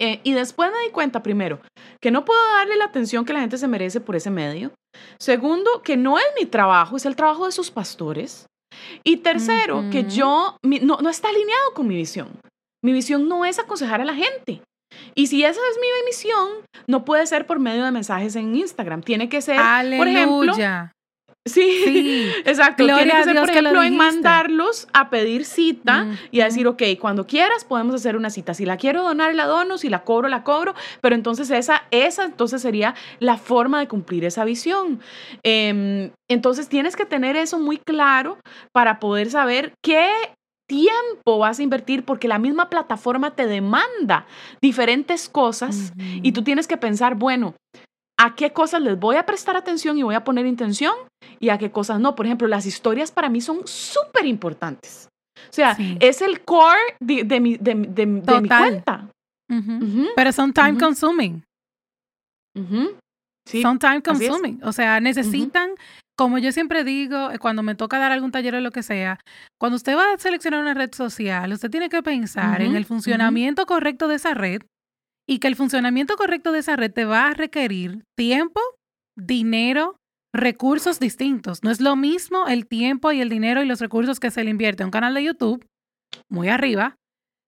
Eh, 0.00 0.20
y 0.24 0.32
después 0.32 0.70
me 0.72 0.80
di 0.80 0.90
cuenta, 0.90 1.22
primero, 1.22 1.60
que 2.00 2.10
no 2.10 2.24
puedo 2.24 2.40
darle 2.56 2.76
la 2.76 2.86
atención 2.86 3.24
que 3.24 3.34
la 3.34 3.40
gente 3.40 3.58
se 3.58 3.68
merece 3.68 4.00
por 4.00 4.16
ese 4.16 4.30
medio. 4.30 4.72
Segundo, 5.18 5.82
que 5.82 5.96
no 5.96 6.18
es 6.18 6.24
mi 6.38 6.46
trabajo, 6.46 6.96
es 6.96 7.04
el 7.04 7.16
trabajo 7.16 7.46
de 7.46 7.52
sus 7.52 7.70
pastores. 7.70 8.46
Y 9.04 9.18
tercero, 9.18 9.84
que 9.90 10.04
yo 10.04 10.56
no, 10.62 10.98
no 11.00 11.10
está 11.10 11.28
alineado 11.28 11.74
con 11.74 11.86
mi 11.86 11.96
visión. 11.96 12.28
Mi 12.82 12.92
visión 12.92 13.28
no 13.28 13.44
es 13.44 13.58
aconsejar 13.58 14.00
a 14.00 14.04
la 14.04 14.14
gente. 14.14 14.62
Y 15.14 15.26
si 15.26 15.44
esa 15.44 15.60
es 15.70 15.78
mi 15.80 15.86
misión, 16.06 16.48
no 16.86 17.04
puede 17.04 17.26
ser 17.26 17.46
por 17.46 17.58
medio 17.58 17.84
de 17.84 17.90
mensajes 17.90 18.36
en 18.36 18.54
Instagram. 18.56 19.02
Tiene 19.02 19.28
que 19.28 19.42
ser, 19.42 19.60
por 19.96 20.08
ejemplo, 20.08 20.54
Sí, 21.46 22.30
exacto. 22.44 22.84
Tiene 22.84 23.10
que 23.10 23.24
ser, 23.24 23.36
por 23.36 23.50
ejemplo, 23.50 23.82
en 23.82 23.96
mandarlos 23.96 24.88
a 24.92 25.08
pedir 25.10 25.44
cita 25.44 26.06
y 26.30 26.40
a 26.40 26.44
decir, 26.44 26.66
ok, 26.66 26.82
cuando 27.00 27.26
quieras 27.26 27.64
podemos 27.64 27.94
hacer 27.94 28.16
una 28.16 28.30
cita. 28.30 28.54
Si 28.54 28.66
la 28.66 28.76
quiero 28.76 29.02
donar, 29.02 29.34
la 29.34 29.46
dono, 29.46 29.78
si 29.78 29.88
la 29.88 30.04
cobro, 30.04 30.28
la 30.28 30.44
cobro. 30.44 30.74
Pero 31.00 31.14
entonces 31.14 31.50
esa, 31.50 31.84
esa 31.90 32.24
entonces 32.24 32.60
sería 32.62 32.94
la 33.18 33.38
forma 33.38 33.80
de 33.80 33.88
cumplir 33.88 34.24
esa 34.24 34.44
visión. 34.44 35.00
Em, 35.42 36.10
entonces 36.28 36.68
tienes 36.68 36.94
que 36.94 37.06
tener 37.06 37.36
eso 37.36 37.58
muy 37.58 37.78
claro 37.78 38.38
para 38.72 39.00
poder 39.00 39.30
saber 39.30 39.72
qué 39.82 40.10
tiempo 40.68 41.38
vas 41.38 41.58
a 41.58 41.62
invertir 41.64 42.04
porque 42.04 42.28
la 42.28 42.38
misma 42.38 42.70
plataforma 42.70 43.34
te 43.34 43.46
demanda 43.46 44.26
diferentes 44.62 45.28
cosas 45.28 45.92
y 45.96 46.30
tú 46.30 46.44
tienes 46.44 46.68
que 46.68 46.76
pensar, 46.76 47.16
bueno, 47.16 47.56
a 48.22 48.34
qué 48.34 48.52
cosas 48.52 48.82
les 48.82 48.98
voy 48.98 49.16
a 49.16 49.24
prestar 49.24 49.56
atención 49.56 49.96
y 49.96 50.02
voy 50.02 50.14
a 50.14 50.24
poner 50.24 50.44
intención 50.44 50.92
y 51.38 51.48
a 51.48 51.56
qué 51.56 51.70
cosas 51.70 52.00
no. 52.00 52.14
Por 52.14 52.26
ejemplo, 52.26 52.46
las 52.48 52.66
historias 52.66 53.10
para 53.10 53.30
mí 53.30 53.40
son 53.40 53.66
súper 53.66 54.26
importantes. 54.26 55.08
O 55.48 55.52
sea, 55.52 55.74
es 56.00 56.20
el 56.20 56.42
core 56.42 56.78
de, 57.00 57.40
mi, 57.40 57.56
de, 57.56 57.74
mi, 57.74 58.20
cuenta. 58.20 59.08
Pero 60.16 60.32
son 60.32 60.52
time 60.52 60.78
consuming. 60.78 61.42
son 63.46 63.78
time 63.78 64.02
consuming. 64.02 64.60
O 64.64 64.72
sea, 64.72 65.00
necesitan, 65.00 65.70
como 66.14 66.36
yo 66.36 66.52
siempre 66.52 66.84
digo, 66.84 67.30
eh, 67.30 67.38
cuando 67.38 67.62
me 67.62 67.74
toca 67.74 67.98
dar 67.98 68.12
algún 68.12 68.32
taller 68.32 68.54
o 68.54 68.60
lo 68.60 68.70
que 68.70 68.82
sea, 68.82 69.18
cuando 69.58 69.76
usted 69.76 69.96
va 69.96 70.12
a 70.12 70.18
seleccionar 70.18 70.60
una 70.60 70.74
red 70.74 70.92
social, 70.92 71.50
usted 71.54 71.70
tiene 71.70 71.88
que 71.88 72.02
pensar 72.02 72.60
en 72.60 72.76
el 72.76 72.84
funcionamiento 72.84 73.64
correcto 73.64 74.08
de 74.08 74.16
esa 74.16 74.34
red 74.34 74.60
y 75.30 75.38
que 75.38 75.46
el 75.46 75.54
funcionamiento 75.54 76.16
correcto 76.16 76.50
de 76.50 76.58
esa 76.58 76.74
red 76.74 76.92
te 76.92 77.04
va 77.04 77.28
a 77.28 77.34
requerir 77.34 78.04
tiempo, 78.16 78.60
dinero, 79.16 79.94
recursos 80.34 80.98
distintos. 80.98 81.62
No 81.62 81.70
es 81.70 81.80
lo 81.80 81.94
mismo 81.94 82.48
el 82.48 82.66
tiempo 82.66 83.12
y 83.12 83.20
el 83.20 83.28
dinero 83.28 83.62
y 83.62 83.66
los 83.66 83.78
recursos 83.78 84.18
que 84.18 84.32
se 84.32 84.42
le 84.42 84.50
invierte 84.50 84.82
a 84.82 84.86
un 84.86 84.90
canal 84.90 85.14
de 85.14 85.22
YouTube, 85.22 85.64
muy 86.28 86.48
arriba, 86.48 86.96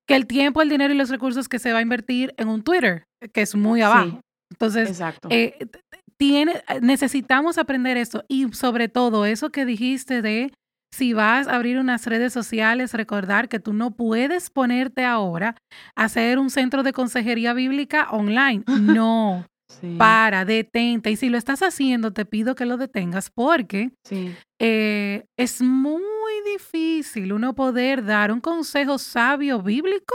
que 0.06 0.14
el 0.14 0.28
tiempo, 0.28 0.62
el 0.62 0.68
dinero 0.68 0.94
y 0.94 0.96
los 0.96 1.10
recursos 1.10 1.48
que 1.48 1.58
se 1.58 1.72
va 1.72 1.80
a 1.80 1.82
invertir 1.82 2.34
en 2.36 2.48
un 2.48 2.62
Twitter, 2.62 3.04
que 3.32 3.42
es 3.42 3.56
muy 3.56 3.80
abajo. 3.82 4.20
Entonces, 4.52 5.00
eh, 5.30 5.66
tiene, 6.16 6.62
necesitamos 6.82 7.58
aprender 7.58 7.96
esto 7.96 8.24
y 8.28 8.52
sobre 8.52 8.88
todo 8.88 9.26
eso 9.26 9.50
que 9.50 9.64
dijiste 9.64 10.22
de 10.22 10.52
si 10.92 11.14
vas 11.14 11.48
a 11.48 11.56
abrir 11.56 11.78
unas 11.78 12.06
redes 12.06 12.32
sociales, 12.32 12.92
recordar 12.92 13.48
que 13.48 13.58
tú 13.58 13.72
no 13.72 13.92
puedes 13.92 14.50
ponerte 14.50 15.04
ahora 15.04 15.56
a 15.96 16.04
hacer 16.04 16.38
un 16.38 16.50
centro 16.50 16.82
de 16.82 16.92
consejería 16.92 17.54
bíblica 17.54 18.08
online. 18.10 18.62
No. 19.02 19.46
Para, 19.96 20.44
detente. 20.44 21.10
Y 21.10 21.16
si 21.16 21.30
lo 21.30 21.38
estás 21.38 21.62
haciendo, 21.62 22.12
te 22.12 22.26
pido 22.26 22.54
que 22.54 22.66
lo 22.66 22.76
detengas 22.76 23.30
porque 23.30 23.90
eh, 24.58 25.24
es 25.38 25.62
muy 25.62 26.02
difícil 26.52 27.32
uno 27.32 27.54
poder 27.54 28.04
dar 28.04 28.32
un 28.32 28.42
consejo 28.42 28.98
sabio 28.98 29.62
bíblico 29.62 30.14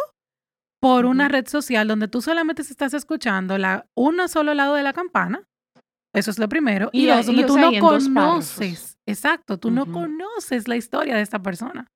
por 0.80 1.06
una 1.06 1.28
red 1.28 1.48
social 1.48 1.88
donde 1.88 2.08
tú 2.08 2.22
solamente 2.22 2.62
estás 2.62 2.94
escuchando 2.94 3.58
la, 3.58 3.88
uno 3.96 4.28
solo 4.28 4.54
lado 4.54 4.76
de 4.76 4.84
la 4.84 4.94
campana. 4.94 5.48
Eso 6.14 6.30
es 6.30 6.38
lo 6.38 6.48
primero. 6.48 6.90
Y, 6.92 7.08
dos, 7.08 7.26
donde 7.26 7.44
tú 7.46 7.58
no 7.58 7.72
conoces. 7.80 8.97
Exacto, 9.08 9.58
tú 9.58 9.72
no 9.72 9.86
conoces 9.86 10.68
la 10.68 10.76
historia 10.76 11.16
de 11.16 11.22
esta 11.22 11.40
persona. 11.40 11.88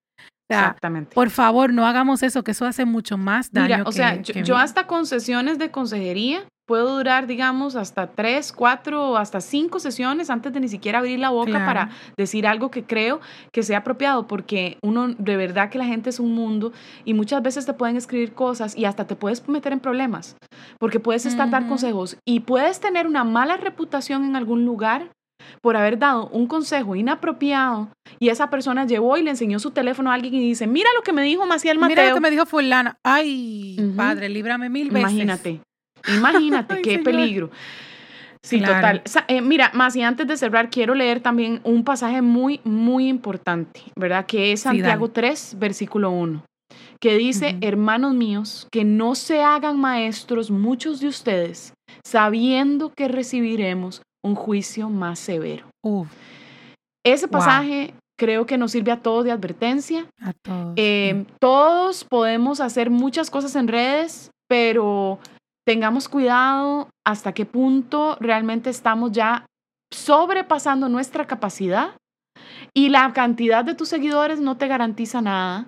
Exactamente. 0.49 1.15
Por 1.15 1.29
favor, 1.29 1.71
no 1.71 1.85
hagamos 1.85 2.23
eso, 2.23 2.43
que 2.43 2.51
eso 2.51 2.65
hace 2.65 2.85
mucho 2.85 3.17
más 3.17 3.51
daño. 3.51 3.77
Mira, 3.77 3.83
o 3.85 3.91
sea, 3.91 4.21
yo, 4.21 4.57
hasta 4.57 4.87
con 4.87 5.05
sesiones 5.05 5.59
de 5.59 5.71
consejería 5.71 6.45
puedo 6.67 6.95
durar, 6.95 7.27
digamos, 7.27 7.75
hasta 7.75 8.07
tres, 8.07 8.53
cuatro, 8.53 9.17
hasta 9.17 9.41
cinco 9.41 9.79
sesiones 9.79 10.29
antes 10.29 10.53
de 10.53 10.59
ni 10.61 10.69
siquiera 10.69 10.99
abrir 10.99 11.19
la 11.19 11.29
boca 11.29 11.65
para 11.65 11.89
decir 12.17 12.47
algo 12.47 12.71
que 12.71 12.83
creo 12.83 13.19
que 13.51 13.63
sea 13.63 13.79
apropiado, 13.79 14.27
porque 14.27 14.77
uno, 14.81 15.09
de 15.09 15.35
verdad 15.35 15.69
que 15.69 15.77
la 15.77 15.85
gente 15.85 16.09
es 16.09 16.19
un 16.19 16.33
mundo 16.33 16.71
y 17.03 17.13
muchas 17.13 17.41
veces 17.43 17.65
te 17.65 17.73
pueden 17.73 17.97
escribir 17.97 18.33
cosas 18.33 18.77
y 18.77 18.85
hasta 18.85 19.05
te 19.05 19.17
puedes 19.17 19.45
meter 19.49 19.73
en 19.73 19.81
problemas, 19.81 20.37
porque 20.79 21.01
puedes 21.01 21.25
estar 21.25 21.49
dar 21.49 21.67
consejos 21.67 22.17
y 22.25 22.41
puedes 22.41 22.79
tener 22.79 23.05
una 23.05 23.25
mala 23.25 23.57
reputación 23.57 24.23
en 24.23 24.37
algún 24.37 24.63
lugar 24.63 25.11
por 25.61 25.77
haber 25.77 25.97
dado 25.99 26.27
un 26.27 26.47
consejo 26.47 26.95
inapropiado 26.95 27.89
y 28.19 28.29
esa 28.29 28.49
persona 28.49 28.85
llevó 28.85 29.17
y 29.17 29.23
le 29.23 29.31
enseñó 29.31 29.59
su 29.59 29.71
teléfono 29.71 30.11
a 30.11 30.15
alguien 30.15 30.33
y 30.33 30.39
dice, 30.39 30.67
mira 30.67 30.89
lo 30.95 31.03
que 31.03 31.13
me 31.13 31.23
dijo 31.23 31.45
Maciel 31.45 31.77
Mateo. 31.77 31.95
Mira 31.95 32.09
lo 32.09 32.15
que 32.15 32.21
me 32.21 32.31
dijo 32.31 32.45
fulana. 32.45 32.97
Ay, 33.03 33.93
padre, 33.95 34.29
líbrame 34.29 34.69
mil 34.69 34.89
veces. 34.89 35.11
Imagínate. 35.11 35.61
Imagínate, 36.17 36.81
qué 36.81 36.99
peligro. 36.99 37.51
Sí, 38.43 38.59
total. 38.59 39.03
Eh, 39.27 39.41
mira, 39.41 39.69
más 39.73 39.95
y 39.95 40.01
antes 40.01 40.27
de 40.27 40.35
cerrar, 40.35 40.69
quiero 40.71 40.95
leer 40.95 41.21
también 41.21 41.61
un 41.63 41.83
pasaje 41.83 42.21
muy, 42.21 42.59
muy 42.63 43.07
importante, 43.07 43.81
¿verdad? 43.95 44.25
Que 44.25 44.51
es 44.51 44.61
Santiago 44.61 45.11
3, 45.11 45.57
versículo 45.59 46.09
1, 46.09 46.43
que 46.99 47.17
dice, 47.17 47.57
hermanos 47.61 48.15
míos, 48.15 48.67
que 48.71 48.83
no 48.83 49.13
se 49.13 49.43
hagan 49.43 49.79
maestros 49.79 50.49
muchos 50.49 50.99
de 50.99 51.07
ustedes, 51.07 51.73
sabiendo 52.03 52.91
que 52.95 53.07
recibiremos 53.07 54.01
un 54.23 54.35
juicio 54.35 54.89
más 54.89 55.19
severo. 55.19 55.65
Ese 57.03 57.27
pasaje 57.27 57.93
creo 58.17 58.45
que 58.45 58.57
nos 58.57 58.71
sirve 58.71 58.91
a 58.91 59.01
todos 59.01 59.25
de 59.25 59.31
advertencia. 59.31 60.05
A 60.21 60.33
todos. 60.33 60.73
Em, 60.75 61.25
todos 61.39 62.03
podemos 62.03 62.61
hacer 62.61 62.89
muchas 62.89 63.31
cosas 63.31 63.55
en 63.55 63.67
redes, 63.67 64.29
pero 64.47 65.19
tengamos 65.65 66.07
cuidado 66.07 66.89
hasta 67.05 67.33
qué 67.33 67.45
punto 67.45 68.17
realmente 68.19 68.69
estamos 68.69 69.11
ya 69.11 69.45
sobrepasando 69.91 70.87
nuestra 70.89 71.25
capacidad 71.25 71.95
y 72.73 72.89
la 72.89 73.11
cantidad 73.13 73.65
de 73.65 73.75
tus 73.75 73.89
seguidores 73.89 74.39
no 74.39 74.57
te 74.57 74.67
garantiza 74.67 75.21
nada, 75.21 75.67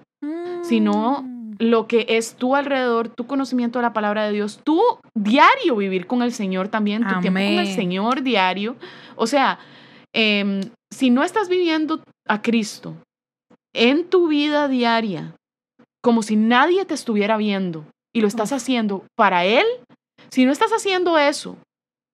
sino 0.63 1.23
mm. 1.23 1.42
Lo 1.63 1.87
que 1.87 2.05
es 2.09 2.35
tu 2.35 2.55
alrededor, 2.55 3.09
tu 3.09 3.25
conocimiento 3.25 3.79
de 3.79 3.83
la 3.83 3.93
palabra 3.93 4.25
de 4.25 4.33
Dios, 4.33 4.59
tu 4.63 4.81
diario 5.15 5.75
vivir 5.75 6.07
con 6.07 6.21
el 6.21 6.31
Señor 6.31 6.67
también, 6.67 7.03
tu 7.07 7.19
tiempo 7.21 7.39
con 7.39 7.59
el 7.59 7.67
Señor 7.67 8.21
diario. 8.21 8.75
O 9.15 9.27
sea, 9.27 9.59
em, 10.13 10.61
si 10.93 11.09
no 11.09 11.23
estás 11.23 11.49
viviendo 11.49 12.01
a 12.27 12.41
Cristo 12.41 12.95
en 13.73 14.09
tu 14.09 14.27
vida 14.27 14.67
diaria, 14.67 15.35
como 16.03 16.21
si 16.21 16.35
nadie 16.35 16.85
te 16.85 16.93
estuviera 16.93 17.37
viendo, 17.37 17.85
y 18.15 18.21
lo 18.21 18.27
estás 18.27 18.51
haciendo 18.51 19.05
para 19.15 19.45
Él, 19.45 19.65
si 20.29 20.45
no 20.45 20.51
estás 20.51 20.71
haciendo 20.71 21.17
eso 21.17 21.57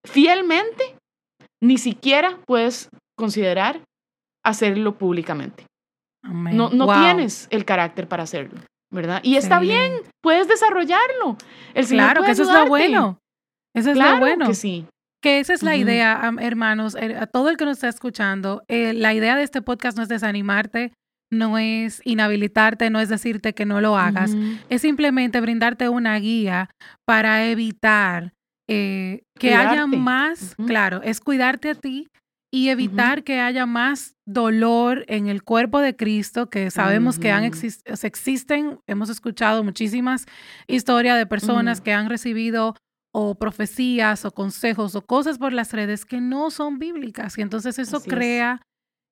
fielmente, 0.08 0.95
ni 1.62 1.78
siquiera 1.78 2.39
puedes 2.45 2.89
considerar 3.18 3.82
hacerlo 4.45 4.97
públicamente. 4.97 5.66
No, 6.24 6.70
no 6.70 6.86
tienes 6.88 7.47
el 7.50 7.66
carácter 7.66 8.08
para 8.08 8.24
hacerlo, 8.24 8.60
¿verdad? 8.91 9.21
Y 9.23 9.35
está 9.35 9.59
bien, 9.59 9.93
puedes 10.21 10.47
desarrollarlo. 10.47 11.37
El 11.73 11.87
claro, 11.87 12.23
que 12.23 12.31
eso 12.31 12.43
es 12.43 12.49
lo 12.49 12.65
bueno. 12.67 13.19
Eso 13.75 13.91
es 13.91 13.97
lo 13.97 14.17
bueno. 14.19 14.47
Que 14.47 14.55
sí. 14.55 14.85
Que 15.21 15.39
esa 15.39 15.53
es 15.53 15.63
la 15.63 15.75
idea, 15.75 16.31
hermanos, 16.39 16.95
eh, 16.95 17.17
a 17.19 17.27
todo 17.27 17.49
el 17.49 17.57
que 17.57 17.65
nos 17.65 17.77
está 17.77 17.89
escuchando. 17.89 18.63
Eh, 18.69 18.93
la 18.93 19.13
idea 19.13 19.35
de 19.35 19.43
este 19.43 19.61
podcast 19.61 19.97
no 19.97 20.03
es 20.03 20.09
desanimarte, 20.09 20.93
no 21.31 21.57
es 21.57 22.01
inhabilitarte, 22.05 22.89
no 22.89 22.99
es 22.99 23.09
decirte 23.09 23.53
que 23.53 23.65
no 23.65 23.81
lo 23.81 23.97
hagas, 23.97 24.35
es 24.69 24.81
simplemente 24.81 25.41
brindarte 25.41 25.89
una 25.89 26.17
guía 26.17 26.69
para 27.05 27.45
evitar 27.45 28.33
eh, 28.67 29.23
que 29.37 29.53
haya 29.53 29.85
más, 29.87 30.55
claro, 30.67 31.01
es 31.03 31.19
cuidarte 31.19 31.71
a 31.71 31.75
ti 31.75 32.07
y 32.52 32.70
evitar 32.70 33.24
que 33.24 33.39
haya 33.39 33.66
más 33.66 34.16
dolor 34.26 35.06
en 35.08 35.28
el 35.28 35.43
cuerpo 35.43 35.80
de 35.80 35.95
Cristo, 35.95 36.50
que 36.50 36.72
sabemos 36.72 37.20
que 37.20 37.32
han 37.32 37.43
existen, 37.43 38.80
hemos 38.88 39.10
escuchado 39.10 39.64
muchísimas 39.64 40.26
historias 40.68 41.18
de 41.18 41.28
personas 41.28 41.80
que 41.82 41.93
han 41.93 42.10
recibido 42.10 42.76
o 43.12 43.36
profecías 43.36 44.26
o 44.26 44.32
consejos 44.32 44.95
o 44.95 45.06
cosas 45.06 45.38
por 45.38 45.54
las 45.54 45.74
redes 45.74 46.06
que 46.06 46.22
no 46.22 46.52
son 46.52 46.80
bíblicas 46.80 47.38
y 47.38 47.41
entonces 47.41 47.80
eso 47.80 48.02
crea 48.02 48.62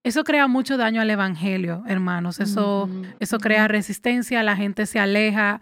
eso 0.03 0.23
crea 0.23 0.47
mucho 0.47 0.77
daño 0.77 1.01
al 1.01 1.09
evangelio, 1.09 1.83
hermanos. 1.85 2.39
Eso, 2.39 2.89
eso 3.19 3.39
crea 3.39 3.67
resistencia, 3.67 4.41
la 4.41 4.55
gente 4.55 4.85
se 4.85 4.99
aleja. 4.99 5.59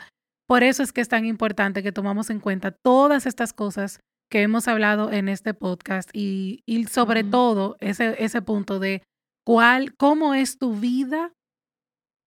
Por 0.47 0.61
eso 0.61 0.83
es 0.83 0.93
que 0.93 1.01
es 1.01 1.09
tan 1.09 1.25
importante 1.25 1.81
que 1.81 1.91
tomamos 1.91 2.29
en 2.29 2.39
cuenta 2.39 2.69
todas 2.69 3.25
estas 3.25 3.53
cosas 3.53 4.01
que 4.29 4.41
hemos 4.41 4.67
hablado 4.67 5.11
en 5.11 5.29
este 5.29 5.53
podcast 5.53 6.09
y, 6.13 6.63
y 6.65 6.85
sobre 6.85 7.23
todo 7.23 7.77
ese, 7.79 8.15
ese 8.23 8.41
punto 8.41 8.79
de 8.79 9.03
cuál, 9.45 9.95
cómo 9.95 10.33
es 10.33 10.57
tu 10.57 10.75
vida 10.75 11.33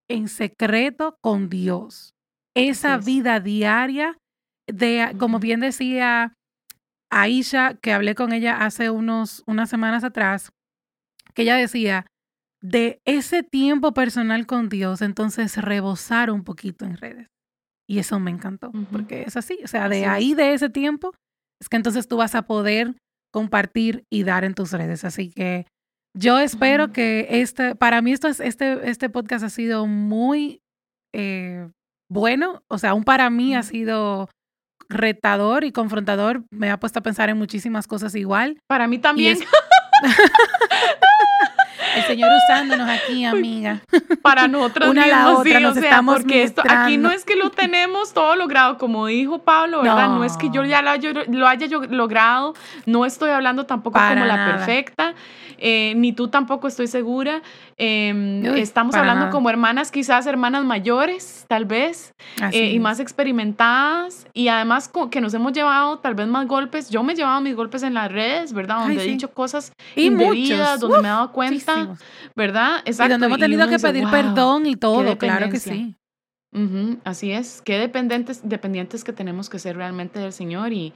en 0.08 0.28
secreto 0.28 1.18
con 1.20 1.48
Dios. 1.48 2.14
Esa 2.54 2.98
vida 2.98 3.40
diaria 3.40 4.18
de, 4.66 5.14
como 5.18 5.38
bien 5.38 5.60
decía 5.60 6.34
Aisha, 7.10 7.74
que 7.74 7.92
hablé 7.92 8.14
con 8.14 8.32
ella 8.32 8.64
hace 8.64 8.90
unos, 8.90 9.42
unas 9.46 9.70
semanas 9.70 10.04
atrás, 10.04 10.50
que 11.34 11.42
ella 11.42 11.56
decía, 11.56 12.06
de 12.60 13.00
ese 13.04 13.42
tiempo 13.42 13.92
personal 13.92 14.46
con 14.46 14.68
Dios, 14.68 15.02
entonces 15.02 15.56
rebosar 15.56 16.30
un 16.30 16.42
poquito 16.42 16.84
en 16.84 16.96
redes. 16.96 17.28
Y 17.88 18.00
eso 18.00 18.20
me 18.20 18.30
encantó, 18.30 18.70
porque 18.92 19.22
es 19.22 19.36
así, 19.36 19.58
o 19.64 19.68
sea, 19.68 19.88
de 19.88 20.04
ahí, 20.04 20.34
de 20.34 20.52
ese 20.52 20.68
tiempo, 20.68 21.12
es 21.60 21.68
que 21.68 21.76
entonces 21.76 22.08
tú 22.08 22.16
vas 22.16 22.34
a 22.34 22.42
poder 22.42 22.94
compartir 23.32 24.04
y 24.10 24.24
dar 24.24 24.44
en 24.44 24.54
tus 24.54 24.72
redes. 24.72 25.04
Así 25.04 25.30
que 25.30 25.66
yo 26.16 26.38
espero 26.38 26.92
que 26.92 27.26
este, 27.30 27.74
para 27.74 28.02
mí 28.02 28.12
esto 28.12 28.28
es, 28.28 28.40
este, 28.40 28.88
este 28.88 29.10
podcast 29.10 29.44
ha 29.44 29.50
sido 29.50 29.86
muy 29.86 30.60
eh, 31.14 31.68
bueno, 32.10 32.62
o 32.68 32.78
sea, 32.78 32.90
aún 32.90 33.04
para 33.04 33.28
mí 33.30 33.54
ha 33.54 33.62
sido 33.62 34.28
retador 34.88 35.64
y 35.64 35.72
confrontador, 35.72 36.44
me 36.50 36.70
ha 36.70 36.80
puesto 36.80 37.00
a 37.00 37.02
pensar 37.02 37.28
en 37.28 37.36
muchísimas 37.36 37.86
cosas 37.86 38.14
igual. 38.14 38.58
Para 38.66 38.88
mí 38.88 38.98
también. 38.98 39.38
El 41.98 42.04
Señor 42.04 42.30
usándonos 42.44 42.88
aquí, 42.88 43.24
amiga. 43.24 43.80
Para 44.22 44.48
nosotros 44.48 44.88
Una 44.90 45.04
mismos, 45.04 45.22
la 45.22 45.38
otra, 45.38 45.60
nos 45.60 45.76
estamos 45.76 46.16
porque 46.16 46.42
esto, 46.42 46.62
aquí 46.68 46.96
no 46.96 47.10
es 47.10 47.24
que 47.24 47.36
lo 47.36 47.50
tenemos 47.50 48.12
todo 48.12 48.36
logrado, 48.36 48.78
como 48.78 49.06
dijo 49.06 49.38
Pablo, 49.40 49.82
¿verdad? 49.82 50.08
No, 50.08 50.24
es 50.24 50.36
que 50.36 50.50
yo 50.50 50.64
ya 50.64 50.82
lo 50.82 50.90
haya, 50.90 51.12
lo 51.28 51.46
haya 51.46 51.66
logrado, 51.90 52.54
no 52.86 53.04
estoy 53.04 53.30
hablando 53.30 53.66
tampoco 53.66 53.98
como 53.98 54.24
la 54.24 54.46
perfecta, 54.46 55.14
eh, 55.58 55.94
ni 55.96 56.12
tú 56.12 56.28
tampoco 56.28 56.68
estoy 56.68 56.86
segura. 56.86 57.42
Em, 57.76 58.44
estamos 58.56 58.94
hablando 58.94 59.30
como 59.30 59.50
hermanas, 59.50 59.90
quizás 59.90 60.26
hermanas 60.26 60.64
mayores, 60.64 61.44
tal 61.48 61.64
vez, 61.64 62.12
eh, 62.52 62.72
y 62.72 62.78
más 62.80 62.98
experimentadas, 63.00 64.26
y 64.32 64.48
además 64.48 64.90
que 65.10 65.20
nos 65.20 65.34
hemos 65.34 65.52
llevado 65.52 65.98
tal 65.98 66.14
vez 66.14 66.26
más 66.26 66.46
golpes. 66.46 66.90
Yo 66.90 67.02
me 67.02 67.12
he 67.12 67.16
llevado 67.16 67.40
mis 67.40 67.54
golpes 67.54 67.82
en 67.82 67.94
las 67.94 68.10
redes, 68.10 68.52
¿verdad? 68.52 68.80
Donde 68.80 69.02
he 69.02 69.06
dicho 69.06 69.32
cosas 69.32 69.72
indebidas, 69.94 70.80
donde 70.80 70.98
me 70.98 71.08
he 71.08 71.10
dado 71.10 71.32
cuenta, 71.32 71.87
¿verdad? 72.36 72.82
Exacto. 72.84 73.06
Y 73.06 73.08
donde 73.10 73.26
hemos 73.26 73.38
tenido 73.38 73.68
que 73.68 73.78
pedir 73.78 74.04
perdón 74.10 74.66
y 74.66 74.76
todo, 74.76 75.16
claro 75.18 75.48
que 75.50 75.58
sí. 75.58 75.96
así 77.04 77.32
es, 77.32 77.62
qué 77.62 77.78
dependientes, 77.78 78.40
dependientes 78.48 79.04
que 79.04 79.12
tenemos 79.12 79.48
que 79.48 79.58
ser 79.58 79.76
realmente 79.76 80.18
del 80.18 80.32
Señor 80.32 80.72
y, 80.72 80.94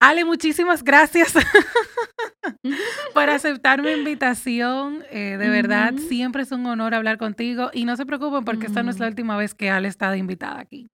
Ale, 0.00 0.26
muchísimas 0.26 0.84
gracias. 0.84 1.32
por 3.14 3.30
aceptar 3.30 3.82
mi 3.82 3.90
invitación. 3.90 5.02
Eh, 5.10 5.36
de 5.38 5.48
verdad, 5.48 5.94
siempre 5.94 6.42
es 6.42 6.52
un 6.52 6.66
honor 6.66 6.94
hablar 6.94 7.16
contigo 7.16 7.70
y 7.72 7.86
no 7.86 7.96
se 7.96 8.04
preocupen 8.04 8.44
porque 8.44 8.66
esta 8.66 8.82
no 8.82 8.90
es 8.90 8.98
la 8.98 9.08
última 9.08 9.36
vez 9.38 9.54
que 9.54 9.70
Ale 9.70 9.88
está 9.88 10.14
invitada 10.16 10.60
aquí. 10.60 10.88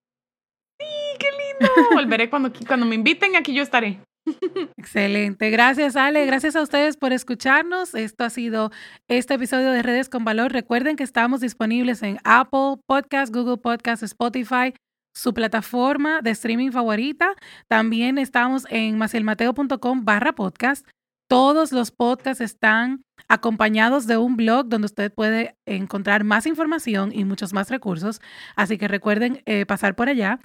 Sí, 0.79 0.87
qué 1.19 1.27
lindo. 1.29 1.73
Volveré 1.93 2.29
cuando, 2.29 2.53
cuando 2.65 2.85
me 2.85 2.95
inviten, 2.95 3.35
aquí 3.35 3.53
yo 3.53 3.63
estaré. 3.63 3.99
Excelente. 4.77 5.49
Gracias, 5.49 5.95
Ale. 5.95 6.25
Gracias 6.25 6.55
a 6.55 6.61
ustedes 6.61 6.97
por 6.97 7.13
escucharnos. 7.13 7.95
Esto 7.95 8.23
ha 8.23 8.29
sido 8.29 8.71
este 9.07 9.35
episodio 9.35 9.71
de 9.71 9.81
Redes 9.81 10.09
con 10.09 10.23
Valor. 10.23 10.51
Recuerden 10.51 10.95
que 10.95 11.03
estamos 11.03 11.41
disponibles 11.41 12.03
en 12.03 12.19
Apple 12.23 12.77
Podcast, 12.85 13.33
Google 13.33 13.57
Podcast, 13.57 14.03
Spotify, 14.03 14.73
su 15.15 15.33
plataforma 15.33 16.21
de 16.21 16.31
streaming 16.31 16.71
favorita. 16.71 17.33
También 17.67 18.17
estamos 18.17 18.65
en 18.69 18.97
macielmateo.com 18.97 20.05
barra 20.05 20.33
podcast. 20.33 20.87
Todos 21.27 21.71
los 21.71 21.91
podcasts 21.91 22.41
están 22.41 23.03
acompañados 23.29 24.05
de 24.05 24.17
un 24.17 24.35
blog 24.35 24.67
donde 24.67 24.87
usted 24.87 25.13
puede 25.13 25.55
encontrar 25.65 26.25
más 26.25 26.45
información 26.45 27.11
y 27.13 27.23
muchos 27.23 27.53
más 27.53 27.69
recursos. 27.69 28.19
Así 28.57 28.77
que 28.77 28.89
recuerden 28.89 29.41
eh, 29.45 29.65
pasar 29.65 29.95
por 29.95 30.09
allá. 30.09 30.39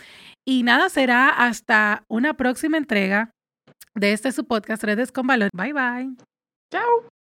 Y 0.46 0.62
nada, 0.62 0.88
será 0.88 1.28
hasta 1.28 2.04
una 2.08 2.34
próxima 2.34 2.76
entrega 2.76 3.32
de 3.96 4.12
este 4.12 4.32
su 4.32 4.44
podcast 4.44 4.84
Redes 4.84 5.10
con 5.12 5.26
Valor. 5.26 5.50
Bye 5.52 5.72
bye. 5.72 6.16
Chao. 6.70 7.15